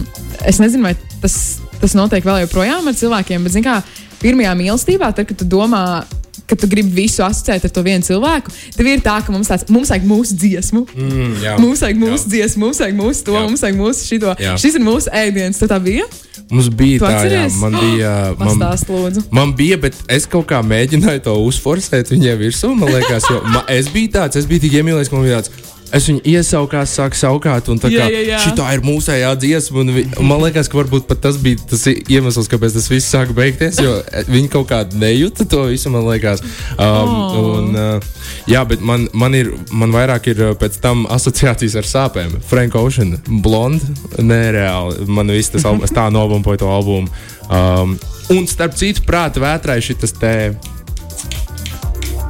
es 0.46 0.62
nezinu, 0.64 0.88
vai 0.88 0.96
tas, 1.26 1.40
tas 1.82 1.96
notiek 1.98 2.26
vēl 2.26 2.44
joprojām 2.46 2.92
ar 2.92 2.98
cilvēkiem, 2.98 3.48
bet, 3.48 3.58
mērā, 3.60 3.80
pirmajā 4.22 4.54
mīlestībā, 4.60 5.12
tad, 5.16 5.28
kad 5.30 5.40
tu 5.42 5.48
domā, 5.50 6.04
ka 6.46 6.58
tu 6.60 6.68
gribi 6.70 6.94
visu 7.04 7.24
asociēt 7.26 7.66
ar 7.66 7.74
to 7.74 7.82
vienu 7.86 8.06
cilvēku, 8.06 8.54
tev 8.76 8.90
ir 8.90 9.02
tā, 9.06 9.16
ka 9.26 9.34
mums, 9.34 9.50
tāds, 9.50 9.66
mums 9.72 9.90
vajag 9.94 10.06
mūsu 10.10 10.38
dziesmu. 10.38 10.84
Mm, 10.94 11.34
jā. 11.42 11.56
Mums 11.62 11.82
vajag 11.86 12.02
mūsu 12.02 12.30
dziesmu, 12.34 12.68
mums 12.68 12.82
vajag 12.84 13.00
mūsu 13.00 13.26
to, 13.26 13.36
Jā. 13.38 13.44
mums 13.48 13.66
vajag 13.66 13.80
mūsu 13.80 14.08
šito. 14.10 14.36
Jā. 14.42 14.56
Šis 14.62 14.78
ir 14.78 14.86
mūsu 14.86 15.14
ēdiens. 15.16 15.62
Tu 15.62 15.70
tā 15.72 15.80
bija? 15.82 16.06
Mums 16.52 16.70
bija 16.70 17.02
tā, 17.02 17.14
jā, 17.26 17.46
man 17.58 17.78
bija. 17.80 18.12
Man, 18.40 18.52
Pastāst, 18.52 18.92
lūdzu. 18.92 19.24
Man 19.34 19.56
bija, 19.58 19.80
bet 19.82 19.98
es 20.12 20.28
kaut 20.30 20.46
kā 20.52 20.60
mēģināju 20.66 21.24
to 21.26 21.34
uzforsēt 21.48 22.12
viņai 22.14 22.36
virsū. 22.44 22.70
Man 22.78 22.94
liekas, 22.94 23.26
jo 23.32 23.40
ma, 23.50 23.64
es 23.72 23.90
biju 23.90 24.12
tāds, 24.20 24.38
es 24.38 24.46
biju 24.50 24.68
tik 24.68 24.78
iemīlējies, 24.82 25.10
ka 25.10 25.18
man 25.18 25.26
bija 25.26 25.40
tāds. 25.42 25.74
Es 25.94 26.08
viņu 26.10 26.22
iesaukās, 26.26 26.92
sāku 26.98 27.16
saukāt, 27.20 27.68
un 27.70 27.78
tā 27.80 27.92
Jā, 27.94 28.08
kā 28.08 28.12
jā, 28.12 28.22
jā. 28.26 28.40
šī 28.42 28.54
ir 28.74 28.82
mūsējā 28.86 29.30
dziesma. 29.40 29.80
Un, 29.84 29.92
vi- 29.94 30.06
man 30.20 30.42
liekas, 30.42 30.68
ka 30.68 30.80
varbūt 30.80 31.06
pat 31.08 31.22
tas 31.22 31.38
bija 31.38 31.58
tas 31.70 31.86
iemesls, 31.86 32.50
kāpēc 32.50 32.74
tas 32.74 32.88
viss 32.90 33.12
sāka 33.14 33.36
beigties. 33.38 33.78
Jo 33.80 34.02
viņi 34.28 34.50
kaut 34.50 34.68
kā 34.72 34.84
nejūta 34.92 35.46
to 35.48 35.66
visu, 35.70 35.90
man 35.94 36.06
liekas. 36.10 36.42
Um, 36.78 37.14
Oh. 37.16 37.58
un, 37.60 37.76
uh, 37.76 38.00
jā, 38.48 38.64
bet 38.68 38.82
man, 38.82 39.08
man 39.14 39.34
ir 39.36 39.54
man 39.72 39.92
vairāk 39.92 40.28
ir 40.28 40.42
uh, 40.42 40.54
pēc 40.56 40.80
tam 40.82 41.06
asociācijas 41.06 41.76
ar 41.76 41.84
sāpēm. 41.84 42.42
Frank 42.50 42.76
Ocean, 42.76 43.20
blond, 43.42 43.82
nereāli. 44.18 45.06
Man 45.08 45.28
viss 45.28 45.50
tas 45.54 45.64
tā 45.98 46.10
novumpoja 46.12 46.58
to 46.64 46.66
albumu. 46.72 47.08
Um, 47.50 48.00
un 48.34 48.48
starp 48.50 48.74
citu, 48.76 49.04
prāta 49.06 49.40
vētrai 49.44 49.82
šis 49.86 50.16
te. 50.18 50.56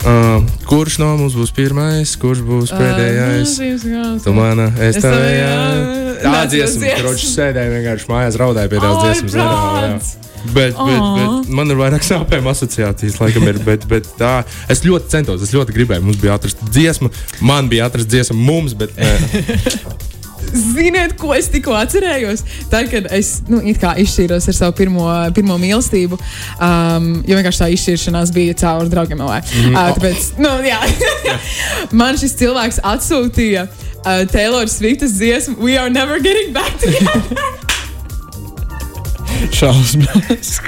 Uh, 0.05 0.43
kurš 0.69 0.99
no 1.01 1.07
mums 1.17 1.33
būs 1.33 1.49
pirmais, 1.55 2.11
kurš 2.21 2.43
būs 2.45 2.73
pēdējais? 2.77 3.55
Tu 4.21 4.33
mana, 4.37 4.67
es 4.85 4.99
tev 4.99 5.15
tev, 5.15 5.25
jā. 5.33 5.55
Tā 6.21 6.33
Nāc, 6.35 6.51
dziesma, 6.51 6.83
dziesma. 6.83 6.99
kroķis 6.99 7.31
sēdēja 7.33 7.71
vienkārši 7.73 8.09
mājās, 8.11 8.37
raudāja 8.37 8.69
pie 8.69 8.83
tās 8.83 9.01
dziesmas. 9.01 9.33
brāts! 9.39 10.13
Bet, 10.45 10.77
bet, 10.77 11.01
bet 11.17 11.49
man 11.57 11.73
ir 11.73 11.79
vairāk 11.79 12.05
sāpēm 12.05 12.45
asociācijas, 12.51 13.17
laikam, 13.17 13.47
ir. 13.49 13.57
Bet, 13.65 13.87
bet 13.89 14.09
tā, 14.19 14.35
es 14.69 14.85
ļoti 14.85 15.09
centos, 15.15 15.41
es 15.41 15.55
ļoti 15.57 15.73
gribēju. 15.73 16.05
Mums 16.05 16.21
bija 16.21 16.37
atrasta 16.37 16.69
dziesma, 16.69 17.09
man 17.41 17.71
bija 17.71 17.89
atrasta 17.89 18.13
dziesma 18.13 18.37
mums, 18.37 18.77
bet 18.77 18.93
nē. 18.99 19.15
Ziniet, 20.53 21.15
ko 21.19 21.33
es 21.35 21.49
tikko 21.51 21.73
atcerējos? 21.77 22.43
Tad, 22.71 22.89
kad 22.91 23.09
es 23.15 23.39
nu, 23.49 23.61
izšķīros 23.65 24.49
ar 24.51 24.57
savu 24.57 24.75
pirmo, 24.77 25.07
pirmo 25.35 25.57
mīlestību, 25.61 26.19
um, 26.59 27.09
jo 27.27 27.39
vienkārši 27.39 27.63
tā 27.63 27.69
izšķiršanās 27.75 28.33
bija 28.35 28.57
caur 28.61 28.89
draugiem. 28.91 29.23
Mm 29.25 29.75
uh, 29.75 29.91
tāpēc, 29.95 30.31
nu, 30.43 30.51
jā. 30.67 30.79
man 31.99 32.17
šis 32.19 32.35
cilvēks 32.39 32.81
atsūtīja 32.83 33.67
uh, 33.67 34.25
Taylor 34.31 34.67
Swift's 34.71 35.15
dziesmu 35.19 35.55
We 35.59 35.77
are 35.77 35.89
never 35.89 36.19
getting 36.19 36.53
back 36.53 36.77
together. 36.79 37.21
Šausmas. 39.55 40.59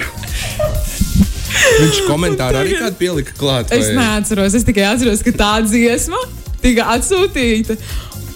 viņš 1.78 2.02
komentāru 2.08 2.62
arī 2.62 2.76
kādu 2.80 3.00
pielika 3.00 3.36
klāt. 3.38 3.72
es 3.76 3.90
neatceros, 3.96 4.56
es 4.58 4.66
tikai 4.68 4.88
atceros, 4.92 5.24
ka 5.26 5.34
tā 5.36 5.54
dziesma 5.66 6.20
tika 6.62 6.88
atsūtīta. 6.96 7.78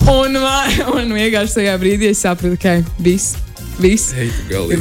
Un, 0.10 0.36
un 0.96 1.14
vienkārši 1.14 1.60
tajā 1.60 1.78
brīdī 1.82 2.10
es 2.12 2.22
sapratu, 2.24 2.58
ka 2.62 2.80
viss, 3.04 3.36
viss, 3.82 4.12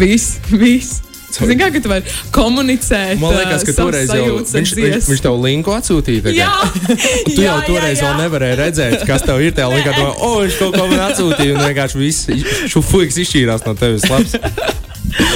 viss, 0.00 0.38
viss. 0.50 1.00
Zini, 1.30 1.54
kā 1.60 1.68
ka 1.70 1.78
tu 1.78 1.86
vari 1.92 2.10
komunicēt? 2.34 3.20
Man 3.22 3.36
liekas, 3.36 3.62
ka 3.68 3.74
toreiz 3.76 4.10
jau 4.10 4.40
viņš, 4.40 4.72
viņš, 4.74 5.04
viņš 5.06 5.20
tev 5.22 5.36
linku 5.44 5.70
atsūtīja. 5.76 6.24
tagad. 6.24 6.40
Jā, 6.40 7.04
Tu 7.28 7.36
jau 7.44 7.54
toreiz 7.68 8.02
vēl 8.02 8.16
nevarēji 8.18 8.58
redzēt, 8.58 9.04
kas 9.06 9.22
tev 9.28 9.38
ir. 9.44 9.54
Tajā 9.54 9.68
linkā, 9.70 9.94
domā, 9.94 10.10
o, 10.26 10.32
viņš 10.42 10.58
kaut 10.58 10.74
ko 10.74 10.88
man 10.90 11.04
atsūtīja. 11.06 11.54
Un 11.54 11.62
vienkārši 11.68 12.00
viss 12.02 12.26
šufuiks 12.74 13.20
izšķīrās 13.22 13.62
no 13.68 13.76
tevis. 13.78 14.08
Labs. 14.10 14.34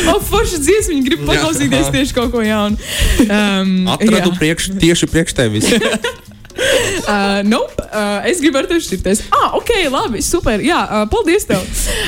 O, 0.07 0.21
forši 0.23 0.61
dziesmu, 0.63 0.93
viņi 0.93 1.03
grib 1.03 1.23
Jā. 1.25 1.27
paklausīties 1.33 1.89
tieši 1.91 2.15
kaut 2.15 2.31
ko 2.31 2.43
jaunu. 2.45 2.77
Um, 3.25 3.89
Atradu 3.91 4.31
jā. 4.31 4.37
priekš, 4.39 4.69
tieši 4.79 5.09
priekš 5.11 5.35
tevis. 5.35 5.67
Uh, 7.05 7.43
nope, 7.45 7.83
uh, 7.93 8.25
es 8.25 8.39
gribu 8.41 8.57
ar 8.57 8.67
tevi 8.69 8.81
šķirties. 8.81 9.27
Ah, 9.35 9.53
ok, 9.59 9.71
labi, 9.93 10.23
super. 10.25 10.63
Jā, 10.65 10.79
uh, 10.87 11.03
paldies 11.11 11.45
tev. 11.45 11.61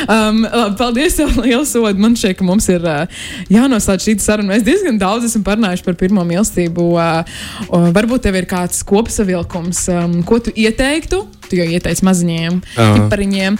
Um, 0.09 0.41
labi, 0.47 0.71
paldies 0.79 1.19
tev, 1.19 1.35
liels 1.45 1.75
sods. 1.75 2.01
Man 2.01 2.17
šķiet, 2.17 2.39
ka 2.39 2.47
mums 2.49 2.69
ir 2.73 2.85
uh, 2.87 3.05
jānoslēdz 3.53 4.07
šī 4.09 4.17
saruna. 4.25 4.55
Mēs 4.55 4.65
diezgan 4.67 4.97
daudz 5.01 5.29
esam 5.29 5.45
parunājuši 5.47 5.85
par 5.85 5.99
pirmo 6.01 6.25
mīlestību. 6.25 6.89
Uh, 6.97 7.37
uh, 7.69 7.89
varbūt 7.97 8.25
tev 8.25 8.41
ir 8.41 8.49
kāds 8.49 8.81
kopsavilkums, 8.89 9.85
um, 9.93 10.21
ko 10.27 10.41
tu 10.41 10.55
ieteiktu. 10.57 11.27
Tu 11.47 11.61
jau 11.61 11.67
ieteici 11.71 12.03
maziņiem, 12.03 12.57
Aha. 12.75 13.05
pariņiem, 13.13 13.55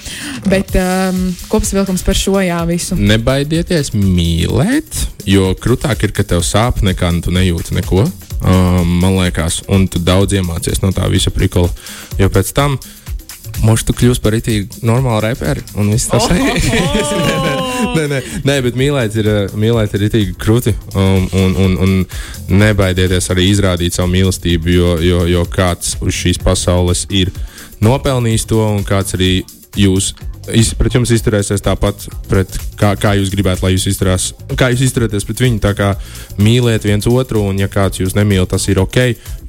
bet 0.51 0.73
um, 0.81 1.21
kopsavilkums 1.53 2.03
par 2.03 2.19
šo 2.19 2.41
jā 2.43 2.59
visu. 2.67 2.99
Nebaidieties 2.99 3.93
mīlēt, 3.95 5.05
jo 5.29 5.53
krūtāk 5.63 6.09
ir, 6.09 6.17
ka 6.17 6.27
tev 6.27 6.43
sāp 6.43 6.83
nekā 6.83 7.13
tu 7.23 7.35
nejūti 7.35 7.79
neko. 7.79 8.09
Um, 8.43 8.99
man 9.01 9.17
liekas, 9.17 9.63
un 9.73 9.89
tu 9.89 10.03
daudz 10.03 10.37
iemācies 10.37 10.83
no 10.83 10.93
tā 10.95 11.09
visa 11.13 11.33
prikola. 11.35 11.73
Jo 12.21 12.29
pēc 12.33 12.53
tam 12.57 12.79
Možda 13.65 13.89
tu 13.89 13.95
kļūsi 13.97 14.21
par 14.21 14.35
itī 14.37 14.57
normālu 14.85 15.23
reperu 15.25 15.63
un 15.81 15.89
viss 15.95 16.11
tas 16.11 16.27
Oh, 17.77 17.93
nē, 17.97 18.07
nē, 18.11 18.19
nē, 18.49 18.55
bet 18.65 18.77
mīlēt 18.79 19.17
ir, 19.21 19.29
mīlēt 19.57 19.95
ir 19.97 20.07
itīgi 20.09 20.35
krūti. 20.41 20.73
Um, 20.97 21.27
un, 21.37 21.57
un, 21.61 21.75
un 21.85 22.57
nebaidieties 22.61 23.31
arī 23.33 23.47
izrādīt 23.53 23.97
savu 23.97 24.11
mīlestību, 24.15 24.73
jo, 24.73 24.95
jo, 25.05 25.21
jo 25.29 25.45
kāds 25.53 25.95
uz 26.05 26.17
šīs 26.17 26.41
pasaules 26.43 27.05
ir 27.13 27.33
nopelnījis 27.85 28.49
to, 28.49 28.63
un 28.79 28.85
kāds 28.87 29.17
arī 29.19 29.31
jūs 29.77 30.15
iz, 30.55 30.73
pret 30.79 30.97
jums 30.99 31.11
izturēsies 31.15 31.65
tāpat, 31.65 32.07
kā, 32.79 32.93
kā 33.01 33.15
jūs 33.19 33.33
gribētu, 33.33 33.65
lai 33.67 33.73
jūs 33.75 33.89
izturās, 33.91 34.29
kā 34.59 34.71
jūs 34.73 34.85
izturaties 34.89 35.27
pret 35.27 35.43
viņu. 35.45 35.61
Tā 35.65 35.73
kā 35.79 35.93
mīliet 36.43 36.87
viens 36.87 37.09
otru, 37.11 37.43
un 37.51 37.59
ja 37.61 37.71
kāds 37.73 38.03
jūs 38.03 38.17
nemīl, 38.19 38.47
tas 38.51 38.69
ir 38.71 38.81
ok. 38.83 39.01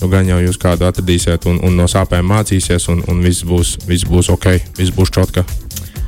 Nu, 0.01 0.11
gan 0.11 0.29
jau 0.29 0.39
jūs 0.43 0.59
kādu 0.61 0.87
atradīsiet, 0.89 1.47
un, 1.49 1.61
un 1.65 1.77
no 1.77 1.87
sāpēm 1.91 2.27
mācīsies, 2.29 2.89
un, 2.93 3.03
un 3.11 3.23
viss, 3.25 3.45
būs, 3.47 3.77
viss 3.87 4.07
būs 4.07 4.31
ok, 4.33 4.53
viss 4.77 4.93
būs 4.95 5.13
čotka. 5.13 5.45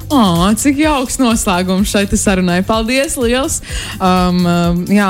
Oh, 0.10 0.48
cik 0.58 0.80
jauks 0.82 1.20
noslēgums 1.22 1.92
šai 1.92 2.08
sarunai. 2.18 2.64
Paldies, 2.66 3.14
liels! 3.22 3.60
Um, 4.02 4.42
um, 4.42 4.80
jā, 4.90 5.10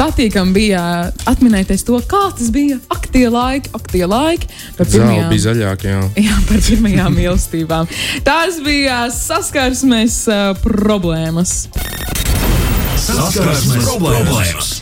patīkami 0.00 0.54
bija 0.56 0.82
atminēties 1.28 1.84
to, 1.84 2.00
kā 2.08 2.22
tas 2.36 2.50
bija. 2.54 2.78
Ak, 2.92 3.08
tie 3.12 3.26
laiki, 3.32 3.72
ak, 3.76 3.88
tie 3.92 4.06
laiki. 4.08 4.48
Par 4.78 4.88
pirmajām, 4.88 5.28
bija 5.32 5.46
zaļāka, 5.48 5.90
jā. 5.92 6.02
jā, 6.28 6.36
par 6.48 6.62
pirmajām 6.68 7.16
mīlestībām. 7.18 7.90
Tās 8.26 8.60
bija 8.64 9.02
saskarsmes 9.14 10.22
uh, 10.30 10.52
problēmas. 10.64 11.66
Saskarsmes 13.00 13.90
problēmas. 13.90 14.78